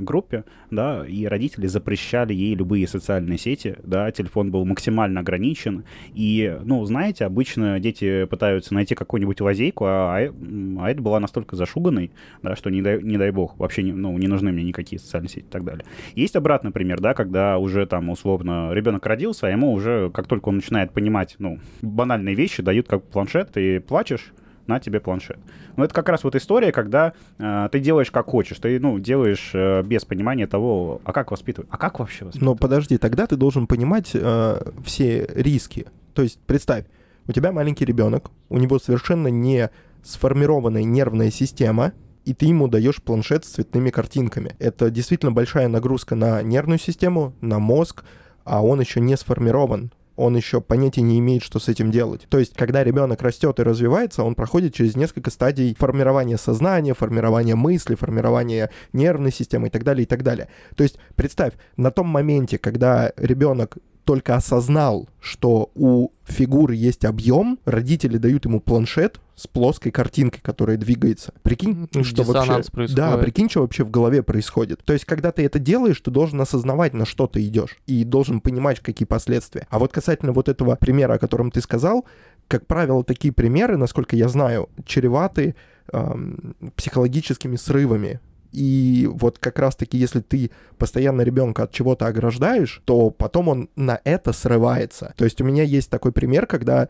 группе, 0.00 0.44
да, 0.70 1.04
и 1.06 1.26
родители 1.26 1.66
запрещали 1.66 2.32
ей 2.32 2.54
любые 2.54 2.86
социальные 2.86 3.38
сети, 3.38 3.76
да, 3.82 4.10
телефон 4.10 4.50
был 4.50 4.64
максимально 4.64 5.20
ограничен, 5.20 5.84
и, 6.14 6.58
ну, 6.64 6.84
знаете, 6.84 7.24
обычно 7.24 7.80
дети 7.80 8.24
пытаются 8.26 8.74
найти 8.74 8.94
какую-нибудь 8.94 9.40
лазейку, 9.40 9.84
а, 9.86 10.18
а, 10.18 10.32
а 10.80 10.90
это 10.90 11.02
была 11.02 11.20
настолько 11.20 11.56
зашуганной, 11.56 12.10
да, 12.42 12.56
что 12.56 12.70
не 12.70 12.82
дай, 12.82 13.02
не 13.02 13.16
дай 13.16 13.30
бог, 13.30 13.58
вообще, 13.58 13.82
не, 13.82 13.92
ну, 13.92 14.16
не 14.18 14.28
нужны 14.28 14.52
мне 14.52 14.64
никакие 14.64 15.00
социальные 15.00 15.30
сети 15.30 15.46
и 15.46 15.50
так 15.50 15.64
далее. 15.64 15.84
Есть 16.14 16.36
обратный 16.36 16.70
пример, 16.70 17.00
да, 17.00 17.14
когда 17.14 17.58
уже 17.58 17.86
там, 17.86 18.10
условно, 18.10 18.72
ребенок 18.72 19.04
родился, 19.06 19.46
а 19.46 19.50
ему 19.50 19.72
уже, 19.72 20.10
как 20.10 20.26
только 20.26 20.48
он 20.48 20.56
начинает 20.56 20.92
понимать, 20.92 21.36
ну, 21.38 21.58
банальные 21.82 22.34
вещи, 22.34 22.62
дают 22.62 22.88
как 22.88 23.02
планшет, 23.04 23.52
ты 23.52 23.80
плачешь, 23.80 24.32
на 24.70 24.80
тебе 24.80 25.00
планшет. 25.00 25.38
Но 25.76 25.84
это 25.84 25.92
как 25.92 26.08
раз 26.08 26.24
вот 26.24 26.34
история, 26.36 26.72
когда 26.72 27.12
э, 27.38 27.68
ты 27.70 27.80
делаешь 27.80 28.10
как 28.10 28.26
хочешь, 28.26 28.58
ты, 28.58 28.78
ну, 28.78 28.98
делаешь 28.98 29.50
э, 29.52 29.82
без 29.82 30.04
понимания 30.04 30.46
того, 30.46 31.00
а 31.04 31.12
как 31.12 31.30
воспитывать, 31.32 31.68
а 31.70 31.76
как 31.76 31.98
вообще 31.98 32.24
воспитывать. 32.24 32.46
Но 32.46 32.54
подожди, 32.54 32.96
тогда 32.96 33.26
ты 33.26 33.36
должен 33.36 33.66
понимать 33.66 34.12
э, 34.14 34.60
все 34.84 35.28
риски. 35.34 35.86
То 36.14 36.22
есть 36.22 36.38
представь, 36.46 36.86
у 37.26 37.32
тебя 37.32 37.52
маленький 37.52 37.84
ребенок, 37.84 38.30
у 38.48 38.58
него 38.58 38.78
совершенно 38.78 39.28
не 39.28 39.70
сформированная 40.02 40.84
нервная 40.84 41.30
система, 41.30 41.92
и 42.24 42.32
ты 42.32 42.46
ему 42.46 42.68
даешь 42.68 43.02
планшет 43.02 43.44
с 43.44 43.50
цветными 43.50 43.90
картинками. 43.90 44.54
Это 44.58 44.90
действительно 44.90 45.32
большая 45.32 45.68
нагрузка 45.68 46.14
на 46.14 46.42
нервную 46.42 46.78
систему, 46.78 47.34
на 47.40 47.58
мозг, 47.58 48.04
а 48.44 48.64
он 48.64 48.80
еще 48.80 49.00
не 49.00 49.16
сформирован 49.16 49.90
он 50.20 50.36
еще 50.36 50.60
понятия 50.60 51.00
не 51.00 51.18
имеет, 51.18 51.42
что 51.42 51.58
с 51.58 51.68
этим 51.68 51.90
делать. 51.90 52.26
То 52.28 52.38
есть, 52.38 52.54
когда 52.54 52.84
ребенок 52.84 53.22
растет 53.22 53.58
и 53.58 53.62
развивается, 53.62 54.22
он 54.22 54.34
проходит 54.34 54.74
через 54.74 54.94
несколько 54.94 55.30
стадий 55.30 55.74
формирования 55.78 56.36
сознания, 56.36 56.92
формирования 56.92 57.54
мысли, 57.54 57.94
формирования 57.94 58.70
нервной 58.92 59.32
системы 59.32 59.68
и 59.68 59.70
так 59.70 59.82
далее, 59.82 60.02
и 60.02 60.06
так 60.06 60.22
далее. 60.22 60.48
То 60.76 60.82
есть, 60.82 60.98
представь, 61.16 61.54
на 61.76 61.90
том 61.90 62.06
моменте, 62.06 62.58
когда 62.58 63.12
ребенок 63.16 63.78
только 64.04 64.34
осознал, 64.34 65.08
что 65.20 65.70
у 65.74 66.10
фигуры 66.24 66.74
есть 66.74 67.04
объем, 67.04 67.58
родители 67.64 68.16
дают 68.16 68.44
ему 68.44 68.60
планшет 68.60 69.20
с 69.34 69.46
плоской 69.46 69.90
картинкой, 69.90 70.40
которая 70.42 70.76
двигается. 70.76 71.32
Прикинь, 71.42 71.88
что 72.02 72.22
вообще... 72.24 72.70
Происходит. 72.70 72.94
Да, 72.94 73.16
прикинь, 73.16 73.48
что 73.48 73.62
вообще 73.62 73.84
в 73.84 73.90
голове 73.90 74.22
происходит. 74.22 74.82
То 74.84 74.92
есть, 74.92 75.04
когда 75.04 75.32
ты 75.32 75.44
это 75.44 75.58
делаешь, 75.58 76.00
ты 76.00 76.10
должен 76.10 76.40
осознавать, 76.40 76.92
на 76.92 77.06
что 77.06 77.26
ты 77.26 77.46
идешь, 77.46 77.78
и 77.86 78.04
должен 78.04 78.40
понимать, 78.40 78.80
какие 78.80 79.06
последствия. 79.06 79.66
А 79.70 79.78
вот 79.78 79.92
касательно 79.92 80.32
вот 80.32 80.48
этого 80.48 80.76
примера, 80.76 81.14
о 81.14 81.18
котором 81.18 81.50
ты 81.50 81.60
сказал, 81.60 82.04
как 82.48 82.66
правило, 82.66 83.02
такие 83.04 83.32
примеры, 83.32 83.76
насколько 83.76 84.16
я 84.16 84.28
знаю, 84.28 84.68
чреваты 84.84 85.54
эм, 85.92 86.54
психологическими 86.76 87.56
срывами 87.56 88.20
и 88.52 89.08
вот 89.12 89.38
как 89.38 89.58
раз-таки, 89.58 89.96
если 89.96 90.20
ты 90.20 90.50
постоянно 90.78 91.22
ребенка 91.22 91.64
от 91.64 91.72
чего-то 91.72 92.06
ограждаешь, 92.06 92.82
то 92.84 93.10
потом 93.10 93.48
он 93.48 93.68
на 93.76 94.00
это 94.04 94.32
срывается. 94.32 95.14
То 95.16 95.24
есть 95.24 95.40
у 95.40 95.44
меня 95.44 95.62
есть 95.62 95.90
такой 95.90 96.12
пример, 96.12 96.46
когда 96.46 96.88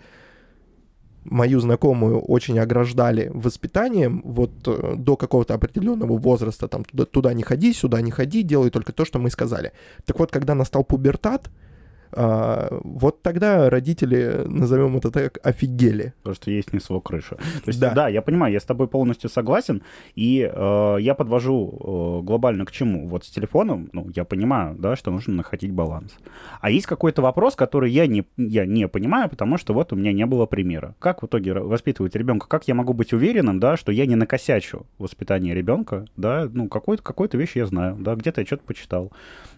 мою 1.25 1.61
знакомую 1.61 2.21
очень 2.21 2.59
ограждали 2.59 3.31
воспитанием 3.35 4.23
вот 4.25 4.53
э, 4.67 4.95
до 4.97 5.17
какого-то 5.17 5.55
определенного 5.55 6.17
возраста, 6.17 6.67
там 6.67 6.85
туда, 6.85 7.05
туда 7.05 7.35
не 7.35 7.43
ходи, 7.43 7.75
сюда 7.75 8.01
не 8.01 8.11
ходи, 8.11 8.43
делай 8.43 8.71
только 8.71 8.93
то, 8.93 9.05
что 9.05 9.19
мы 9.19 9.31
сказали. 9.31 9.73
Так 10.07 10.19
вот, 10.19 10.31
когда 10.31 10.55
настал 10.55 10.83
пубертат, 10.83 11.51
а, 12.13 12.69
вот 12.85 13.23
тогда 13.23 13.71
родители, 13.71 14.45
назовем 14.47 14.97
это 14.97 15.11
так, 15.11 15.39
офигели. 15.43 16.15
То, 16.23 16.35
что 16.35 16.51
есть 16.51 16.73
не 16.73 16.81
свой 16.81 17.01
крыша. 17.01 17.37
То 17.37 17.69
есть, 17.69 17.81
да. 17.81 17.93
да, 17.93 18.09
я 18.09 18.23
понимаю, 18.23 18.53
я 18.53 18.61
с 18.61 18.65
тобой 18.65 18.89
полностью 18.89 19.31
согласен, 19.31 19.83
и 20.15 20.51
э, 20.53 20.97
я 21.01 21.15
подвожу 21.15 22.21
э, 22.23 22.25
глобально 22.25 22.65
к 22.65 22.73
чему. 22.73 23.07
Вот 23.07 23.25
с 23.25 23.31
телефоном, 23.31 23.89
ну, 23.93 24.09
я 24.15 24.25
понимаю, 24.25 24.77
да, 24.79 24.97
что 24.97 25.11
нужно 25.11 25.35
находить 25.35 25.73
баланс. 25.73 26.17
А 26.61 26.71
есть 26.71 26.87
какой-то 26.87 27.23
вопрос, 27.23 27.55
который 27.57 27.91
я 27.91 28.07
не, 28.07 28.25
я 28.37 28.67
не 28.67 28.89
понимаю, 28.89 29.29
потому 29.29 29.59
что 29.59 29.75
вот 29.75 29.93
у 29.93 29.97
меня 29.97 30.13
не 30.13 30.27
было 30.27 30.47
примера. 30.47 30.95
Как 30.99 31.23
в 31.23 31.27
итоге 31.27 31.55
воспитывать 31.55 32.17
ребенка? 32.17 32.49
Как 32.49 32.69
я 32.69 32.75
могу 32.75 32.93
быть 32.93 33.13
уверенным, 33.13 33.61
да, 33.61 33.77
что 33.77 33.93
я 33.93 34.07
не 34.07 34.17
накосячу 34.17 34.87
воспитание 34.99 35.55
ребенка, 35.55 36.07
да, 36.17 36.49
ну, 36.53 36.69
какой-то 36.69 37.03
какой-то 37.03 37.37
вещь 37.37 37.57
я 37.57 37.67
знаю, 37.67 37.97
да, 37.99 38.15
где-то 38.15 38.41
я 38.41 38.47
что-то 38.47 38.65
почитал. 38.65 39.13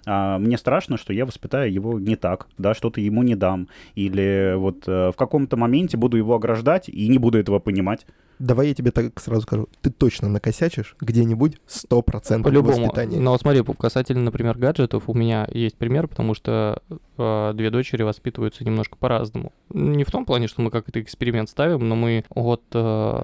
А, 0.07 0.39
мне 0.39 0.59
страшно, 0.59 0.97
что 0.97 1.13
я 1.13 1.27
воспитаю 1.27 1.73
его 1.73 1.99
не 1.99 2.17
так, 2.17 2.42
да, 2.59 2.75
что-то 2.75 3.01
ему 3.01 3.23
не 3.23 3.35
дам, 3.35 3.69
или 3.95 4.55
вот 4.57 4.85
э, 4.87 5.11
в 5.11 5.17
каком-то 5.17 5.57
моменте 5.57 5.97
буду 5.97 6.17
его 6.17 6.35
ограждать 6.35 6.89
и 6.89 7.09
не 7.09 7.19
буду 7.19 7.39
этого 7.39 7.59
понимать. 7.59 8.07
Давай 8.39 8.69
я 8.69 8.75
тебе 8.75 8.91
так 8.91 9.19
сразу 9.21 9.43
скажу, 9.43 9.69
ты 9.81 9.91
точно 9.91 10.29
накосячишь 10.29 10.97
где-нибудь 11.01 11.59
100% 11.69 12.43
По-любому. 12.43 12.87
воспитания. 12.87 13.19
Но 13.19 13.37
смотри, 13.39 13.63
касательно, 13.79 14.23
например, 14.25 14.59
гаджетов, 14.59 15.05
у 15.07 15.15
меня 15.15 15.49
есть 15.53 15.77
пример, 15.77 16.09
потому 16.09 16.35
что 16.35 16.83
э, 17.19 17.53
две 17.55 17.71
дочери 17.71 18.03
воспитываются 18.03 18.65
немножко 18.65 18.97
по-разному. 18.97 19.53
Не 19.71 20.05
в 20.05 20.11
том 20.11 20.25
плане, 20.25 20.49
что 20.49 20.63
мы 20.63 20.71
как-то 20.71 21.01
эксперимент 21.01 21.49
ставим, 21.49 21.89
но 21.89 21.97
мы 21.97 22.25
от 22.31 22.63
э, 22.75 23.23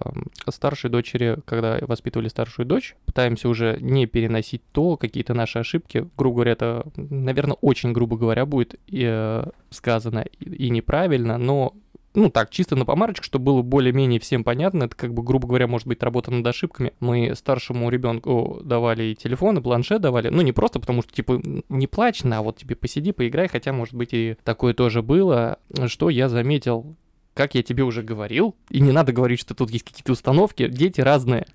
старшей 0.49 0.91
дочери, 0.91 1.39
когда 1.45 1.79
воспитывали 1.83 2.29
старшую 2.29 2.67
дочь, 2.67 2.97
пытаемся 3.05 3.49
уже 3.49 3.79
не 3.81 4.07
переносить 4.07 4.63
то, 4.73 4.97
какие-то 4.97 5.35
наши 5.35 5.59
ошибки. 5.59 6.09
Грубо 6.17 6.37
говоря, 6.37 6.53
это, 6.53 6.87
наверное, 6.97 7.57
очень 7.61 7.93
грубо 7.93 8.17
говоря, 8.17 8.47
будет 8.47 8.79
э, 8.91 9.45
сказано 9.71 10.25
и, 10.39 10.67
и 10.67 10.71
неправильно, 10.71 11.39
но 11.39 11.75
ну 12.19 12.31
так, 12.31 12.51
чисто 12.51 12.77
на 12.77 12.85
помарочку, 12.85 13.25
чтобы 13.25 13.47
было 13.47 13.63
более-менее 13.63 14.21
всем 14.21 14.45
понятно, 14.45 14.85
это 14.85 14.97
как 14.97 15.15
бы, 15.15 15.23
грубо 15.23 15.47
говоря, 15.47 15.67
может 15.67 15.87
быть 15.87 16.03
работа 16.03 16.31
над 16.31 16.47
ошибками. 16.47 16.93
Мы 17.01 17.35
старшему 17.35 17.89
ребенку 17.91 18.61
давали 18.63 19.15
телефон 19.15 19.59
и 19.59 19.63
планшет 19.63 20.01
давали, 20.03 20.29
ну 20.29 20.43
не 20.43 20.53
просто 20.53 20.81
потому, 20.81 21.03
что 21.03 21.13
типа 21.13 21.41
не 21.69 21.87
плачь, 21.87 22.25
на 22.25 22.43
вот 22.43 22.57
тебе 22.57 22.77
посиди, 22.77 23.13
поиграй, 23.13 23.49
хотя 23.49 23.73
может 23.73 23.95
быть 23.95 24.13
и 24.13 24.37
такое 24.45 24.75
тоже 24.75 25.03
было, 25.03 25.59
что 25.87 26.11
я 26.11 26.29
заметил, 26.29 26.97
как 27.35 27.55
я 27.55 27.63
тебе 27.63 27.85
уже 27.85 28.03
говорил, 28.03 28.57
и 28.69 28.81
не 28.81 28.93
надо 28.93 29.13
говорить, 29.13 29.41
что 29.41 29.55
тут 29.55 29.71
есть 29.71 29.85
какие-то 29.85 30.13
установки, 30.13 30.69
дети 30.69 31.01
разные. 31.01 31.47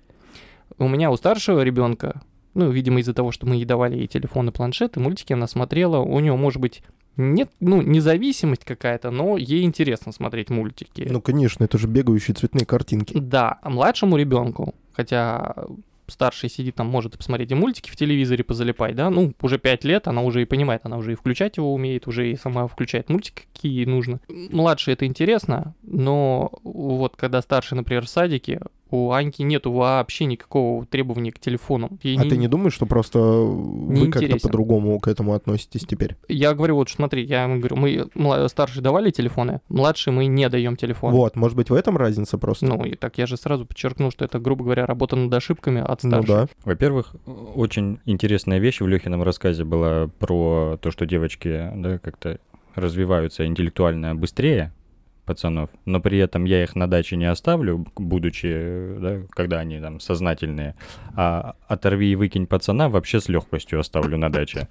У 0.78 0.88
меня 0.88 1.10
у 1.10 1.16
старшего 1.16 1.60
ребенка 1.60 2.22
Ну, 2.54 2.70
видимо, 2.70 3.00
из-за 3.00 3.14
того, 3.14 3.32
что 3.32 3.46
мы 3.46 3.56
ей 3.56 3.64
давали 3.64 3.96
ей 3.96 4.06
телефон 4.06 4.48
и 4.48 4.52
планшет, 4.52 4.96
и 4.96 5.00
мультики 5.00 5.32
она 5.32 5.46
смотрела. 5.46 5.98
У 5.98 6.18
нее, 6.20 6.36
может 6.36 6.60
быть, 6.60 6.82
нет, 7.16 7.50
ну, 7.60 7.82
независимость 7.82 8.64
какая-то, 8.64 9.10
но 9.10 9.36
ей 9.36 9.64
интересно 9.64 10.12
смотреть 10.12 10.50
мультики. 10.50 11.06
Ну, 11.08 11.20
конечно, 11.20 11.64
это 11.64 11.78
же 11.78 11.86
бегающие 11.86 12.34
цветные 12.34 12.66
картинки. 12.66 13.16
Да, 13.16 13.58
а 13.62 13.70
младшему 13.70 14.16
ребенку, 14.16 14.74
хотя 14.92 15.54
старший 16.06 16.50
сидит 16.50 16.74
там, 16.74 16.88
может 16.88 17.16
посмотреть 17.16 17.50
и 17.50 17.54
мультики 17.54 17.90
в 17.90 17.96
телевизоре 17.96 18.44
позалипать, 18.44 18.94
да, 18.94 19.10
ну, 19.10 19.32
уже 19.40 19.58
5 19.58 19.84
лет, 19.84 20.08
она 20.08 20.22
уже 20.22 20.42
и 20.42 20.44
понимает, 20.44 20.82
она 20.84 20.96
уже 20.96 21.12
и 21.12 21.14
включать 21.14 21.56
его 21.56 21.72
умеет, 21.72 22.06
уже 22.06 22.30
и 22.30 22.36
сама 22.36 22.66
включает 22.66 23.08
мультики, 23.08 23.44
какие 23.52 23.72
ей 23.72 23.86
нужно. 23.86 24.20
Младший 24.28 24.94
это 24.94 25.06
интересно, 25.06 25.74
но 25.82 26.52
вот 26.62 27.16
когда 27.16 27.40
старший, 27.42 27.76
например, 27.76 28.04
в 28.04 28.10
садике, 28.10 28.60
у 28.90 29.10
Аньки 29.10 29.42
нету 29.42 29.72
вообще 29.72 30.24
никакого 30.26 30.86
требования 30.86 31.32
к 31.32 31.38
телефону. 31.38 31.98
Ей 32.02 32.18
а 32.18 32.22
ты 32.22 32.36
не 32.36 32.48
думаешь, 32.48 32.74
что 32.74 32.86
просто 32.86 33.18
вы 33.18 34.08
как-то 34.08 34.36
по-другому 34.42 34.98
к 35.00 35.08
этому 35.08 35.34
относитесь 35.34 35.82
теперь? 35.86 36.16
Я 36.28 36.54
говорю, 36.54 36.76
вот 36.76 36.90
смотри, 36.90 37.24
я 37.24 37.44
ему 37.44 37.58
говорю, 37.58 37.76
мы 37.76 38.48
старшие 38.48 38.82
давали 38.82 39.10
телефоны, 39.10 39.60
младшие 39.68 40.12
мы 40.14 40.26
не 40.26 40.48
даем 40.48 40.76
телефон. 40.76 41.12
Вот, 41.12 41.36
может 41.36 41.56
быть, 41.56 41.70
в 41.70 41.74
этом 41.74 41.96
разница 41.96 42.38
просто? 42.38 42.66
Ну, 42.66 42.84
и 42.84 42.94
так 42.94 43.18
я 43.18 43.26
же 43.26 43.36
сразу 43.36 43.66
подчеркну, 43.66 44.10
что 44.10 44.24
это, 44.24 44.38
грубо 44.38 44.64
говоря, 44.64 44.86
работа 44.86 45.16
над 45.16 45.32
ошибками 45.32 45.80
от 45.80 46.02
Ну 46.02 46.10
старших. 46.10 46.28
да. 46.28 46.48
Во-первых, 46.64 47.14
очень 47.54 47.98
интересная 48.04 48.58
вещь 48.58 48.80
в 48.80 48.86
Лехином 48.86 49.22
рассказе 49.22 49.64
была 49.64 50.08
про 50.18 50.78
то, 50.80 50.90
что 50.90 51.06
девочки 51.06 51.70
да, 51.74 51.98
как-то 51.98 52.38
развиваются 52.74 53.46
интеллектуально 53.46 54.14
быстрее 54.14 54.72
пацанов, 55.24 55.70
но 55.84 56.00
при 56.00 56.18
этом 56.18 56.44
я 56.44 56.62
их 56.62 56.76
на 56.76 56.88
даче 56.88 57.16
не 57.16 57.26
оставлю, 57.26 57.86
будучи, 57.96 58.96
да, 59.00 59.22
когда 59.30 59.60
они 59.60 59.80
там 59.80 60.00
сознательные, 60.00 60.74
а 61.16 61.54
оторви 61.66 62.12
и 62.12 62.14
выкинь 62.14 62.46
пацана 62.46 62.88
вообще 62.88 63.20
с 63.20 63.28
легкостью 63.28 63.80
оставлю 63.80 64.18
на 64.18 64.30
даче. 64.30 64.68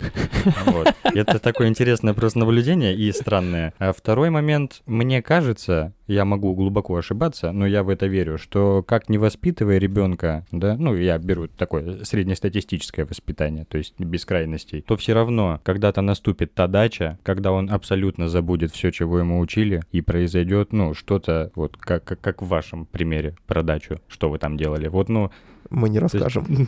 Это 1.03 1.39
такое 1.39 1.67
интересное 1.67 2.13
просто 2.13 2.39
наблюдение 2.39 2.95
и 2.95 3.11
странное. 3.11 3.73
А 3.79 3.93
второй 3.93 4.29
момент, 4.29 4.81
мне 4.85 5.21
кажется, 5.21 5.93
я 6.07 6.25
могу 6.25 6.53
глубоко 6.53 6.95
ошибаться, 6.95 7.51
но 7.51 7.65
я 7.65 7.83
в 7.83 7.89
это 7.89 8.07
верю, 8.07 8.37
что 8.37 8.83
как 8.83 9.09
не 9.09 9.17
воспитывая 9.17 9.77
ребенка, 9.77 10.45
да, 10.51 10.75
ну, 10.77 10.95
я 10.95 11.17
беру 11.17 11.47
такое 11.47 12.03
среднестатистическое 12.03 13.05
воспитание, 13.05 13.65
то 13.65 13.77
есть 13.77 13.99
без 13.99 14.25
крайностей, 14.25 14.81
то 14.81 14.97
все 14.97 15.13
равно 15.13 15.59
когда-то 15.63 16.01
наступит 16.01 16.53
та 16.53 16.67
дача, 16.67 17.17
когда 17.23 17.51
он 17.51 17.71
абсолютно 17.71 18.27
забудет 18.27 18.71
все, 18.71 18.91
чего 18.91 19.19
ему 19.19 19.39
учили, 19.39 19.81
и 19.91 20.01
произойдет, 20.01 20.42
ну, 20.71 20.93
что-то, 20.93 21.51
вот 21.55 21.77
как, 21.77 22.03
как, 22.03 22.21
как 22.21 22.41
в 22.41 22.47
вашем 22.47 22.85
примере 22.85 23.35
про 23.47 23.63
дачу, 23.63 23.99
что 24.07 24.29
вы 24.29 24.37
там 24.39 24.57
делали. 24.57 24.87
Вот, 24.87 25.09
ну, 25.09 25.31
Мы 25.69 25.89
не 25.89 25.99
расскажем. 25.99 26.45
Нет, 26.49 26.67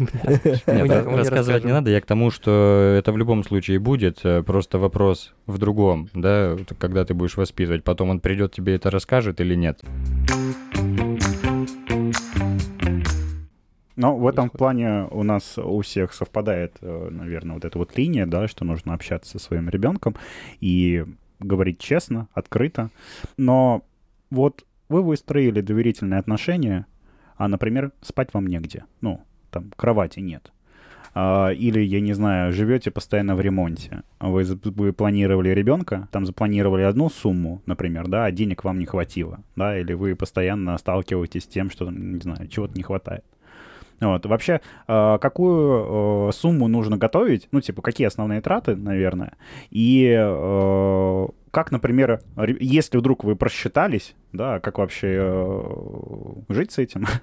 не- 0.68 0.74
не 0.84 0.88
рассказывать 0.90 1.14
не 1.14 1.30
расскажем. 1.40 1.70
надо. 1.72 1.92
Я 1.92 2.02
к 2.02 2.06
тому, 2.06 2.32
что 2.32 2.96
это 2.98 3.12
в 3.12 3.18
любом 3.18 3.44
случае 3.44 3.80
будет. 3.80 4.20
э, 4.24 4.42
Просто 4.44 4.80
вопрос 4.80 5.34
в 5.46 5.58
другом, 5.58 6.10
да, 6.14 6.58
когда 6.80 7.06
ты 7.06 7.14
будешь 7.14 7.38
воспитывать. 7.38 7.84
Потом 7.84 8.10
он 8.10 8.20
придет, 8.20 8.54
тебе 8.54 8.76
это 8.76 8.90
расскажет 8.90 9.40
или 9.42 9.56
нет. 9.56 9.82
Но 13.98 14.18
в 14.18 14.28
этом 14.28 14.50
плане 14.50 15.08
у 15.12 15.24
нас 15.24 15.58
у 15.58 15.80
всех 15.82 16.14
совпадает, 16.14 16.74
э, 16.82 17.08
наверное, 17.12 17.54
вот 17.56 17.64
эта 17.64 17.78
вот 17.78 17.98
линия, 17.98 18.26
да, 18.26 18.48
что 18.50 18.66
нужно 18.66 18.94
общаться 18.94 19.32
со 19.32 19.40
своим 19.40 19.70
ребенком 19.70 20.16
и 20.60 21.06
говорить 21.40 21.80
честно, 21.80 22.28
открыто. 22.34 22.90
Но 23.38 23.84
вот 24.30 24.66
вы 24.90 25.02
выстроили 25.02 25.62
доверительные 25.62 26.20
отношения, 26.20 26.86
а, 27.38 27.48
например, 27.48 27.92
спать 28.02 28.34
вам 28.34 28.48
негде. 28.48 28.86
Ну, 29.02 29.22
там 29.52 29.72
кровати 29.76 30.20
нет. 30.20 30.52
А, 31.18 31.50
Или, 31.52 31.80
я 31.80 32.02
не 32.02 32.14
знаю, 32.14 32.52
живете 32.52 32.92
постоянно 32.92 33.36
в 33.36 33.42
ремонте. 33.42 34.04
Вы, 34.20 34.44
вы 34.44 34.92
планировали 34.92 35.50
ребенка, 35.50 36.10
там 36.12 36.26
запланировали 36.26 36.82
одну 36.82 37.10
сумму, 37.10 37.62
например, 37.66 38.08
да, 38.08 38.26
а 38.26 38.32
денег 38.32 38.66
вам 38.66 38.80
не 38.80 38.86
хватило, 38.86 39.40
да, 39.56 39.80
или 39.80 39.94
вы 39.94 40.16
постоянно 40.16 40.78
сталкиваетесь 40.78 41.44
с 41.44 41.48
тем, 41.48 41.70
что, 41.70 41.90
не 41.90 42.20
знаю, 42.20 42.48
чего-то 42.50 42.76
не 42.76 42.84
хватает. 42.84 43.24
Вот. 44.02 44.26
Вообще, 44.26 44.62
э, 44.88 45.18
какую 45.22 46.30
э, 46.30 46.32
сумму 46.34 46.68
нужно 46.68 46.98
готовить? 46.98 47.48
Ну, 47.52 47.62
типа, 47.62 47.82
какие 47.82 48.08
основные 48.08 48.42
траты, 48.42 48.76
наверное? 48.76 49.34
И 49.70 50.14
э, 50.18 51.28
как, 51.52 51.72
например, 51.72 52.22
если 52.60 52.98
вдруг 52.98 53.24
вы 53.24 53.36
просчитались, 53.38 54.16
да, 54.34 54.60
как 54.60 54.78
вообще 54.78 55.16
э, 55.18 55.64
жить 56.50 56.72
с 56.72 56.78
этим? 56.78 57.06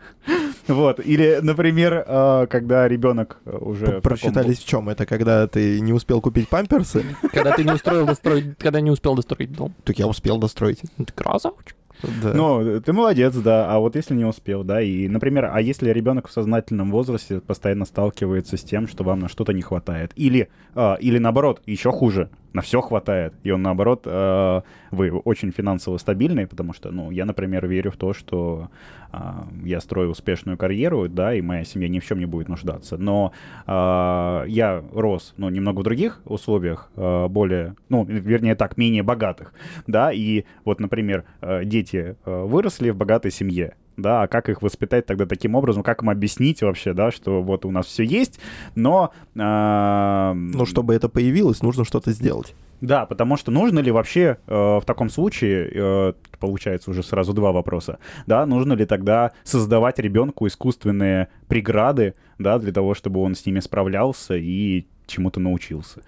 Вот. 0.68 1.00
Или, 1.04 1.40
например, 1.42 2.04
когда 2.48 2.86
ребенок 2.86 3.38
уже... 3.44 4.00
Просчитались 4.00 4.60
в 4.60 4.66
чем? 4.66 4.88
Это 4.88 5.06
когда 5.06 5.48
ты 5.48 5.80
не 5.80 5.92
успел 5.92 6.20
купить 6.20 6.48
памперсы? 6.48 7.04
Когда 7.32 7.50
ты 7.56 7.64
не 7.64 7.72
устроил 7.72 8.06
достроить, 8.06 8.56
когда 8.58 8.80
не 8.80 8.92
успел 8.92 9.16
достроить 9.16 9.52
дом. 9.52 9.74
Так 9.82 9.98
я 9.98 10.06
успел 10.06 10.38
достроить. 10.38 10.80
Ты 10.96 11.12
красавчик. 11.12 11.74
Да. 12.22 12.32
Ну, 12.34 12.80
ты 12.80 12.92
молодец, 12.92 13.34
да. 13.36 13.72
А 13.72 13.78
вот 13.78 13.96
если 13.96 14.14
не 14.14 14.24
успел, 14.24 14.64
да, 14.64 14.80
и, 14.82 15.08
например, 15.08 15.50
а 15.52 15.60
если 15.60 15.90
ребенок 15.90 16.28
в 16.28 16.32
сознательном 16.32 16.90
возрасте 16.90 17.40
постоянно 17.40 17.84
сталкивается 17.84 18.56
с 18.56 18.62
тем, 18.62 18.88
что 18.88 19.04
вам 19.04 19.20
на 19.20 19.28
что-то 19.28 19.52
не 19.52 19.62
хватает, 19.62 20.12
или, 20.16 20.48
а, 20.74 20.96
или 21.00 21.18
наоборот, 21.18 21.62
еще 21.66 21.92
хуже, 21.92 22.30
на 22.52 22.62
все 22.62 22.80
хватает, 22.80 23.34
и 23.42 23.50
он 23.50 23.62
наоборот, 23.62 24.02
а, 24.06 24.62
вы 24.90 25.10
очень 25.10 25.50
финансово 25.52 25.98
стабильный, 25.98 26.46
потому 26.46 26.72
что, 26.72 26.90
ну, 26.90 27.10
я, 27.10 27.24
например, 27.24 27.66
верю 27.66 27.90
в 27.90 27.96
то, 27.96 28.12
что 28.12 28.68
а, 29.10 29.46
я 29.64 29.80
строю 29.80 30.10
успешную 30.10 30.56
карьеру, 30.56 31.08
да, 31.08 31.34
и 31.34 31.40
моя 31.40 31.64
семья 31.64 31.88
ни 31.88 31.98
в 31.98 32.06
чем 32.06 32.18
не 32.18 32.26
будет 32.26 32.48
нуждаться, 32.48 32.96
но 32.96 33.32
а, 33.66 34.44
я 34.46 34.82
рос, 34.92 35.34
ну, 35.36 35.48
немного 35.48 35.80
в 35.80 35.84
других 35.84 36.20
условиях, 36.24 36.90
а, 36.96 37.28
более, 37.28 37.76
ну, 37.88 38.04
вернее 38.04 38.54
так, 38.54 38.76
менее 38.76 39.02
богатых, 39.02 39.52
да, 39.86 40.12
и 40.12 40.44
вот, 40.64 40.80
например, 40.80 41.24
э, 41.40 41.64
дети 41.64 42.16
э, 42.24 42.42
выросли 42.44 42.90
в 42.90 42.96
богатой 42.96 43.30
семье, 43.30 43.74
да, 43.96 44.22
а 44.22 44.26
как 44.26 44.48
их 44.48 44.62
воспитать 44.62 45.06
тогда 45.06 45.26
таким 45.26 45.54
образом, 45.54 45.82
как 45.82 46.02
им 46.02 46.10
объяснить 46.10 46.62
вообще, 46.62 46.92
да, 46.92 47.10
что 47.10 47.42
вот 47.42 47.64
у 47.64 47.70
нас 47.70 47.86
все 47.86 48.04
есть, 48.04 48.40
но... 48.74 49.12
а, 49.38 50.34
Но 50.34 50.64
чтобы 50.66 50.94
это 50.94 51.08
появилось, 51.08 51.62
нужно 51.62 51.84
что-то 51.84 52.12
сделать. 52.12 52.54
Да, 52.80 53.06
потому 53.06 53.36
что 53.36 53.52
нужно 53.52 53.78
ли 53.78 53.92
вообще 53.92 54.38
э, 54.48 54.54
в 54.54 54.82
таком 54.84 55.08
случае, 55.08 55.70
э, 55.72 56.12
получается 56.40 56.90
уже 56.90 57.04
сразу 57.04 57.32
два 57.32 57.52
вопроса, 57.52 57.98
да, 58.26 58.44
нужно 58.44 58.72
ли 58.72 58.86
тогда 58.86 59.30
создавать 59.44 60.00
ребенку 60.00 60.48
искусственные 60.48 61.28
преграды, 61.46 62.14
да, 62.40 62.58
для 62.58 62.72
того, 62.72 62.94
чтобы 62.94 63.20
он 63.20 63.36
с 63.36 63.46
ними 63.46 63.60
справлялся 63.60 64.34
и 64.34 64.86
чему-то 65.06 65.38
научился? 65.38 66.02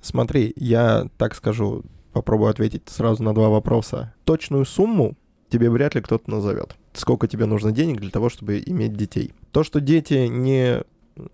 Смотри, 0.00 0.52
я 0.56 1.06
так 1.16 1.34
скажу, 1.34 1.82
попробую 2.12 2.50
ответить 2.50 2.82
сразу 2.86 3.22
на 3.24 3.34
два 3.34 3.48
вопроса. 3.48 4.14
Точную 4.24 4.64
сумму 4.64 5.16
тебе 5.48 5.70
вряд 5.70 5.96
ли 5.96 6.00
кто-то 6.00 6.30
назовет. 6.30 6.76
Сколько 6.92 7.26
тебе 7.26 7.46
нужно 7.46 7.72
денег 7.72 8.00
для 8.00 8.10
того, 8.10 8.28
чтобы 8.28 8.62
иметь 8.64 8.94
детей. 8.94 9.32
То, 9.50 9.64
что 9.64 9.80
дети 9.80 10.26
не 10.26 10.82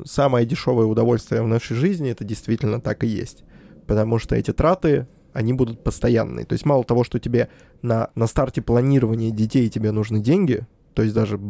самое 0.05 0.47
дешевое 0.47 0.87
удовольствие 0.87 1.43
в 1.43 1.49
нашей 1.49 1.77
жизни, 1.77 2.11
это 2.11 2.25
действительно 2.25 2.81
так 2.81 3.05
и 3.05 3.07
есть. 3.07 3.45
Потому 3.87 4.19
что 4.19 4.37
эти 4.37 4.53
траты, 4.53 5.07
они 5.33 5.53
будут 5.53 5.83
постоянные. 5.83 6.47
То 6.47 6.53
есть 6.55 6.65
мало 6.65 6.85
того, 6.85 7.05
что 7.05 7.19
тебе 7.19 7.49
на, 7.83 8.11
на 8.15 8.27
старте 8.27 8.63
планирования 8.63 9.31
детей 9.31 9.69
тебе 9.69 9.93
нужны 9.93 10.21
деньги, 10.21 10.67
то 10.95 11.03
есть 11.03 11.15
даже 11.15 11.41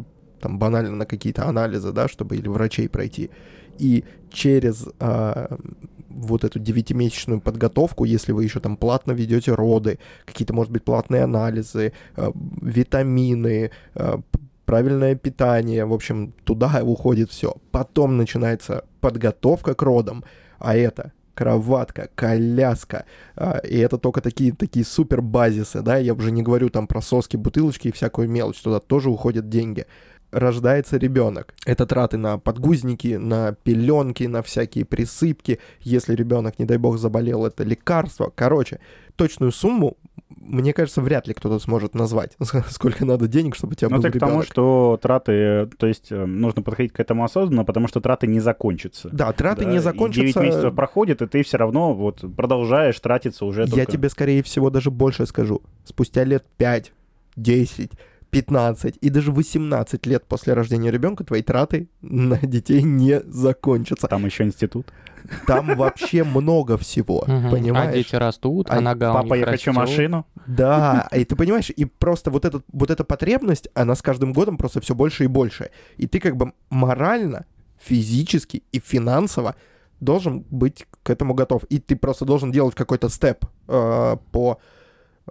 там 0.40 0.58
банально 0.58 0.94
на 0.96 1.06
какие-то 1.06 1.46
анализы, 1.46 1.92
да, 1.92 2.08
чтобы 2.08 2.36
или 2.36 2.48
врачей 2.48 2.88
пройти, 2.88 3.30
и 3.78 4.04
через 4.30 4.86
а, 5.00 5.56
вот 6.18 6.44
эту 6.44 6.58
девятимесячную 6.58 7.40
подготовку, 7.40 8.04
если 8.04 8.32
вы 8.32 8.44
еще 8.44 8.60
там 8.60 8.76
платно 8.76 9.12
ведете 9.12 9.54
роды, 9.54 9.98
какие-то, 10.24 10.54
может 10.54 10.72
быть, 10.72 10.84
платные 10.84 11.22
анализы, 11.22 11.92
а, 12.16 12.32
витамины, 12.60 13.70
п- 13.94 14.20
правильное 14.64 15.14
питание, 15.14 15.84
в 15.86 15.92
общем, 15.94 16.34
туда 16.44 16.80
уходит 16.82 17.30
все. 17.30 17.54
Потом 17.70 18.16
начинается 18.16 18.84
подготовка 19.00 19.74
к 19.74 19.82
родам, 19.82 20.24
а 20.58 20.76
это 20.76 21.12
кроватка, 21.38 22.10
коляска, 22.16 23.04
а, 23.36 23.58
и 23.58 23.78
это 23.78 23.96
только 23.96 24.20
такие, 24.20 24.52
такие 24.52 24.84
супер 24.84 25.22
базисы, 25.22 25.82
да, 25.82 25.96
я 25.96 26.12
уже 26.12 26.32
не 26.32 26.42
говорю 26.42 26.68
там 26.68 26.88
про 26.88 27.00
соски, 27.00 27.36
бутылочки 27.36 27.88
и 27.88 27.92
всякую 27.92 28.28
мелочь, 28.28 28.60
туда 28.60 28.80
тоже 28.80 29.08
уходят 29.08 29.48
деньги. 29.48 29.86
Рождается 30.30 30.98
ребенок. 30.98 31.54
Это 31.64 31.86
траты 31.86 32.18
на 32.18 32.38
подгузники, 32.38 33.16
на 33.16 33.52
пеленки, 33.52 34.24
на 34.24 34.42
всякие 34.42 34.84
присыпки. 34.84 35.58
Если 35.80 36.14
ребенок, 36.14 36.58
не 36.58 36.66
дай 36.66 36.76
бог, 36.76 36.98
заболел, 36.98 37.46
это 37.46 37.64
лекарство. 37.64 38.30
Короче, 38.34 38.80
точную 39.16 39.52
сумму, 39.52 39.96
мне 40.36 40.72
кажется, 40.72 41.02
вряд 41.02 41.26
ли 41.26 41.34
кто-то 41.34 41.58
сможет 41.58 41.94
назвать, 41.94 42.36
сколько 42.68 43.04
надо 43.04 43.28
денег, 43.28 43.54
чтобы 43.54 43.72
у 43.72 43.74
тебя 43.74 43.88
Ну, 43.88 43.96
был 43.96 44.02
ты 44.02 44.10
к 44.12 44.18
тому, 44.18 44.42
что 44.42 44.98
траты, 45.00 45.68
то 45.78 45.86
есть 45.86 46.10
э, 46.10 46.24
нужно 46.24 46.62
подходить 46.62 46.92
к 46.92 47.00
этому 47.00 47.24
осознанно, 47.24 47.64
потому 47.64 47.88
что 47.88 48.00
траты 48.00 48.26
не 48.26 48.40
закончатся. 48.40 49.08
Да, 49.12 49.32
траты 49.32 49.64
Да, 49.64 49.70
не 49.70 49.80
закончатся. 49.80 50.22
9 50.22 50.36
месяцев 50.36 50.74
проходит, 50.74 51.22
и 51.22 51.26
ты 51.26 51.42
все 51.42 51.56
равно 51.56 51.94
вот 51.94 52.24
продолжаешь 52.36 52.98
тратиться 53.00 53.44
уже 53.44 53.62
Я 53.62 53.68
только... 53.68 53.92
тебе, 53.92 54.08
скорее 54.08 54.42
всего, 54.42 54.70
даже 54.70 54.90
больше 54.90 55.26
скажу. 55.26 55.62
Спустя 55.84 56.24
лет 56.24 56.44
5, 56.56 56.92
10, 57.36 57.90
15 58.30 58.98
и 59.00 59.08
даже 59.10 59.32
18 59.32 60.06
лет 60.06 60.24
после 60.26 60.52
рождения 60.54 60.90
ребенка 60.90 61.24
твои 61.24 61.42
траты 61.42 61.88
на 62.02 62.36
детей 62.38 62.82
не 62.82 63.20
закончатся. 63.20 64.06
Там 64.08 64.26
еще 64.26 64.44
институт. 64.44 64.92
Там 65.46 65.76
вообще 65.76 66.24
много 66.24 66.76
всего, 66.78 67.24
Мгм. 67.26 67.50
понимаешь? 67.50 67.90
А 67.90 67.92
дети 67.92 68.14
растут, 68.14 68.70
а, 68.70 68.76
А 68.76 68.80
нога 68.80 69.10
у 69.10 69.14
Папа, 69.14 69.34
них 69.34 69.46
я 69.46 69.52
хочу 69.52 69.70
растёт. 69.70 69.74
машину. 69.74 70.26
Да, 70.46 71.08
и 71.12 71.24
ты 71.24 71.36
понимаешь, 71.36 71.70
и 71.70 71.84
просто 71.84 72.30
вот, 72.30 72.44
этот, 72.44 72.64
вот 72.72 72.90
эта 72.90 73.04
потребность, 73.04 73.68
она 73.74 73.94
с 73.94 74.02
каждым 74.02 74.32
годом 74.32 74.56
просто 74.56 74.80
все 74.80 74.94
больше 74.94 75.24
и 75.24 75.26
больше. 75.26 75.70
И 75.96 76.06
ты 76.06 76.20
как 76.20 76.36
бы 76.36 76.52
морально, 76.70 77.44
физически 77.78 78.62
и 78.72 78.78
финансово 78.80 79.54
должен 80.00 80.44
быть 80.50 80.86
к 81.02 81.10
этому 81.10 81.34
готов. 81.34 81.64
И 81.64 81.78
ты 81.78 81.96
просто 81.96 82.24
должен 82.24 82.52
делать 82.52 82.74
какой-то 82.74 83.08
степ 83.08 83.44
э, 83.68 84.16
по 84.32 84.58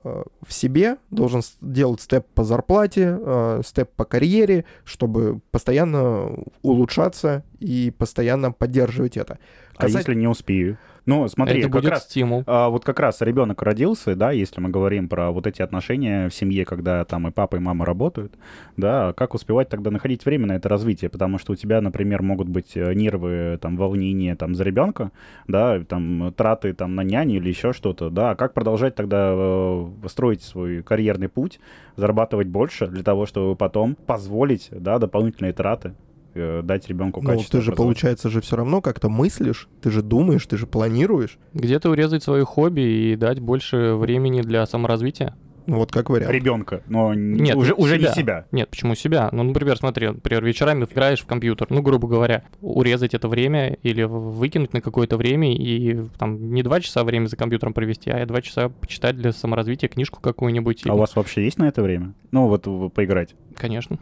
в 0.04 0.54
себе, 0.54 0.98
должен 1.10 1.42
делать 1.62 2.02
степ 2.02 2.26
по 2.34 2.44
зарплате, 2.44 3.18
э, 3.20 3.62
степ 3.66 3.90
по 3.96 4.06
карьере, 4.06 4.66
чтобы 4.84 5.40
постоянно 5.52 6.32
улучшаться 6.62 7.44
и 7.60 7.92
постоянно 7.98 8.52
поддерживать 8.52 9.18
это. 9.18 9.40
А 9.76 9.82
Касать- 9.84 10.00
если 10.08 10.16
не 10.16 10.28
успею? 10.28 10.78
Ну, 11.08 11.26
смотри, 11.30 11.60
Это 11.62 11.70
как 11.70 11.82
будет 11.82 11.92
раз 11.92 12.04
стимул. 12.04 12.44
А, 12.46 12.68
вот 12.68 12.84
как 12.84 13.00
раз 13.00 13.22
ребенок 13.22 13.62
родился, 13.62 14.14
да, 14.14 14.32
если 14.32 14.60
мы 14.60 14.70
говорим 14.70 15.08
про 15.08 15.32
вот 15.32 15.48
эти 15.48 15.62
отношения 15.62 16.28
в 16.28 16.34
семье, 16.34 16.66
когда 16.66 17.06
там 17.06 17.30
и 17.30 17.32
папа, 17.32 17.56
и 17.56 17.60
мама 17.60 17.86
работают, 17.86 18.36
да, 18.76 19.14
как 19.14 19.34
успевать 19.34 19.70
тогда 19.70 19.90
находить 19.90 20.26
время 20.26 20.48
на 20.48 20.58
это 20.58 20.68
развитие, 20.68 21.10
потому 21.10 21.38
что 21.38 21.54
у 21.54 21.56
тебя, 21.56 21.80
например, 21.80 22.24
могут 22.24 22.50
быть 22.50 22.76
э, 22.76 22.94
нервы, 22.94 23.58
там, 23.62 23.78
волнение, 23.78 24.36
там, 24.36 24.54
за 24.54 24.66
ребенка, 24.66 25.14
да, 25.48 25.80
там, 25.80 26.34
траты, 26.36 26.74
там, 26.74 26.96
на 26.96 27.06
няню 27.06 27.38
или 27.38 27.48
еще 27.48 27.72
что-то, 27.72 28.10
да, 28.10 28.36
как 28.36 28.54
продолжать 28.54 28.96
тогда 28.96 29.32
э, 29.34 29.88
строить 30.08 30.44
свой 30.44 30.84
карьерный 30.84 31.30
путь, 31.30 31.62
зарабатывать 31.96 32.48
больше 32.48 32.86
для 32.88 33.04
того, 33.04 33.26
чтобы 33.26 33.56
потом 33.56 33.96
позволить, 33.96 34.68
да, 34.72 35.00
дополнительные 35.00 35.54
траты 35.54 35.94
э, 36.38 36.62
дать 36.64 36.88
ребенку 36.88 37.22
Ну, 37.22 37.30
качество 37.30 37.60
ты 37.60 37.66
же, 37.66 37.72
получается, 37.72 38.30
же 38.30 38.42
все 38.42 38.56
равно 38.56 38.82
как-то 38.82 39.10
мыслишь, 39.10 39.68
ты 39.82 39.92
же 39.92 40.02
думаешь, 40.02 40.46
ты 40.46 40.58
же 40.58 40.68
планируешь. 40.68 41.38
Где-то 41.54 41.90
урезать 41.90 42.24
свое 42.24 42.46
хобби 42.46 42.82
и 42.82 43.16
дать 43.16 43.40
больше 43.40 43.94
времени 43.96 44.42
для 44.42 44.66
саморазвития. 44.66 45.36
Ну, 45.68 45.80
вот 45.80 45.92
как 45.92 46.10
вариант. 46.10 46.34
ребенка, 46.34 46.82
но 46.88 47.14
Нет, 47.14 47.54
уже, 47.58 47.74
уже 47.74 47.98
не 47.98 48.04
себя. 48.06 48.14
себя. 48.14 48.46
Нет, 48.54 48.70
почему 48.70 48.96
себя? 48.96 49.28
Ну, 49.34 49.44
например, 49.44 49.76
смотри, 49.78 50.08
например, 50.08 50.46
вечерами 50.46 50.86
играешь 50.86 51.20
в 51.20 51.26
компьютер, 51.26 51.68
ну, 51.70 51.82
грубо 51.82 52.08
говоря, 52.08 52.44
урезать 52.62 53.14
это 53.14 53.28
время 53.28 53.74
или 53.84 54.04
выкинуть 54.04 54.72
на 54.72 54.80
какое-то 54.80 55.18
время 55.18 55.54
и 55.54 56.06
там 56.18 56.54
не 56.54 56.64
два 56.64 56.80
часа 56.80 57.04
время 57.04 57.26
за 57.28 57.36
компьютером 57.36 57.74
провести, 57.74 58.10
а 58.10 58.26
два 58.26 58.42
часа 58.42 58.70
почитать 58.70 59.18
для 59.18 59.34
саморазвития 59.34 59.90
книжку 59.90 60.22
какую-нибудь. 60.22 60.84
А 60.86 60.88
или- 60.88 60.96
у 60.96 61.00
вас 61.00 61.18
вообще 61.18 61.44
есть 61.44 61.60
на 61.60 61.68
это 61.68 61.82
время? 61.84 62.14
Ну, 62.32 62.48
вот 62.48 62.64
поиграть. 62.94 63.36
Конечно, 63.58 64.00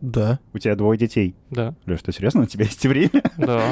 Да. 0.00 0.38
У 0.52 0.58
тебя 0.58 0.74
двое 0.76 0.98
детей. 0.98 1.34
да, 1.50 1.74
Леш, 1.86 2.02
ты 2.02 2.12
серьезно? 2.12 2.42
У 2.42 2.46
тебя 2.46 2.64
есть 2.64 2.84
время? 2.84 3.22
да, 3.38 3.62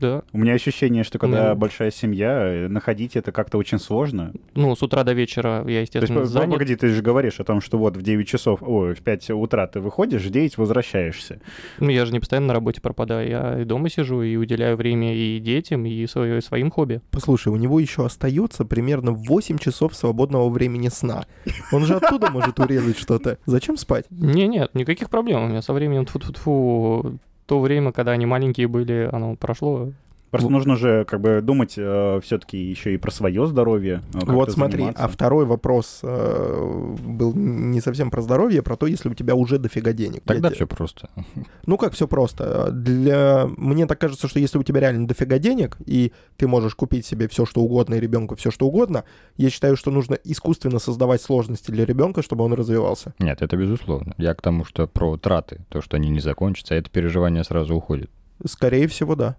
да. 0.00 0.22
У 0.32 0.38
меня 0.38 0.54
ощущение, 0.54 1.04
что 1.04 1.18
когда 1.18 1.50
Ну. 1.54 1.56
большая 1.60 1.90
семья, 1.90 2.42
э, 2.46 2.68
находить 2.68 3.16
это 3.16 3.32
как-то 3.32 3.58
очень 3.58 3.78
сложно. 3.78 4.32
Ну, 4.54 4.74
с 4.74 4.82
утра 4.82 5.04
до 5.04 5.12
вечера 5.12 5.58
я, 5.58 5.62
То 5.62 5.70
есть, 5.70 5.94
естественно, 5.94 6.24
занят. 6.24 6.52
погоди, 6.52 6.74
ты 6.76 6.88
же 6.88 7.02
говоришь 7.02 7.38
о 7.40 7.44
том, 7.44 7.60
что 7.60 7.78
вот 7.78 7.96
в 7.96 8.02
9 8.02 8.26
часов, 8.28 8.62
ой, 8.62 8.94
в 8.94 9.00
5 9.02 9.30
утра 9.30 9.66
ты 9.66 9.80
выходишь, 9.80 10.22
в 10.22 10.30
9 10.30 10.58
возвращаешься. 10.58 11.40
Ну, 11.78 11.88
я 11.90 12.04
же 12.06 12.12
не 12.12 12.20
постоянно 12.20 12.48
на 12.48 12.54
работе 12.54 12.80
пропадаю, 12.80 13.28
я 13.28 13.60
и 13.60 13.64
дома 13.64 13.88
сижу, 13.88 14.22
и 14.22 14.36
уделяю 14.36 14.76
время 14.76 15.14
и 15.14 15.38
детям, 15.38 15.86
и 15.86 16.06
своё- 16.06 16.40
своим 16.40 16.70
хобби. 16.70 17.00
Послушай, 17.10 17.48
у 17.48 17.56
него 17.56 17.78
еще 17.80 18.04
остается 18.04 18.64
примерно 18.64 19.12
8 19.12 19.58
часов 19.58 19.94
свободного 19.94 20.48
времени 20.48 20.88
сна. 20.88 21.24
Он 21.72 21.84
же 21.84 21.96
оттуда 21.96 22.30
может 22.30 22.58
урезать 22.58 22.98
что-то. 22.98 23.38
Зачем 23.46 23.76
спать? 23.76 24.06
Не, 24.10 24.46
нет, 24.48 24.74
никаких 24.74 25.08
проблем. 25.10 25.51
Со 25.60 25.72
временем 25.72 26.06
тьфу-тьфу-тьфу, 26.06 27.18
то 27.46 27.60
время, 27.60 27.92
когда 27.92 28.12
они 28.12 28.24
маленькие 28.24 28.68
были, 28.68 29.08
оно 29.12 29.36
прошло. 29.36 29.90
Просто 30.32 30.48
Ну. 30.48 30.56
нужно 30.56 30.76
же 30.76 31.04
как 31.04 31.20
бы 31.20 31.40
думать 31.42 31.72
все-таки 31.72 32.56
еще 32.56 32.94
и 32.94 32.96
про 32.96 33.10
свое 33.10 33.46
здоровье. 33.46 34.02
э, 34.14 34.18
вот 34.24 34.50
смотри, 34.50 34.78
заниматься. 34.78 35.04
а 35.04 35.08
второй 35.08 35.44
вопрос 35.44 36.00
э, 36.02 36.94
был 37.04 37.34
не 37.34 37.80
совсем 37.82 38.10
про 38.10 38.22
здоровье, 38.22 38.60
а 38.60 38.62
про 38.62 38.76
то, 38.76 38.86
если 38.86 39.10
у 39.10 39.14
тебя 39.14 39.34
уже 39.34 39.58
дофига 39.58 39.92
денег. 39.92 40.22
Тогда 40.24 40.48
Я 40.48 40.54
все 40.54 40.66
просто. 40.66 41.10
Ну 41.66 41.76
как 41.76 41.92
все 41.92 42.08
просто? 42.08 42.70
Для 42.72 43.46
мне 43.56 43.86
так 43.86 44.00
кажется, 44.00 44.26
что 44.26 44.38
если 44.40 44.58
у 44.58 44.62
тебя 44.62 44.80
реально 44.80 45.06
дофига 45.06 45.38
денег 45.38 45.76
и 45.86 46.12
ты 46.38 46.48
можешь 46.48 46.74
купить 46.74 47.04
себе 47.06 47.28
все 47.28 47.44
что 47.44 47.60
угодно 47.60 47.94
и 47.96 48.00
ребенку 48.00 48.34
все 48.34 48.50
что 48.50 48.66
угодно, 48.66 49.04
я 49.36 49.50
считаю, 49.50 49.76
что 49.76 49.90
нужно 49.90 50.14
искусственно 50.24 50.78
создавать 50.78 51.20
сложности 51.22 51.70
для 51.70 51.84
ребенка, 51.84 52.22
чтобы 52.22 52.44
он 52.44 52.54
развивался. 52.54 53.14
Нет, 53.18 53.42
это 53.42 53.56
безусловно. 53.56 54.14
Я 54.16 54.34
к 54.34 54.40
тому, 54.40 54.64
что 54.64 54.86
про 54.86 55.18
траты, 55.18 55.60
то, 55.68 55.82
что 55.82 55.96
они 55.98 56.08
не 56.08 56.20
закончатся, 56.20 56.74
это 56.74 56.88
переживание 56.88 57.44
сразу 57.44 57.76
уходит. 57.76 58.10
Скорее 58.46 58.88
всего, 58.88 59.14
да. 59.14 59.36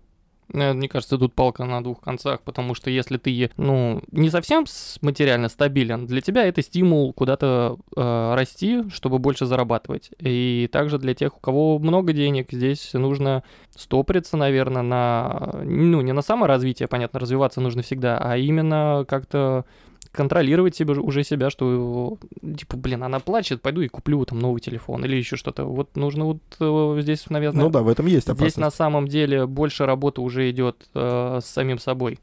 Э, 0.54 0.74
Мне 0.74 0.90
кажется, 0.90 1.18
тут 1.18 1.34
палка 1.34 1.66
на 1.66 1.84
двух 1.84 2.02
концах, 2.02 2.42
потому 2.42 2.76
что 2.76 2.90
если 2.90 3.18
ты, 3.18 3.52
ну, 3.58 4.02
не 4.12 4.30
совсем 4.30 4.66
материально 5.02 5.50
стабилен, 5.50 6.06
для 6.06 6.22
тебя 6.22 6.46
это 6.46 6.62
стимул 6.62 7.14
куда-то 7.14 7.78
э, 7.96 8.34
расти, 8.36 8.90
чтобы 8.90 9.20
больше 9.20 9.46
зарабатывать. 9.46 10.12
И 10.20 10.70
также 10.72 10.98
для 10.98 11.14
тех, 11.14 11.38
у 11.38 11.40
кого 11.40 11.80
много 11.80 12.14
денег, 12.14 12.52
здесь 12.52 12.94
нужно 12.94 13.44
стопориться, 13.76 14.38
наверное, 14.38 14.82
на, 14.82 15.52
ну, 15.64 16.02
не 16.02 16.14
на 16.14 16.22
саморазвитие, 16.22 16.88
понятно, 16.88 17.20
развиваться 17.20 17.62
нужно 17.62 17.82
всегда, 17.82 18.18
а 18.18 18.38
именно 18.38 19.06
как-то 19.08 19.66
контролировать 20.14 20.76
себе 20.76 20.94
уже 20.94 21.24
себя, 21.24 21.50
что 21.50 22.18
типа, 22.42 22.78
блин, 22.78 23.04
она 23.04 23.20
плачет, 23.20 23.62
пойду 23.62 23.82
и 23.82 23.88
куплю 23.88 24.24
там 24.26 24.40
новый 24.40 24.62
телефон 24.62 25.04
или 25.04 25.18
еще 25.18 25.36
что-то. 25.36 25.66
Вот 25.66 25.96
нужно 25.96 26.26
вот 26.26 26.42
э, 26.60 27.02
здесь, 27.02 27.30
наверное, 27.30 27.64
Ну 27.64 27.70
да, 27.70 27.82
в 27.82 27.90
этом 27.90 28.06
есть 28.06 28.24
Здесь 28.28 28.30
опасность. 28.30 28.58
на 28.58 28.72
самом 28.72 29.08
деле 29.08 29.46
больше 29.48 29.86
работы 29.86 30.22
уже 30.22 30.50
идет 30.50 30.88
э, 30.94 31.40
с 31.44 31.46
самим 31.46 31.80
собой. 31.80 32.20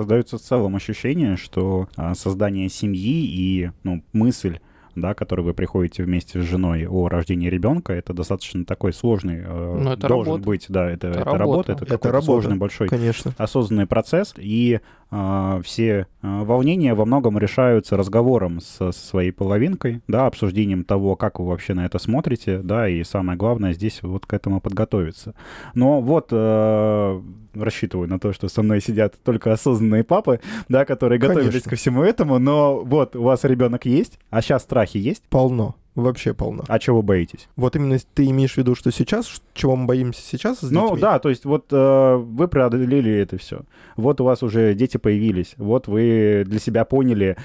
создается 0.00 0.38
в 0.38 0.40
целом 0.40 0.76
ощущение, 0.76 1.36
что 1.36 1.88
а, 1.96 2.14
создание 2.14 2.70
семьи 2.70 3.26
и 3.26 3.70
ну, 3.82 4.02
мысль 4.14 4.58
да, 4.94 5.14
которой 5.14 5.42
вы 5.42 5.54
приходите 5.54 6.02
вместе 6.02 6.40
с 6.40 6.44
женой 6.44 6.86
о 6.86 7.08
рождении 7.08 7.48
ребенка, 7.48 7.92
это 7.92 8.12
достаточно 8.12 8.64
такой 8.64 8.92
сложный 8.92 9.42
э, 9.44 9.78
Ну, 9.80 9.92
это 9.92 10.08
должен 10.08 10.34
работа. 10.34 10.46
быть, 10.46 10.66
да, 10.68 10.90
это, 10.90 11.08
Это 11.08 11.20
это 11.20 11.38
работа, 11.38 11.72
это, 11.72 11.84
Это 11.84 12.08
работа. 12.08 12.24
сложный 12.24 12.56
большой 12.56 12.88
Конечно. 12.88 13.34
осознанный 13.38 13.86
процесс, 13.86 14.34
и 14.36 14.80
а, 15.12 15.60
все 15.64 16.06
а, 16.22 16.44
волнения 16.44 16.94
во 16.94 17.04
многом 17.04 17.36
решаются 17.36 17.96
разговором 17.96 18.60
с, 18.60 18.66
со 18.66 18.92
своей 18.92 19.32
половинкой, 19.32 20.02
да, 20.06 20.26
обсуждением 20.26 20.84
того, 20.84 21.16
как 21.16 21.40
вы 21.40 21.48
вообще 21.48 21.74
на 21.74 21.84
это 21.84 21.98
смотрите, 21.98 22.58
да, 22.58 22.88
и 22.88 23.02
самое 23.02 23.36
главное 23.36 23.72
здесь 23.72 24.02
вот 24.02 24.26
к 24.26 24.32
этому 24.32 24.60
подготовиться. 24.60 25.34
Но 25.74 26.00
вот 26.00 26.28
э, 26.30 27.22
рассчитываю 27.54 28.08
на 28.08 28.20
то, 28.20 28.32
что 28.32 28.48
со 28.48 28.62
мной 28.62 28.80
сидят 28.80 29.14
только 29.24 29.52
осознанные 29.52 30.04
папы, 30.04 30.38
да, 30.68 30.84
которые 30.84 31.18
готовились 31.18 31.50
Конечно. 31.50 31.70
ко 31.70 31.76
всему 31.76 32.02
этому, 32.04 32.38
но 32.38 32.78
вот 32.78 33.16
у 33.16 33.22
вас 33.22 33.42
ребенок 33.42 33.86
есть, 33.86 34.18
а 34.30 34.42
сейчас 34.42 34.62
страхи 34.80 34.96
есть, 34.98 35.22
Полно. 35.28 35.74
Вообще 35.96 36.32
полно. 36.34 36.62
а 36.68 36.78
чего 36.78 36.98
вы 36.98 37.02
боитесь? 37.02 37.48
Вот 37.56 37.74
именно 37.76 37.98
ты 38.14 38.24
имеешь 38.26 38.54
в 38.54 38.56
виду, 38.56 38.74
что 38.76 38.92
сейчас, 38.92 39.42
чего 39.54 39.74
мы 39.74 39.86
боимся 39.86 40.22
сейчас 40.22 40.60
с 40.60 40.70
Ну 40.70 40.84
детьми? 40.90 41.00
да, 41.00 41.18
то 41.18 41.28
есть 41.28 41.44
вот 41.44 41.66
э, 41.72 42.14
вы 42.16 42.46
преодолели 42.46 43.10
это 43.12 43.36
все. 43.38 43.62
Вот 43.96 44.20
у 44.20 44.24
вас 44.24 44.42
уже 44.44 44.72
дети 44.74 44.96
появились. 44.98 45.54
Вот 45.58 45.88
вы 45.88 46.44
для 46.46 46.60
себя 46.60 46.84
поняли, 46.84 47.36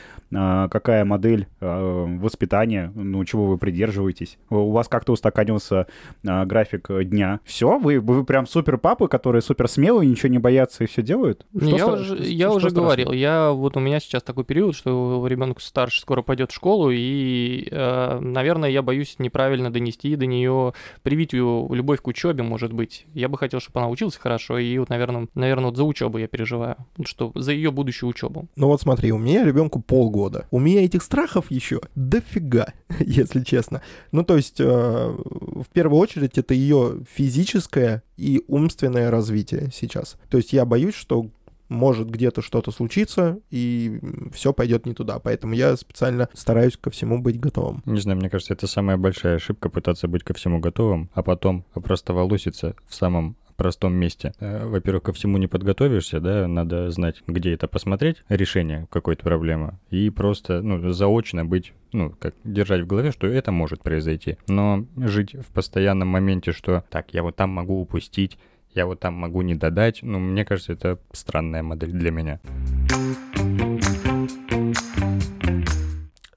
какая 0.71 1.05
модель 1.05 1.47
э, 1.59 2.17
воспитания, 2.19 2.91
ну 2.95 3.23
чего 3.25 3.45
вы 3.47 3.57
придерживаетесь. 3.57 4.37
У 4.49 4.71
вас 4.71 4.87
как-то 4.87 5.13
устаканился 5.13 5.87
э, 6.23 6.45
график 6.45 6.89
дня. 7.03 7.39
Все, 7.43 7.77
вы, 7.79 7.99
вы 7.99 8.23
прям 8.25 8.47
супер 8.47 8.77
папы, 8.77 9.07
которые 9.07 9.41
супер 9.41 9.67
смелые, 9.67 10.09
ничего 10.09 10.29
не 10.29 10.39
боятся 10.39 10.83
и 10.83 10.87
все 10.87 11.01
делают. 11.01 11.45
Ну, 11.53 11.69
я 11.77 11.83
стра- 11.85 11.93
уже, 11.93 12.05
что- 12.05 12.23
я 12.23 12.47
что 12.47 12.55
уже 12.57 12.69
говорил, 12.71 13.11
я 13.11 13.51
вот 13.51 13.77
у 13.77 13.79
меня 13.79 13.99
сейчас 13.99 14.23
такой 14.23 14.43
период, 14.43 14.75
что 14.75 15.25
ребенок 15.27 15.61
старше 15.61 16.01
скоро 16.01 16.21
пойдет 16.21 16.51
в 16.51 16.55
школу, 16.55 16.89
и, 16.91 17.67
э, 17.71 18.19
наверное, 18.19 18.69
я 18.69 18.81
боюсь 18.81 19.15
неправильно 19.19 19.71
донести 19.71 20.15
до 20.15 20.25
нее, 20.25 20.73
привить 21.03 21.33
ее 21.33 21.67
любовь 21.71 22.01
к 22.01 22.07
учебе, 22.07 22.43
может 22.43 22.73
быть. 22.73 23.05
Я 23.13 23.29
бы 23.29 23.37
хотел, 23.37 23.59
чтобы 23.59 23.79
она 23.79 23.89
училась 23.89 24.15
хорошо, 24.17 24.57
и 24.57 24.77
вот, 24.77 24.89
наверное, 24.89 25.27
наверное, 25.35 25.67
вот 25.67 25.77
за 25.77 25.83
учебу 25.83 26.17
я 26.17 26.27
переживаю, 26.27 26.75
что 27.05 27.31
за 27.35 27.51
ее 27.51 27.71
будущую 27.71 28.09
учебу. 28.09 28.45
Ну 28.55 28.67
вот 28.67 28.81
смотри, 28.81 29.11
у 29.11 29.17
меня 29.17 29.45
ребенку 29.45 29.81
полгода. 29.81 30.24
У 30.51 30.59
меня 30.59 30.83
этих 30.83 31.03
страхов 31.03 31.51
еще 31.51 31.81
дофига, 31.95 32.73
если 32.99 33.43
честно. 33.43 33.81
Ну 34.11 34.23
то 34.23 34.35
есть, 34.35 34.59
э, 34.59 34.63
в 34.65 35.67
первую 35.73 35.99
очередь, 35.99 36.37
это 36.37 36.53
ее 36.53 37.03
физическое 37.11 38.03
и 38.17 38.43
умственное 38.47 39.11
развитие 39.11 39.69
сейчас. 39.73 40.17
То 40.29 40.37
есть 40.37 40.53
я 40.53 40.65
боюсь, 40.65 40.95
что 40.95 41.29
может 41.69 42.09
где-то 42.09 42.41
что-то 42.41 42.71
случиться, 42.71 43.39
и 43.49 43.99
все 44.33 44.53
пойдет 44.53 44.85
не 44.85 44.93
туда. 44.93 45.19
Поэтому 45.19 45.53
я 45.53 45.75
специально 45.77 46.29
стараюсь 46.33 46.77
ко 46.77 46.89
всему 46.89 47.21
быть 47.21 47.39
готовым. 47.39 47.81
Не 47.85 47.99
знаю, 47.99 48.17
мне 48.17 48.29
кажется, 48.29 48.53
это 48.53 48.67
самая 48.67 48.97
большая 48.97 49.35
ошибка 49.35 49.69
пытаться 49.69 50.07
быть 50.07 50.23
ко 50.23 50.33
всему 50.33 50.59
готовым, 50.59 51.09
а 51.13 51.23
потом 51.23 51.65
опростоволоситься 51.73 52.75
в 52.87 52.95
самом 52.95 53.35
простом 53.55 53.93
месте. 53.93 54.33
Э, 54.39 54.65
Во-первых, 54.65 55.03
ко 55.03 55.13
всему 55.13 55.37
не 55.37 55.47
подготовишься, 55.47 56.19
да, 56.19 56.47
надо 56.47 56.91
знать, 56.91 57.23
где 57.27 57.53
это 57.53 57.67
посмотреть, 57.67 58.23
решение 58.29 58.87
какой-то 58.89 59.23
проблемы, 59.23 59.79
и 59.89 60.09
просто, 60.09 60.61
ну, 60.61 60.91
заочно 60.91 61.45
быть, 61.45 61.73
ну, 61.91 62.11
как 62.11 62.35
держать 62.43 62.81
в 62.81 62.87
голове, 62.87 63.11
что 63.11 63.27
это 63.27 63.51
может 63.51 63.81
произойти. 63.81 64.37
Но 64.47 64.85
жить 64.97 65.33
в 65.33 65.51
постоянном 65.53 66.09
моменте, 66.09 66.51
что 66.51 66.83
так, 66.89 67.13
я 67.13 67.23
вот 67.23 67.35
там 67.35 67.49
могу 67.49 67.79
упустить, 67.81 68.37
я 68.73 68.85
вот 68.85 68.99
там 68.99 69.13
могу 69.13 69.41
не 69.41 69.55
додать, 69.55 69.99
ну, 70.01 70.19
мне 70.19 70.43
кажется, 70.43 70.73
это 70.73 70.99
странная 71.13 71.63
модель 71.63 71.91
для 71.91 72.11
меня. 72.11 72.39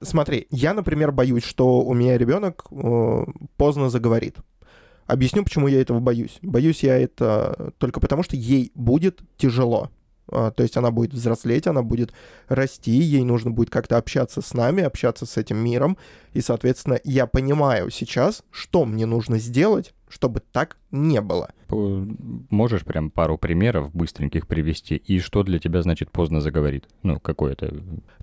Смотри, 0.01 0.47
я, 0.49 0.73
например, 0.73 1.11
боюсь, 1.11 1.43
что 1.43 1.81
у 1.81 1.93
меня 1.93 2.17
ребенок 2.17 2.65
э, 2.71 3.25
поздно 3.57 3.89
заговорит. 3.89 4.37
Объясню, 5.09 5.43
почему 5.43 5.67
я 5.67 5.81
этого 5.81 5.99
боюсь. 5.99 6.37
Боюсь 6.43 6.83
я 6.83 6.95
это 6.95 7.73
только 7.79 7.99
потому, 7.99 8.21
что 8.21 8.35
ей 8.35 8.71
будет 8.75 9.21
тяжело. 9.37 9.89
А, 10.31 10.51
То 10.51 10.61
есть 10.61 10.77
она 10.77 10.91
будет 10.91 11.15
взрослеть, 11.15 11.65
она 11.65 11.81
будет 11.81 12.13
расти, 12.47 12.91
ей 12.91 13.23
нужно 13.23 13.49
будет 13.49 13.71
как-то 13.71 13.97
общаться 13.97 14.43
с 14.43 14.53
нами, 14.53 14.83
общаться 14.83 15.25
с 15.25 15.35
этим 15.35 15.57
миром. 15.57 15.97
И, 16.33 16.41
соответственно, 16.41 16.99
я 17.03 17.25
понимаю 17.25 17.89
сейчас, 17.89 18.43
что 18.51 18.85
мне 18.85 19.07
нужно 19.07 19.39
сделать, 19.39 19.95
чтобы 20.09 20.41
так 20.51 20.77
не 20.91 21.21
было. 21.21 21.49
Можешь 22.49 22.83
прям 22.83 23.11
пару 23.11 23.37
примеров 23.37 23.93
быстреньких 23.93 24.47
привести, 24.47 24.95
и 24.95 25.19
что 25.19 25.43
для 25.43 25.59
тебя 25.59 25.81
значит 25.81 26.11
поздно 26.11 26.41
заговорит? 26.41 26.87
Ну, 27.03 27.19
какой 27.19 27.53
это 27.53 27.73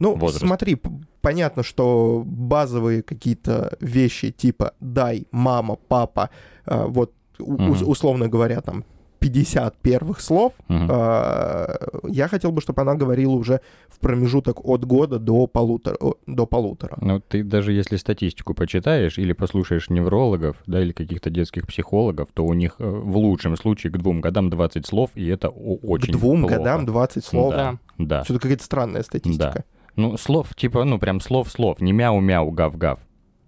Ну, 0.00 0.16
возраст? 0.16 0.44
смотри, 0.44 0.76
понятно, 1.20 1.62
что 1.62 2.22
базовые 2.26 3.02
какие-то 3.02 3.76
вещи 3.80 4.30
типа 4.32 4.72
«дай», 4.80 5.26
«мама», 5.30 5.76
«папа», 5.76 6.30
э, 6.66 6.84
вот 6.86 7.12
у- 7.38 7.52
Мгм. 7.52 7.70
ус- 7.70 7.82
условно 7.82 8.28
говоря, 8.28 8.60
там 8.60 8.84
50 9.30 9.76
первых 9.82 10.20
слов, 10.20 10.52
э, 10.68 11.76
я 12.08 12.28
хотел 12.28 12.52
бы, 12.52 12.60
чтобы 12.60 12.82
она 12.82 12.94
говорила 12.94 13.32
уже 13.32 13.60
в 13.88 13.98
промежуток 13.98 14.64
от 14.64 14.84
года 14.84 15.18
до 15.18 15.46
полутора. 15.46 15.96
До 16.26 16.46
полутора. 16.46 16.96
Ну, 17.00 17.20
ты 17.20 17.42
даже 17.42 17.72
если 17.72 17.96
статистику 17.96 18.54
почитаешь 18.54 19.18
или 19.18 19.32
послушаешь 19.32 19.90
неврологов, 19.90 20.56
да, 20.66 20.80
или 20.80 20.92
каких-то 20.92 21.30
детских 21.30 21.66
психологов, 21.66 22.28
то 22.34 22.44
у 22.44 22.54
них 22.54 22.76
э, 22.78 22.88
в 22.88 23.16
лучшем 23.16 23.56
случае 23.56 23.92
к 23.92 23.98
двум 23.98 24.20
годам 24.20 24.50
20 24.50 24.86
слов, 24.86 25.10
и 25.14 25.26
это 25.26 25.48
очень 25.48 26.12
К 26.12 26.16
двум 26.16 26.40
плохо. 26.42 26.56
годам 26.58 26.86
20 26.86 27.24
слов. 27.24 27.52
Да. 27.54 27.78
Да. 27.98 28.24
Что-то 28.24 28.40
какая-то 28.40 28.64
странная 28.64 29.02
статистика. 29.02 29.64
Ну, 29.96 30.16
слов, 30.18 30.54
типа, 30.54 30.84
ну, 30.84 30.98
прям 30.98 31.20
слов-слов, 31.20 31.80
не 31.80 31.92
мяу-мяу, 31.92 32.50
гав-гав, 32.50 32.98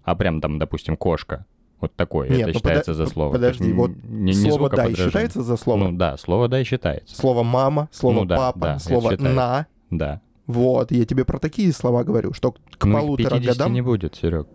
а 0.03 0.15
прям 0.15 0.41
там, 0.41 0.57
допустим, 0.57 0.97
кошка. 0.97 1.45
Вот 1.81 1.95
такое, 1.95 2.29
Нет, 2.29 2.41
это 2.41 2.47
ну 2.47 2.53
считается 2.55 2.91
подо- 2.91 2.95
за 2.95 3.05
слово. 3.05 3.31
Подожди, 3.31 3.71
вот 3.71 3.91
не, 4.03 4.33
не 4.33 4.33
слово 4.33 4.69
«дай» 4.69 4.93
считается 4.93 5.41
за 5.41 5.55
слово? 5.55 5.77
Ну 5.77 5.97
да, 5.97 6.17
слово 6.17 6.47
«дай» 6.49 6.63
считается. 6.65 7.15
Слово 7.15 7.43
«мама», 7.43 7.87
слово 7.91 8.13
Ну 8.15 8.25
да, 8.25 8.35
«папа», 8.35 8.59
да, 8.59 8.79
слово. 8.79 9.15
«на». 9.17 9.67
Да. 9.89 10.21
Вот, 10.45 10.91
я 10.91 11.05
тебе 11.05 11.25
про 11.25 11.39
такие 11.39 11.71
слова 11.71 12.03
говорю, 12.03 12.33
что 12.33 12.53
к 12.77 12.85
ну, 12.85 12.97
полутора 12.97 13.35
50 13.35 13.57
годам... 13.57 13.73
не 13.73 13.81
будет, 13.81 14.15
Серег. 14.15 14.47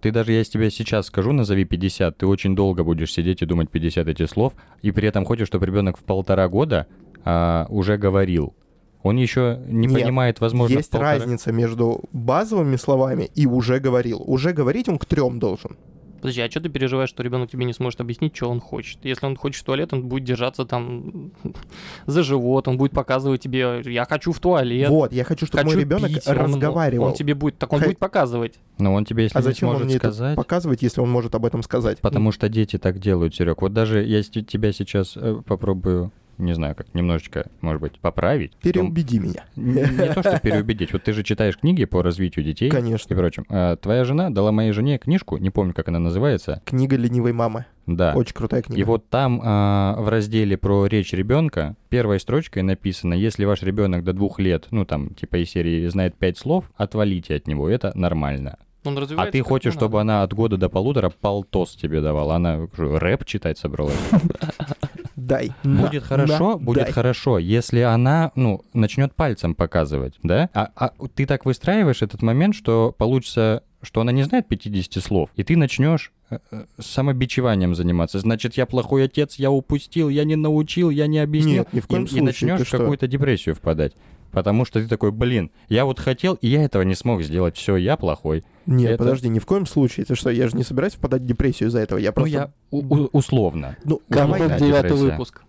Ты 0.00 0.12
даже 0.12 0.32
если 0.32 0.52
тебе 0.52 0.70
сейчас 0.70 1.06
скажу, 1.06 1.32
назови 1.32 1.64
50, 1.64 2.16
ты 2.16 2.26
очень 2.26 2.56
долго 2.56 2.84
будешь 2.84 3.12
сидеть 3.12 3.42
и 3.42 3.46
думать 3.46 3.68
50 3.70 4.08
этих 4.08 4.30
слов, 4.30 4.54
и 4.80 4.90
при 4.92 5.08
этом 5.08 5.24
хочешь, 5.24 5.48
чтобы 5.48 5.66
ребенок 5.66 5.98
в 5.98 6.04
полтора 6.04 6.48
года 6.48 6.86
а, 7.24 7.66
уже 7.68 7.98
говорил. 7.98 8.54
Он 9.02 9.16
еще 9.16 9.60
не 9.66 9.86
Нет, 9.86 10.02
понимает, 10.02 10.40
возможно, 10.40 10.76
Есть 10.76 10.90
полтора- 10.90 11.18
разница 11.18 11.52
между 11.52 12.04
базовыми 12.12 12.76
словами 12.76 13.30
и 13.34 13.46
уже 13.46 13.78
говорил. 13.78 14.22
Уже 14.26 14.52
говорить 14.52 14.88
он 14.88 14.98
к 14.98 15.04
трем 15.04 15.38
должен. 15.38 15.76
Подожди, 16.20 16.40
а 16.40 16.50
что 16.50 16.60
ты 16.60 16.68
переживаешь, 16.68 17.08
что 17.08 17.22
ребенок 17.22 17.50
тебе 17.50 17.64
не 17.64 17.72
сможет 17.72 18.00
объяснить, 18.00 18.36
что 18.36 18.48
он 18.48 18.60
хочет? 18.60 18.98
Если 19.04 19.24
он 19.26 19.36
хочет 19.36 19.62
в 19.62 19.64
туалет, 19.64 19.92
он 19.92 20.02
будет 20.02 20.24
держаться 20.24 20.64
там 20.64 21.32
за 22.06 22.22
живот, 22.22 22.68
он 22.68 22.76
будет 22.76 22.92
показывать 22.92 23.40
тебе, 23.40 23.82
я 23.84 24.04
хочу 24.04 24.32
в 24.32 24.40
туалет. 24.40 24.88
Вот, 24.88 25.12
я 25.12 25.24
хочу, 25.24 25.46
чтобы 25.46 25.64
хочу 25.64 25.74
мой 25.74 25.82
ребенок 25.82 26.08
пить». 26.08 26.26
Он- 26.26 26.36
разговаривал. 26.36 27.06
Он, 27.06 27.14
тебе 27.14 27.34
будет, 27.34 27.58
так 27.58 27.72
он 27.72 27.78
Хай- 27.80 27.88
будет 27.88 27.98
показывать. 27.98 28.58
Но 28.78 28.94
он 28.94 29.04
тебе, 29.04 29.24
если 29.24 29.38
а 29.38 29.40
не 29.40 29.44
зачем 29.44 29.68
он 29.68 29.76
сможет 29.76 29.88
мне 29.88 29.98
сказать... 29.98 30.32
это 30.32 30.36
показывать, 30.36 30.82
если 30.82 31.00
он 31.00 31.10
может 31.10 31.34
об 31.34 31.44
этом 31.44 31.62
сказать? 31.62 32.00
Потому 32.00 32.32
что 32.32 32.48
дети 32.48 32.78
так 32.78 32.98
делают, 32.98 33.34
Серег. 33.34 33.62
Вот 33.62 33.72
даже 33.72 34.02
я 34.04 34.22
тебя 34.22 34.72
сейчас 34.72 35.16
э, 35.16 35.40
попробую, 35.46 36.12
не 36.40 36.54
знаю, 36.54 36.74
как 36.74 36.92
немножечко, 36.94 37.46
может 37.60 37.80
быть, 37.80 37.98
поправить. 38.00 38.50
в 38.50 38.62
том- 38.62 38.72
Переубеди 38.72 39.18
меня. 39.18 39.44
Не 39.56 39.82
не 39.82 40.12
то, 40.14 40.20
что 40.22 40.38
переубедить. 40.40 40.92
Вот 40.92 41.02
ты 41.04 41.12
же 41.12 41.22
читаешь 41.22 41.56
книги 41.58 41.84
по 41.84 42.02
развитию 42.02 42.44
детей 42.44 42.68
и 42.68 42.70
Конечно. 42.70 43.14
прочим. 43.16 43.44
А 43.48 43.76
Твоя 43.76 44.04
жена 44.04 44.30
дала 44.30 44.52
моей 44.52 44.72
жене 44.72 44.98
книжку, 44.98 45.36
не 45.36 45.50
помню, 45.50 45.74
как 45.74 45.88
она 45.88 45.98
называется. 45.98 46.62
Книга 46.64 46.96
ленивой 46.96 47.32
мамы. 47.32 47.66
Да. 47.86 48.12
Очень 48.14 48.34
крутая 48.34 48.62
книга. 48.62 48.80
И 48.80 48.84
вот 48.84 49.08
там 49.08 49.40
а, 49.42 49.96
в 49.98 50.08
разделе 50.08 50.56
про 50.56 50.86
речь 50.86 51.12
ребенка 51.12 51.76
первой 51.88 52.20
строчкой 52.20 52.62
написано, 52.62 53.14
если 53.14 53.44
ваш 53.44 53.62
ребенок 53.62 54.04
до 54.04 54.12
двух 54.12 54.38
лет, 54.38 54.66
ну 54.70 54.84
там 54.84 55.14
типа 55.14 55.42
из 55.42 55.50
серии 55.50 55.86
знает 55.88 56.14
пять 56.16 56.38
слов, 56.38 56.70
отвалите 56.76 57.34
от 57.34 57.46
него, 57.46 57.68
это 57.68 57.90
нормально. 57.94 58.58
Он 58.82 58.96
А 59.18 59.26
ты 59.26 59.42
хочешь, 59.42 59.74
чтобы 59.74 59.98
надо. 59.98 60.00
она 60.00 60.22
от 60.22 60.32
года 60.32 60.56
до 60.56 60.70
полутора 60.70 61.10
полтос 61.10 61.76
тебе 61.76 62.00
давала? 62.00 62.36
Она 62.36 62.66
что, 62.72 62.98
рэп 62.98 63.26
читать 63.26 63.58
собралась? 63.58 63.94
Дай. 65.26 65.52
на, 65.62 65.82
Будет 65.82 66.04
хорошо, 66.04 66.52
на, 66.52 66.56
будет 66.56 66.84
дай. 66.84 66.92
хорошо, 66.92 67.38
если 67.38 67.80
она, 67.80 68.32
ну, 68.34 68.62
начнет 68.72 69.14
пальцем 69.14 69.54
показывать, 69.54 70.14
да? 70.22 70.48
А, 70.54 70.70
а 70.74 70.92
ты 71.14 71.26
так 71.26 71.44
выстраиваешь 71.44 72.02
этот 72.02 72.22
момент, 72.22 72.54
что 72.54 72.94
получится, 72.96 73.62
что 73.82 74.00
она 74.00 74.12
не 74.12 74.22
знает 74.22 74.48
50 74.48 75.02
слов, 75.02 75.30
и 75.36 75.44
ты 75.44 75.56
начнешь 75.56 76.12
э, 76.30 76.38
э, 76.50 76.64
самобичеванием 76.78 77.74
заниматься. 77.74 78.18
Значит, 78.18 78.54
я 78.54 78.66
плохой 78.66 79.04
отец, 79.04 79.36
я 79.36 79.50
упустил, 79.50 80.08
я 80.08 80.24
не 80.24 80.36
научил, 80.36 80.90
я 80.90 81.06
не 81.06 81.18
объяснил. 81.18 81.64
Нет, 81.64 81.72
ни 81.72 81.80
в 81.80 81.86
коем 81.86 82.04
и, 82.04 82.06
случае, 82.06 82.22
и 82.22 82.26
начнешь 82.26 82.66
в 82.66 82.70
какую-то 82.70 83.06
депрессию 83.06 83.54
впадать. 83.54 83.92
Потому 84.32 84.64
что 84.64 84.80
ты 84.80 84.88
такой, 84.88 85.10
блин, 85.12 85.50
я 85.68 85.84
вот 85.84 85.98
хотел, 85.98 86.34
и 86.34 86.48
я 86.48 86.62
этого 86.64 86.82
не 86.82 86.94
смог 86.94 87.22
сделать. 87.22 87.56
Все, 87.56 87.76
я 87.76 87.96
плохой. 87.96 88.44
Нет, 88.66 88.92
это- 88.92 88.98
подожди, 88.98 89.28
ни 89.28 89.38
в 89.38 89.46
коем 89.46 89.66
случае. 89.66 90.06
Ты 90.06 90.14
что, 90.14 90.30
я 90.30 90.48
же 90.48 90.56
не 90.56 90.62
собираюсь 90.62 90.94
впадать 90.94 91.22
в 91.22 91.26
депрессию 91.26 91.68
из-за 91.68 91.80
этого. 91.80 91.98
Я 91.98 92.12
просто... 92.12 92.52
Ну, 92.70 92.98
я 93.02 93.04
условно. 93.12 93.76
Ну, 93.84 94.00
давай, 94.08 94.40
девятый 94.58 94.96
выпуск. 94.96 95.42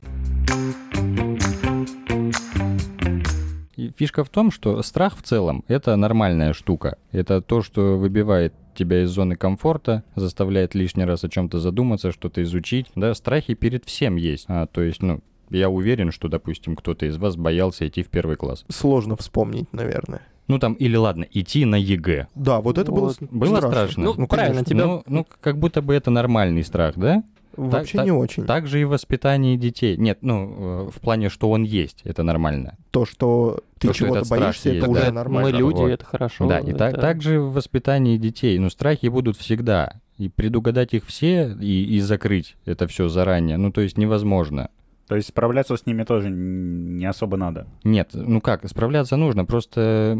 Фишка 3.97 4.23
в 4.23 4.29
том, 4.29 4.51
что 4.51 4.81
страх 4.83 5.17
в 5.17 5.23
целом— 5.23 5.63
это 5.67 5.95
нормальная 5.95 6.53
штука. 6.53 6.97
Это 7.11 7.41
то, 7.41 7.61
что 7.63 7.97
выбивает 7.97 8.53
тебя 8.75 9.03
из 9.03 9.09
зоны 9.09 9.35
комфорта, 9.35 10.03
заставляет 10.15 10.75
лишний 10.75 11.03
раз 11.03 11.23
о 11.23 11.29
чем-то 11.29 11.59
задуматься, 11.59 12.11
что-то 12.11 12.41
изучить. 12.43 12.87
Да, 12.95 13.13
страхи 13.15 13.53
перед 13.53 13.85
всем 13.85 14.15
есть. 14.17 14.45
А, 14.47 14.67
то 14.67 14.81
есть, 14.81 15.01
ну, 15.01 15.21
я 15.51 15.69
уверен, 15.69 16.11
что, 16.11 16.27
допустим, 16.27 16.75
кто-то 16.75 17.05
из 17.05 17.17
вас 17.17 17.35
боялся 17.35 17.87
идти 17.87 18.03
в 18.03 18.09
первый 18.09 18.35
класс. 18.37 18.65
сложно 18.69 19.15
вспомнить, 19.15 19.71
наверное. 19.73 20.21
Ну, 20.47 20.59
там, 20.59 20.73
или 20.73 20.95
ладно, 20.97 21.25
идти 21.31 21.63
на 21.65 21.75
ЕГЭ. 21.75 22.27
Да, 22.35 22.59
вот 22.59 22.77
это 22.77 22.91
было, 22.91 23.05
Вот. 23.05 23.15
с- 23.15 23.19
Было 23.19 23.57
страшно? 23.57 24.03
Ну, 24.17 24.27
правильно, 24.27 24.63
конечно. 24.63 24.65
тебя... 24.65 24.85
Ну, 24.85 25.03
ну, 25.07 25.27
как 25.39 25.57
будто 25.57 25.81
бы 25.81 25.93
это 25.93 26.11
нормальный 26.11 26.63
страх, 26.63 26.95
да? 26.97 27.23
Вообще 27.55 27.97
так- 27.97 28.05
не 28.05 28.11
очень. 28.11 28.45
Так 28.45 28.67
же 28.67 28.81
и 28.81 28.83
в 28.85 28.89
воспитании 28.89 29.55
детей. 29.57 29.95
Нет, 29.97 30.19
ну, 30.21 30.87
э, 30.87 30.89
в 30.93 30.99
плане, 30.99 31.29
что 31.29 31.49
он 31.51 31.63
есть, 31.63 32.01
это 32.05 32.23
нормально. 32.23 32.75
То, 32.91 33.05
что 33.05 33.59
ты 33.77 33.89
То, 33.89 33.93
чего-то 33.93 34.27
боишься, 34.29 34.69
есть, 34.69 34.77
это 34.83 34.85
да. 34.87 34.91
уже 34.91 35.05
Мы 35.07 35.11
нормально. 35.11 35.57
люди, 35.57 35.75
Вот. 35.77 35.87
это 35.89 36.05
хорошо. 36.05 36.47
Да, 36.47 36.59
и 36.59 36.73
так, 36.73 36.93
это- 36.93 37.01
так 37.01 37.21
же 37.21 37.39
в 37.39 37.53
воспитании 37.53 38.17
детей. 38.17 38.57
Ну, 38.57 38.69
страхи 38.69 39.07
будут 39.07 39.37
всегда. 39.37 39.93
И 40.17 40.29
предугадать 40.29 40.93
их 40.93 41.05
все 41.05 41.55
и, 41.61 41.83
и 41.95 41.99
закрыть 41.99 42.55
это 42.65 42.87
все 42.87 43.07
заранее, 43.09 43.57
ну, 43.57 43.71
то 43.71 43.81
есть 43.81 43.97
невозможно. 43.97 44.69
То 45.11 45.17
есть 45.17 45.27
справляться 45.27 45.75
с 45.75 45.85
ними 45.85 46.05
тоже 46.05 46.29
не 46.29 47.05
особо 47.05 47.35
надо. 47.35 47.67
Нет, 47.83 48.11
ну 48.13 48.39
как, 48.39 48.65
справляться 48.69 49.17
нужно, 49.17 49.43
просто 49.43 50.17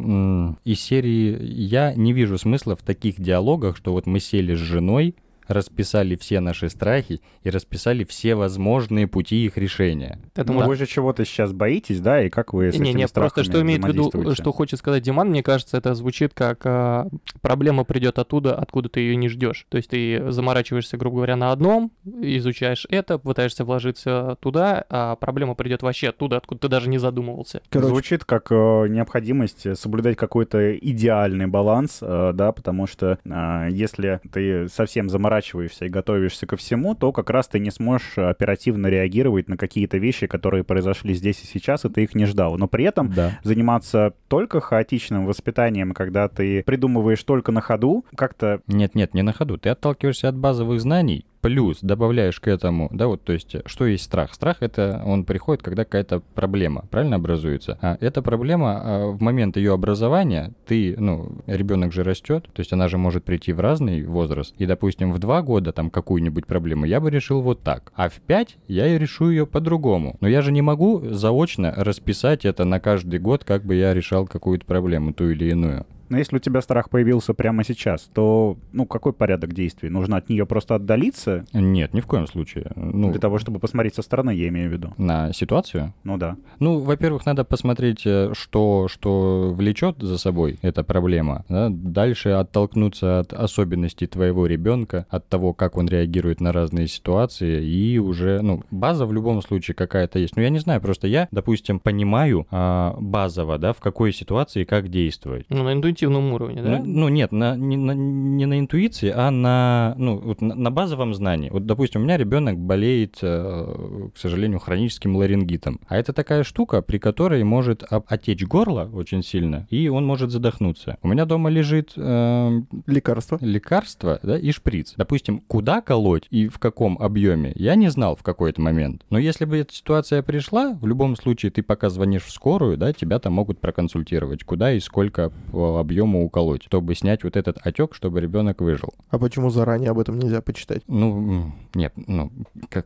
из 0.66 0.82
серии 0.82 1.42
я 1.42 1.94
не 1.94 2.12
вижу 2.12 2.38
смысла 2.38 2.76
в 2.76 2.82
таких 2.82 3.18
диалогах, 3.18 3.78
что 3.78 3.94
вот 3.94 4.06
мы 4.06 4.20
сели 4.20 4.54
с 4.54 4.58
женой, 4.58 5.16
расписали 5.52 6.16
все 6.16 6.40
наши 6.40 6.70
страхи 6.70 7.22
и 7.44 7.50
расписали 7.50 8.04
все 8.04 8.36
возможные 8.36 9.08
пути 9.08 9.46
их 9.46 9.58
решения. 9.58 10.20
Я 10.36 10.44
думаю, 10.44 10.68
вы 10.68 10.76
же 10.76 10.86
чего-то 10.86 11.26
сейчас 11.26 11.54
боитесь, 11.54 12.00
да, 12.00 12.24
и 12.24 12.30
как 12.30 12.54
вы 12.54 12.72
с 12.72 12.76
Не, 12.78 12.92
этими 12.92 13.02
не, 13.02 13.08
просто 13.08 13.44
что 13.44 13.62
имеет 13.62 13.84
в 13.84 13.88
виду, 13.88 14.34
что 14.34 14.52
хочет 14.52 14.80
сказать 14.80 15.04
Диман, 15.04 15.30
мне 15.30 15.44
кажется, 15.44 15.78
это 15.78 15.94
звучит 15.94 16.34
как 16.34 16.62
а, 16.66 17.08
проблема 17.42 17.84
придет 17.84 18.20
оттуда, 18.20 18.56
откуда 18.56 18.90
ты 18.90 19.02
ее 19.02 19.16
не 19.16 19.30
ждешь. 19.30 19.66
То 19.70 19.78
есть 19.78 19.90
ты 19.90 20.32
заморачиваешься, 20.32 20.98
грубо 20.98 21.18
говоря, 21.18 21.36
на 21.36 21.52
одном, 21.52 21.92
изучаешь 22.06 22.88
это, 22.90 23.18
пытаешься 23.18 23.66
вложиться 23.66 24.38
туда, 24.40 24.86
а 24.90 25.16
проблема 25.16 25.56
придет 25.56 25.84
вообще 25.84 26.10
оттуда, 26.10 26.38
откуда 26.38 26.62
ты 26.62 26.68
даже 26.68 26.90
не 26.90 26.98
задумывался. 26.98 27.62
Короче, 27.70 27.90
Звучит 27.90 28.26
как 28.26 28.52
э, 28.52 28.88
необходимость 28.88 29.78
соблюдать 29.78 30.16
какой-то 30.18 30.76
идеальный 30.78 31.48
баланс, 31.48 32.00
э, 32.02 32.32
да, 32.34 32.52
потому 32.52 32.88
что 32.88 33.20
э, 33.24 33.68
если 33.72 34.22
ты 34.32 34.68
совсем 34.70 35.10
заморачиваешься 35.10 35.41
и 35.86 35.90
готовишься 35.90 36.46
ко 36.46 36.56
всему, 36.58 36.96
то 36.96 37.12
как 37.12 37.30
раз 37.30 37.48
ты 37.48 37.60
не 37.60 37.72
сможешь 37.72 38.18
оперативно 38.18 38.88
реагировать 38.88 39.48
на 39.50 39.58
какие-то 39.58 39.98
вещи, 39.98 40.28
которые 40.28 40.64
произошли 40.64 41.14
здесь 41.14 41.42
и 41.44 41.48
сейчас, 41.48 41.86
и 41.86 41.90
ты 41.90 42.04
их 42.04 42.16
не 42.16 42.26
ждал. 42.26 42.58
Но 42.58 42.68
при 42.68 42.86
этом 42.86 43.12
Да. 43.14 43.40
заниматься 43.44 44.14
только 44.28 44.60
хаотичным 44.60 45.26
воспитанием, 45.26 45.94
когда 45.94 46.28
ты 46.28 46.64
придумываешь 46.64 47.24
только 47.24 47.52
на 47.52 47.62
ходу, 47.62 48.06
как-то 48.16 48.62
Нет, 48.68 48.96
нет, 48.96 49.14
не 49.14 49.22
на 49.22 49.34
ходу. 49.34 49.58
Ты 49.58 49.70
отталкиваешься 49.70 50.30
от 50.30 50.36
базовых 50.38 50.80
знаний, 50.82 51.26
плюс 51.42 51.80
добавляешь 51.82 52.40
к 52.40 52.48
этому, 52.48 52.90
да, 52.92 53.08
вот, 53.08 53.24
то 53.24 53.34
есть, 53.34 53.56
что 53.66 53.86
есть 53.86 54.04
страх? 54.04 54.34
Страх 54.34 54.58
это, 54.62 55.02
он 55.06 55.26
приходит, 55.26 55.64
когда 55.64 55.84
какая-то 55.84 56.22
проблема, 56.36 56.86
правильно 56.90 57.18
образуется? 57.18 57.78
А 57.82 57.98
эта 58.00 58.22
проблема, 58.22 58.82
а, 58.84 59.08
в 59.12 59.22
момент 59.22 59.58
ее 59.58 59.74
образования, 59.74 60.54
ты, 60.66 60.96
ну, 60.98 61.40
ребенок 61.48 61.92
же 61.94 62.04
растет, 62.04 62.46
то 62.54 62.60
есть 62.60 62.74
она 62.74 62.88
же 62.88 62.98
может 62.98 63.24
прийти 63.24 63.54
в 63.54 63.60
разный 63.60 64.04
возраст, 64.06 64.54
и, 64.58 64.66
допустим, 64.66 65.12
в 65.12 65.20
два 65.20 65.42
года 65.42 65.72
там 65.72 65.90
какую-нибудь 65.90 66.46
проблему 66.46 66.86
я 66.86 67.00
бы 67.00 67.10
решил 67.10 67.42
вот 67.42 67.62
так, 67.62 67.92
а 67.96 68.10
в 68.10 68.16
пять 68.22 68.58
я 68.68 68.98
решу 68.98 69.30
ее 69.30 69.48
по-другому. 69.48 70.18
Но 70.22 70.28
я 70.28 70.42
же 70.42 70.52
не 70.52 70.62
могу 70.62 71.02
заочно 71.10 71.74
расписать 71.76 72.46
это 72.46 72.66
на 72.66 72.80
каждый 72.80 73.20
год, 73.20 73.44
как 73.44 73.64
бы 73.66 73.76
я 73.76 73.94
решал 73.94 74.28
какую-то 74.28 74.66
проблему, 74.66 75.14
ту 75.14 75.30
или 75.30 75.50
иную. 75.50 75.86
Но 76.12 76.18
если 76.18 76.36
у 76.36 76.40
тебя 76.40 76.60
страх 76.62 76.90
появился 76.90 77.34
прямо 77.34 77.64
сейчас, 77.64 78.10
то, 78.14 78.58
ну, 78.74 78.86
какой 78.86 79.14
порядок 79.14 79.54
действий? 79.54 79.88
Нужно 79.88 80.18
от 80.18 80.28
нее 80.28 80.46
просто 80.46 80.76
отдалиться? 80.76 81.46
Нет, 81.54 81.94
ни 81.94 82.02
в 82.02 82.06
коем 82.06 82.28
случае. 82.28 82.70
Ну, 82.76 83.12
Для 83.12 83.20
того, 83.22 83.40
чтобы 83.40 83.60
посмотреть 83.60 83.96
со 83.96 84.02
стороны, 84.02 84.32
я 84.32 84.50
имею 84.50 84.70
в 84.70 84.74
виду. 84.74 84.94
на 84.98 85.32
ситуацию? 85.32 85.94
Ну 86.04 86.18
да. 86.18 86.36
Ну, 86.60 86.80
во-первых, 86.80 87.26
надо 87.26 87.46
посмотреть, 87.46 88.06
э, 88.06 88.34
что, 88.34 88.90
что 88.90 89.54
влечет 89.56 90.02
за 90.02 90.18
собой 90.18 90.60
эта 90.62 90.84
проблема. 90.84 91.46
да. 91.48 91.70
Дальше 91.72 92.32
оттолкнуться 92.32 93.20
от 93.20 93.32
особенностей 93.32 94.08
твоего 94.08 94.48
ребенка, 94.48 95.06
от 95.10 95.30
того, 95.30 95.54
как 95.54 95.78
он 95.78 95.88
реагирует 95.88 96.42
на 96.42 96.52
разные 96.52 96.88
ситуации, 96.88 97.66
и 97.66 98.00
уже, 98.00 98.42
ну, 98.42 98.64
база 98.70 99.06
в 99.06 99.14
любом 99.14 99.42
случае 99.42 99.76
какая-то 99.76 100.20
есть. 100.20 100.36
Ну, 100.36 100.42
я 100.42 100.50
не 100.50 100.60
знаю, 100.60 100.82
просто 100.82 101.08
я, 101.08 101.30
допустим, 101.32 101.80
понимаю 101.80 102.48
а, 102.52 102.98
базово, 103.00 103.58
да, 103.58 103.72
в 103.72 103.80
какой 103.80 104.12
ситуации 104.12 104.66
как 104.66 104.90
действовать. 104.90 105.46
Ну, 105.48 105.64
на 105.64 105.72
интуитивном 105.72 106.01
уровне, 106.08 106.62
да? 106.62 106.80
Ну, 106.80 106.86
ну, 106.86 107.10
нет, 107.10 107.32
на, 107.32 107.56
не, 107.56 107.78
на, 107.78 107.92
не 107.92 108.46
на 108.46 108.60
интуиции, 108.60 109.12
а 109.14 109.32
на, 109.32 109.96
ну, 109.98 110.18
вот 110.18 110.42
на, 110.42 110.56
на 110.56 110.72
базовом 110.72 111.14
знании. 111.14 111.50
Вот, 111.50 111.66
допустим, 111.66 112.02
у 112.02 112.04
меня 112.04 112.18
ребенок 112.18 112.58
болеет, 112.58 113.18
э, 113.22 114.10
к 114.14 114.18
сожалению, 114.18 114.60
хроническим 114.60 115.16
ларингитом. 115.16 115.80
А 115.88 115.98
это 115.98 116.14
такая 116.14 116.44
штука, 116.44 116.82
при 116.82 116.98
которой 116.98 117.44
может 117.44 117.84
отечь 117.90 118.44
горло 118.44 118.90
очень 118.94 119.24
сильно, 119.24 119.68
и 119.70 119.88
он 119.88 120.06
может 120.06 120.32
задохнуться. 120.32 120.98
У 121.02 121.08
меня 121.08 121.26
дома 121.26 121.50
лежит 121.50 121.94
э, 121.96 122.62
Лекарство. 122.88 123.38
лекарство 123.42 124.20
да, 124.24 124.38
и 124.38 124.52
шприц. 124.52 124.94
Допустим, 124.98 125.40
куда 125.48 125.82
колоть 125.82 126.28
и 126.30 126.48
в 126.48 126.60
каком 126.60 126.98
объеме, 126.98 127.52
я 127.56 127.76
не 127.76 127.90
знал 127.90 128.16
в 128.16 128.24
какой-то 128.24 128.62
момент. 128.62 129.04
Но 129.10 129.18
если 129.18 129.46
бы 129.46 129.58
эта 129.58 129.74
ситуация 129.74 130.22
пришла, 130.22 130.74
в 130.74 130.86
любом 130.88 131.16
случае 131.16 131.52
ты 131.52 131.64
пока 131.64 131.90
звонишь 131.90 132.24
в 132.24 132.32
скорую, 132.32 132.78
да, 132.78 132.94
тебя 132.94 133.20
там 133.20 133.34
могут 133.34 133.60
проконсультировать, 133.60 134.44
куда 134.44 134.74
и 134.74 134.80
сколько 134.80 135.32
по 135.52 135.80
объему 135.92 136.24
уколоть, 136.24 136.64
чтобы 136.64 136.96
снять 136.96 137.24
вот 137.24 137.36
этот 137.36 137.58
отек, 137.64 137.94
чтобы 137.94 138.22
ребенок 138.22 138.62
выжил. 138.62 138.94
А 139.10 139.20
почему 139.20 139.50
заранее 139.50 139.92
об 139.92 140.00
этом 140.00 140.18
нельзя 140.18 140.42
почитать? 140.42 140.84
Ну, 140.88 141.52
нет, 141.74 141.94
ну, 141.96 142.32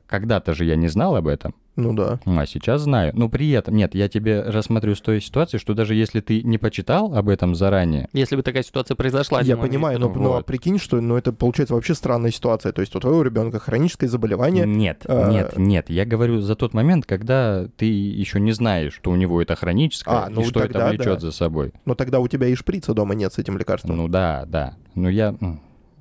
когда-то 0.07 0.55
же 0.55 0.65
я 0.65 0.75
не 0.75 0.87
знал 0.87 1.15
об 1.15 1.27
этом. 1.27 1.53
Ну 1.75 1.93
да. 1.93 2.19
А 2.25 2.45
сейчас 2.45 2.81
знаю. 2.81 3.11
Но 3.15 3.29
при 3.29 3.49
этом, 3.51 3.75
нет, 3.75 3.95
я 3.95 4.07
тебе 4.07 4.41
рассмотрю 4.41 4.95
с 4.95 5.01
той 5.01 5.21
ситуации, 5.21 5.57
что 5.57 5.73
даже 5.73 5.93
если 5.93 6.21
ты 6.21 6.41
не 6.41 6.57
почитал 6.57 7.13
об 7.13 7.29
этом 7.29 7.55
заранее, 7.55 8.07
Если 8.13 8.35
бы 8.35 8.43
такая 8.43 8.63
ситуация 8.63 8.95
произошла. 8.95 9.41
Я 9.41 9.57
понимаю, 9.57 9.99
но, 9.99 10.05
имеет 10.05 10.15
в 10.15 10.19
виду. 10.19 10.23
ну, 10.29 10.33
а 10.33 10.37
Вот. 10.37 10.45
прикинь, 10.45 10.79
что 10.79 11.01
ну, 11.01 11.17
это 11.17 11.33
получается 11.33 11.73
вообще 11.73 11.93
странная 11.93 12.31
ситуация. 12.31 12.71
То 12.71 12.81
есть 12.81 12.95
у 12.95 12.99
твоего 12.99 13.21
ребенка 13.23 13.59
хроническое 13.59 14.09
заболевание. 14.09 14.65
Нет, 14.65 15.03
а- 15.07 15.29
нет, 15.29 15.57
нет. 15.57 15.89
Я 15.89 16.05
говорю 16.05 16.39
за 16.41 16.55
тот 16.55 16.73
момент, 16.73 17.05
когда 17.05 17.67
ты 17.77 17.85
еще 17.85 18.39
не 18.39 18.51
знаешь, 18.53 18.93
что 18.93 19.11
у 19.11 19.15
него 19.15 19.41
это 19.41 19.55
хроническое 19.55 20.15
А, 20.15 20.29
ну 20.29 20.41
и 20.41 20.45
что 20.45 20.61
тогда 20.61 20.87
это 20.87 20.89
влечет 20.89 21.15
да. 21.15 21.19
за 21.19 21.31
собой. 21.31 21.73
Но 21.85 21.95
тогда 21.95 22.19
у 22.19 22.27
тебя 22.27 22.47
и 22.47 22.55
шприца 22.55 22.93
дома 22.93 23.15
нет 23.15 23.33
с 23.33 23.37
этим 23.37 23.57
лекарством. 23.57 23.97
Ну 23.97 24.07
да, 24.07 24.45
да. 24.47 24.75
Но 24.95 25.09
я... 25.09 25.35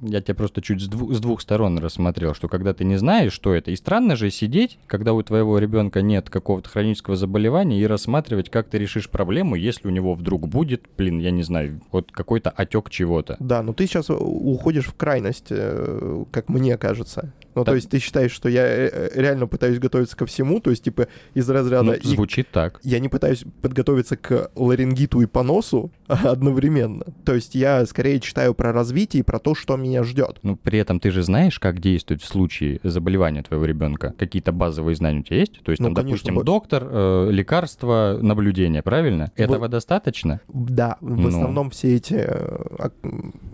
Я 0.03 0.21
тебя 0.21 0.35
просто 0.35 0.61
чуть 0.61 0.83
с, 0.83 0.89
дву- 0.89 1.13
с 1.13 1.21
двух 1.21 1.41
сторон 1.41 1.79
рассмотрел, 1.79 2.35
что 2.35 2.49
когда 2.49 2.75
ты 2.75 2.85
не 2.85 2.97
знаешь, 2.97 3.33
что 3.33 3.55
это, 3.55 3.71
и 3.71 3.77
странно 3.77 4.17
же 4.17 4.31
сидеть, 4.31 4.79
когда 4.87 5.13
у 5.13 5.23
твоего 5.23 5.59
ребенка 5.59 6.03
нет 6.03 6.31
какого-то 6.31 6.69
хронического 6.69 7.17
заболевания, 7.17 7.81
и 7.81 7.87
рассматривать, 7.87 8.51
как 8.51 8.69
ты 8.69 8.79
решишь 8.79 9.09
проблему, 9.09 9.55
если 9.55 9.89
у 9.89 9.91
него 9.91 10.15
вдруг 10.15 10.49
будет, 10.49 10.85
блин, 10.97 11.19
я 11.19 11.31
не 11.31 11.43
знаю, 11.43 11.81
вот 11.93 12.11
какой-то 12.13 12.51
отек 12.51 12.91
чего-то. 12.91 13.37
Да, 13.41 13.63
но 13.63 13.73
ты 13.73 13.87
сейчас 13.87 14.11
уходишь 14.11 14.87
в 14.87 14.95
крайность, 14.95 15.47
э, 15.51 16.25
как 16.31 16.49
мне 16.49 16.77
кажется. 16.77 17.33
Ну, 17.55 17.65
Да. 17.65 17.73
то 17.73 17.77
есть 17.77 17.89
ты 17.91 17.99
считаешь, 17.99 18.33
что 18.33 18.49
я 18.49 18.63
э, 18.67 19.11
реально 19.15 19.47
пытаюсь 19.47 19.79
готовиться 19.79 20.17
ко 20.17 20.27
всему, 20.27 20.61
то 20.61 20.71
есть, 20.71 20.85
типа, 20.85 21.09
из 21.35 21.49
разряда... 21.49 21.85
Ну, 21.85 21.93
и- 21.95 22.07
звучит 22.07 22.49
так. 22.51 22.81
Я 22.83 22.99
не 22.99 23.09
пытаюсь 23.09 23.45
подготовиться 23.63 24.17
к 24.17 24.51
ларингиту 24.57 25.21
и 25.21 25.27
поносу 25.27 25.91
одновременно. 26.09 27.05
То 27.25 27.35
есть 27.35 27.55
я 27.55 27.85
скорее 27.87 28.21
читаю 28.21 28.55
про 28.55 28.73
развитие 28.73 29.21
и 29.21 29.23
про 29.25 29.39
то, 29.39 29.55
что 29.55 29.77
меня 29.77 30.03
ждет. 30.05 30.39
Ну, 30.43 30.57
при 30.57 30.79
этом 30.79 31.01
ты 31.01 31.11
же 31.11 31.23
знаешь, 31.23 31.59
как 31.59 31.81
действовать 31.81 32.23
в 32.23 32.27
случае 32.27 32.81
заболевания 32.83 33.43
твоего 33.43 33.65
ребенка. 33.65 34.15
Какие-то 34.19 34.53
базовые 34.53 34.97
знания 34.97 35.21
у 35.21 35.23
тебя 35.23 35.39
есть? 35.39 35.61
То 35.63 35.71
есть, 35.71 35.81
Ну, 35.81 35.89
там, 35.89 35.95
конечно, 35.97 36.11
допустим, 36.13 36.35
вот. 36.37 36.45
доктор, 36.45 36.89
э, 36.91 37.29
лекарство, 37.31 38.19
наблюдение, 38.21 38.83
правильно? 38.83 39.31
Этого 39.37 39.69
достаточно? 39.69 40.41
Да, 40.49 40.97
в 41.01 41.17
Ну. 41.21 41.29
основном 41.29 41.71
все 41.71 41.97
эти... 41.97 42.15
э, 42.15 42.91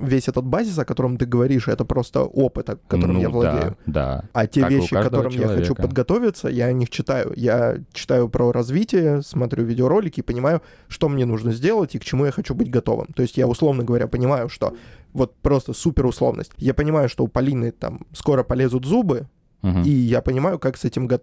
Весь 0.00 0.28
этот 0.28 0.44
базис, 0.44 0.78
о 0.78 0.84
котором 0.84 1.16
ты 1.16 1.26
говоришь, 1.26 1.68
это 1.68 1.84
просто 1.84 2.22
опыт, 2.22 2.70
которым 2.88 3.16
ну, 3.16 3.20
я 3.20 3.28
владею. 3.28 3.76
Да, 3.86 3.89
да. 3.92 4.24
А 4.32 4.46
те 4.46 4.60
Как 4.62 4.70
вещи, 4.70 4.88
к 4.94 5.02
которым 5.02 5.32
я 5.32 5.40
хочу 5.48 5.50
человека. 5.64 5.82
подготовиться, 5.82 6.48
я 6.48 6.66
о 6.66 6.72
них 6.72 6.90
читаю. 6.90 7.32
Я 7.36 7.76
читаю 7.92 8.28
про 8.28 8.52
развитие, 8.52 9.22
смотрю 9.22 9.64
видеоролики 9.64 10.20
и 10.20 10.22
понимаю, 10.22 10.62
что 10.88 11.08
мне 11.08 11.24
нужно 11.24 11.52
сделать 11.52 11.94
и 11.94 11.98
к 11.98 12.04
чему 12.04 12.24
я 12.26 12.32
хочу 12.32 12.54
быть 12.54 12.70
готовым. 12.70 13.08
То 13.14 13.22
есть 13.22 13.36
я, 13.36 13.46
условно 13.46 13.84
говоря, 13.84 14.06
понимаю, 14.06 14.48
что 14.48 14.74
вот 15.12 15.34
просто 15.36 15.72
супер 15.72 16.06
условность. 16.06 16.52
Я 16.56 16.74
понимаю, 16.74 17.08
что 17.08 17.24
у 17.24 17.28
Полины 17.28 17.70
там 17.72 18.00
скоро 18.12 18.42
полезут 18.44 18.84
зубы, 18.84 19.26
Мгм. 19.62 19.82
и 19.82 19.90
я 19.90 20.22
понимаю, 20.22 20.58
как 20.58 20.78
с 20.78 20.84
этим 20.86 21.06
го- 21.06 21.20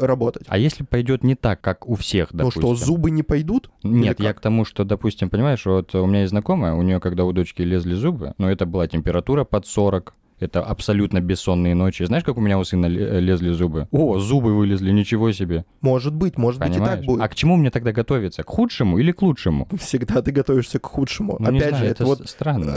работать. 0.00 0.42
А 0.48 0.58
если 0.58 0.82
пойдет 0.82 1.22
не 1.22 1.36
так, 1.36 1.60
как 1.60 1.88
у 1.88 1.94
всех, 1.94 2.32
ну 2.32 2.38
допустим? 2.38 2.62
что, 2.62 2.74
зубы 2.74 3.10
не 3.12 3.22
пойдут? 3.22 3.70
Нет, 3.84 4.18
я 4.18 4.32
к 4.34 4.40
тому, 4.40 4.64
что, 4.64 4.82
допустим, 4.84 5.30
понимаешь, 5.30 5.64
вот 5.64 5.94
у 5.94 6.04
меня 6.06 6.20
есть 6.22 6.30
знакомая, 6.30 6.74
у 6.74 6.82
нее, 6.82 6.98
когда 6.98 7.24
у 7.24 7.32
дочки 7.32 7.62
лезли 7.62 7.94
зубы, 7.94 8.34
но 8.38 8.50
это 8.50 8.66
была 8.66 8.88
температура 8.88 9.44
под 9.44 9.66
40, 9.66 10.14
это 10.40 10.62
абсолютно 10.62 11.20
бессонные 11.20 11.74
ночи. 11.74 12.02
Знаешь, 12.04 12.24
как 12.24 12.36
у 12.36 12.40
меня 12.40 12.58
у 12.58 12.64
сына 12.64 12.86
ле- 12.86 13.20
лезли 13.20 13.50
зубы? 13.50 13.88
О, 13.90 14.18
зубы 14.18 14.54
вылезли, 14.56 14.90
ничего 14.90 15.32
себе. 15.32 15.64
Может 15.80 16.14
быть, 16.14 16.36
может 16.38 16.60
быть 16.60 16.70
и 16.70 16.72
Понимаешь? 16.72 16.98
так 16.98 17.06
будет. 17.06 17.20
А 17.22 17.28
к 17.28 17.34
чему 17.34 17.56
мне 17.56 17.70
тогда 17.70 17.92
готовиться? 17.92 18.42
К 18.42 18.48
худшему 18.48 18.98
или 18.98 19.12
к 19.12 19.22
лучшему? 19.22 19.68
Всегда 19.78 20.22
ты 20.22 20.30
готовишься 20.32 20.78
к 20.78 20.86
худшему. 20.86 21.36
Ну, 21.38 21.48
Опять 21.48 21.68
знаю, 21.70 21.76
же, 21.76 21.84
это 21.84 22.02
это 22.02 22.06
вот 22.06 22.28
странно. 22.28 22.76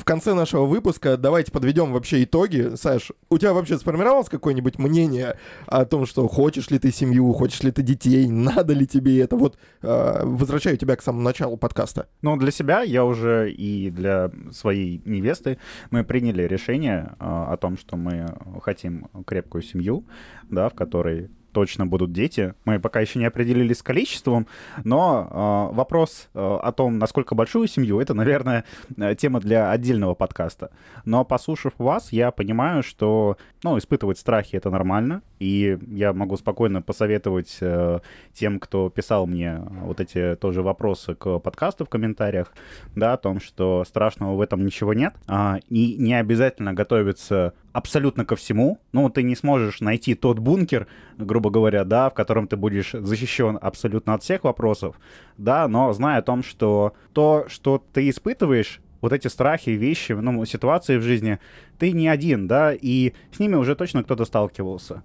В 0.00 0.04
конце 0.04 0.32
нашего 0.32 0.64
выпуска 0.64 1.18
давайте 1.18 1.52
подведем 1.52 1.92
вообще 1.92 2.24
итоги. 2.24 2.74
Саш, 2.74 3.12
у 3.28 3.36
тебя 3.36 3.52
вообще 3.52 3.76
сформировалось 3.76 4.30
какое-нибудь 4.30 4.78
мнение 4.78 5.36
о 5.66 5.84
том, 5.84 6.06
что 6.06 6.26
хочешь 6.26 6.70
ли 6.70 6.78
ты 6.78 6.90
семью, 6.90 7.30
хочешь 7.34 7.62
ли 7.62 7.70
ты 7.70 7.82
детей, 7.82 8.26
надо 8.28 8.72
ли 8.72 8.86
тебе 8.86 9.20
это? 9.20 9.36
Вот 9.36 9.58
э, 9.82 10.20
возвращаю 10.24 10.78
тебя 10.78 10.96
к 10.96 11.02
самому 11.02 11.22
началу 11.22 11.58
подкаста. 11.58 12.08
Ну, 12.22 12.36
для 12.38 12.50
себя 12.50 12.80
я 12.80 13.04
уже 13.04 13.52
и 13.52 13.90
для 13.90 14.30
своей 14.52 15.02
невесты 15.04 15.58
мы 15.90 16.02
приняли 16.02 16.44
решение 16.44 17.14
а, 17.18 17.52
о 17.52 17.56
том, 17.58 17.76
что 17.76 17.96
мы 17.96 18.26
хотим 18.62 19.08
крепкую 19.26 19.62
семью, 19.62 20.06
да, 20.48 20.70
в 20.70 20.74
которой 20.74 21.28
точно 21.52 21.86
будут 21.86 22.12
дети. 22.12 22.54
Мы 22.64 22.78
пока 22.80 23.00
еще 23.00 23.18
не 23.18 23.24
определились 23.24 23.78
с 23.78 23.82
количеством, 23.82 24.46
но 24.84 25.28
а, 25.30 25.72
вопрос 25.72 26.28
а, 26.34 26.58
о 26.62 26.72
том, 26.72 26.98
насколько 26.98 27.34
большую 27.34 27.68
семью, 27.68 28.00
это, 28.00 28.14
наверное, 28.14 28.64
э, 28.96 29.14
тема 29.14 29.40
для 29.40 29.70
отдельного 29.70 30.14
подкаста. 30.14 30.70
Но 31.04 31.24
послушав 31.24 31.72
вас, 31.78 32.12
я 32.12 32.30
понимаю, 32.30 32.82
что, 32.82 33.36
ну, 33.62 33.76
испытывать 33.76 34.18
страхи 34.18 34.56
это 34.56 34.70
нормально, 34.70 35.22
и 35.38 35.78
я 35.88 36.12
могу 36.12 36.36
спокойно 36.36 36.80
посоветовать 36.80 37.58
э, 37.60 38.00
тем, 38.32 38.58
кто 38.58 38.88
писал 38.88 39.26
мне 39.26 39.60
вот 39.82 40.00
эти 40.00 40.36
тоже 40.36 40.62
вопросы 40.62 41.14
к 41.14 41.38
подкасту 41.38 41.84
в 41.84 41.88
комментариях, 41.88 42.52
да, 42.96 43.12
о 43.12 43.16
том, 43.18 43.40
что 43.40 43.84
страшного 43.86 44.34
в 44.34 44.40
этом 44.40 44.64
ничего 44.64 44.94
нет, 44.94 45.14
а, 45.26 45.58
и 45.68 45.96
не 45.98 46.14
обязательно 46.14 46.72
готовиться 46.72 47.52
абсолютно 47.72 48.24
ко 48.24 48.36
всему. 48.36 48.78
Ну, 48.92 49.10
ты 49.10 49.22
не 49.22 49.36
сможешь 49.36 49.80
найти 49.80 50.14
тот 50.14 50.38
бункер, 50.38 50.86
грубо 51.18 51.50
говоря, 51.50 51.84
да, 51.84 52.08
в 52.08 52.14
котором 52.14 52.48
ты 52.48 52.56
будешь 52.56 52.92
защищен 52.92 53.58
абсолютно 53.60 54.14
от 54.14 54.22
всех 54.22 54.44
вопросов, 54.44 54.96
да, 55.36 55.68
но 55.68 55.92
зная 55.92 56.18
о 56.18 56.22
том, 56.22 56.42
что 56.42 56.94
то, 57.12 57.44
что 57.48 57.82
ты 57.92 58.08
испытываешь, 58.08 58.80
вот 59.00 59.12
эти 59.12 59.28
страхи, 59.28 59.70
вещи, 59.70 60.12
ну, 60.12 60.44
ситуации 60.44 60.96
в 60.98 61.02
жизни, 61.02 61.38
ты 61.78 61.92
не 61.92 62.08
один, 62.08 62.46
да, 62.46 62.72
и 62.74 63.12
с 63.32 63.38
ними 63.38 63.56
уже 63.56 63.74
точно 63.74 64.02
кто-то 64.02 64.24
сталкивался. 64.24 65.02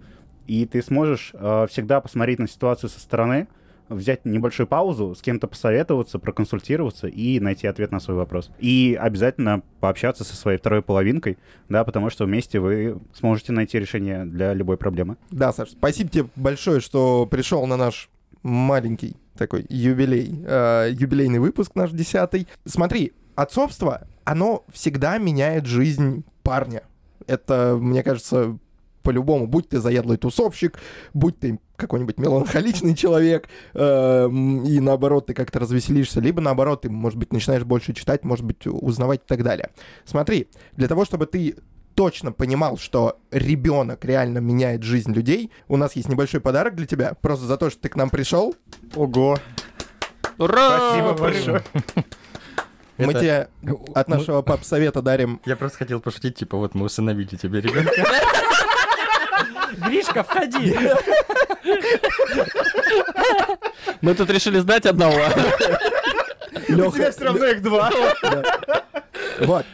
И 0.48 0.66
ты 0.66 0.82
сможешь 0.82 1.32
э, 1.34 1.68
всегда 1.70 2.02
посмотреть 2.02 2.40
на 2.40 2.48
ситуацию 2.48 2.90
со 2.90 3.00
стороны, 3.00 3.48
взять 3.90 4.26
небольшую 4.26 4.68
паузу, 4.68 5.16
с 5.16 5.22
кем-то 5.22 5.48
посоветоваться, 5.48 6.20
проконсультироваться 6.20 7.08
и 7.08 7.40
найти 7.40 7.68
ответ 7.68 7.92
на 7.92 8.00
свой 8.00 8.18
вопрос. 8.18 8.50
И 8.60 8.98
обязательно 9.00 9.62
пообщаться 9.80 10.24
со 10.24 10.36
своей 10.36 10.58
второй 10.58 10.82
половинкой, 10.82 11.38
да, 11.70 11.84
потому 11.84 12.10
что 12.10 12.26
вместе 12.26 12.60
вы 12.60 13.00
сможете 13.14 13.52
найти 13.52 13.80
решение 13.80 14.26
для 14.26 14.54
любой 14.54 14.78
проблемы. 14.78 15.18
Да, 15.32 15.54
Саш, 15.54 15.72
спасибо 15.72 16.10
тебе 16.10 16.26
большое, 16.36 16.80
что 16.80 17.26
пришел 17.26 17.66
на 17.68 17.78
наш 17.78 18.10
маленький 18.44 19.18
такой 19.38 19.66
юбилей, 19.70 20.44
э, 20.46 20.90
юбилейный 20.92 21.40
выпуск 21.40 21.72
наш 21.76 21.92
десятый. 21.92 22.48
Смотри, 22.66 23.14
отцовство, 23.36 24.08
оно 24.24 24.66
всегда 24.72 25.18
меняет 25.18 25.66
жизнь 25.66 26.24
парня. 26.44 26.84
Это, 27.28 27.78
мне 27.80 28.04
кажется, 28.04 28.58
по-любому, 29.06 29.48
будь 29.48 29.70
ты 29.70 29.80
заядлый 29.80 30.18
тусовщик, 30.18 30.80
будь 31.14 31.40
ты 31.40 31.60
какой-нибудь 31.76 32.18
меланхоличный 32.18 32.96
человек, 32.96 33.48
э, 33.74 34.30
и 34.30 34.80
наоборот, 34.80 35.28
ты 35.28 35.34
как-то 35.34 35.60
развеселишься, 35.60 36.20
либо 36.20 36.42
наоборот, 36.42 36.82
ты, 36.82 36.90
может 36.90 37.20
быть, 37.20 37.32
начинаешь 37.32 37.64
больше 37.64 37.94
читать, 37.94 38.24
может 38.24 38.46
быть, 38.46 38.66
узнавать 38.66 39.22
и 39.22 39.28
так 39.28 39.44
далее. 39.44 39.70
Смотри, 40.06 40.48
для 40.74 40.88
того, 40.88 41.06
чтобы 41.06 41.28
ты 41.28 41.56
точно 41.94 42.32
понимал, 42.32 42.78
что 42.78 43.20
ребенок 43.32 44.04
реально 44.04 44.40
меняет 44.40 44.84
жизнь 44.84 45.14
людей, 45.14 45.52
у 45.68 45.78
нас 45.78 45.96
есть 45.96 46.10
небольшой 46.10 46.42
подарок 46.42 46.76
для 46.76 46.86
тебя, 46.86 47.14
просто 47.22 47.46
за 47.46 47.58
то, 47.58 47.70
что 47.70 47.82
ты 47.82 47.90
к 47.90 47.96
нам 47.96 48.10
пришел. 48.10 48.56
Ого. 48.96 49.38
Ура! 50.38 50.78
Спасибо 50.78 51.14
большое. 51.14 51.64
Мы 52.98 53.12
Это- 53.12 53.20
тебе 53.20 53.48
от 53.94 54.08
Мы- 54.08 54.18
нашего 54.18 54.42
пап-совета 54.42 55.02
дарим 55.02 55.42
Я 55.46 55.56
просто 55.56 55.80
хотел 55.80 56.00
пошутить, 56.00 56.36
типа, 56.38 56.58
вот 56.58 56.76
мы 56.76 56.86
усыновили 56.86 57.36
тебе 57.36 57.62
ребенка. 57.62 57.92
Гришка, 59.88 60.24
входи! 60.24 60.78
Мы 64.02 64.14
тут 64.16 64.30
решили 64.30 64.60
сдать 64.60 64.86
одного. 64.86 65.20
Лёха. 66.68 67.12
все 67.12 67.26
равно 67.26 67.46
их 67.46 67.62
два. 67.62 67.92
Вот. 69.42 69.66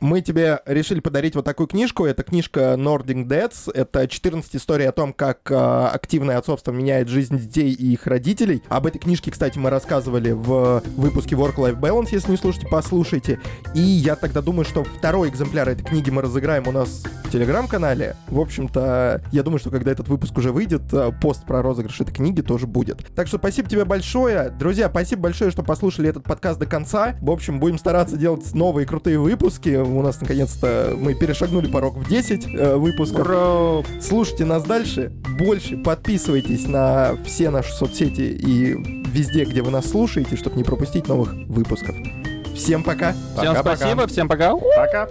Мы 0.00 0.22
тебе 0.22 0.60
решили 0.64 1.00
подарить 1.00 1.34
вот 1.34 1.44
такую 1.44 1.66
книжку. 1.66 2.06
Это 2.06 2.22
книжка 2.22 2.74
Nordic 2.78 3.26
Dads. 3.26 3.70
Это 3.70 4.08
14 4.08 4.56
историй 4.56 4.88
о 4.88 4.92
том, 4.92 5.12
как 5.12 5.50
э, 5.50 5.54
активное 5.54 6.38
отцовство 6.38 6.72
меняет 6.72 7.08
жизнь 7.08 7.38
детей 7.38 7.70
и 7.72 7.92
их 7.92 8.06
родителей. 8.06 8.62
Об 8.70 8.86
этой 8.86 8.98
книжке, 8.98 9.30
кстати, 9.30 9.58
мы 9.58 9.68
рассказывали 9.68 10.30
в 10.30 10.82
выпуске 10.96 11.36
Work-Life 11.36 11.78
Balance. 11.78 12.08
Если 12.12 12.30
не 12.30 12.38
слушаете, 12.38 12.66
послушайте. 12.70 13.40
И 13.74 13.80
я 13.80 14.16
тогда 14.16 14.40
думаю, 14.40 14.64
что 14.64 14.84
второй 14.84 15.28
экземпляр 15.28 15.68
этой 15.68 15.84
книги 15.84 16.08
мы 16.08 16.22
разыграем 16.22 16.66
у 16.66 16.72
нас 16.72 17.02
в 17.24 17.30
Телеграм-канале. 17.30 18.16
В 18.28 18.40
общем-то, 18.40 19.22
я 19.32 19.42
думаю, 19.42 19.58
что 19.58 19.68
когда 19.68 19.92
этот 19.92 20.08
выпуск 20.08 20.36
уже 20.38 20.50
выйдет, 20.50 20.82
э, 20.94 21.12
пост 21.20 21.44
про 21.44 21.60
розыгрыш 21.60 22.00
этой 22.00 22.14
книги 22.14 22.40
тоже 22.40 22.66
будет. 22.66 23.06
Так 23.14 23.26
что 23.26 23.36
спасибо 23.36 23.68
тебе 23.68 23.84
большое. 23.84 24.48
Друзья, 24.48 24.88
спасибо 24.88 25.24
большое, 25.24 25.50
что 25.50 25.62
послушали 25.62 26.08
этот 26.08 26.24
подкаст 26.24 26.58
до 26.58 26.64
конца. 26.64 27.16
В 27.20 27.30
общем, 27.30 27.60
будем 27.60 27.78
стараться 27.78 28.16
делать 28.16 28.54
новые 28.54 28.86
крутые 28.86 29.18
выпуски. 29.18 29.89
У 29.96 30.02
нас, 30.02 30.20
наконец-то, 30.20 30.94
мы 30.96 31.14
перешагнули 31.14 31.68
порог 31.68 31.96
в 31.96 32.08
10 32.08 32.46
э, 32.46 32.76
выпусков. 32.76 33.86
Слушайте 34.00 34.44
нас 34.44 34.62
дальше, 34.64 35.12
больше 35.38 35.76
подписывайтесь 35.76 36.66
на 36.66 37.16
все 37.24 37.50
наши 37.50 37.72
соцсети 37.72 38.22
и 38.22 38.74
везде, 39.08 39.44
где 39.44 39.62
вы 39.62 39.70
нас 39.70 39.88
слушаете, 39.88 40.36
чтобы 40.36 40.56
не 40.56 40.64
пропустить 40.64 41.08
новых 41.08 41.32
выпусков. 41.48 41.94
Всем 42.54 42.82
пока! 42.82 43.12
Всем 43.12 43.54
Пока-пока. 43.54 43.76
спасибо, 43.76 44.06
всем 44.06 44.28
пока. 44.28 44.54
Пока. 44.54 45.08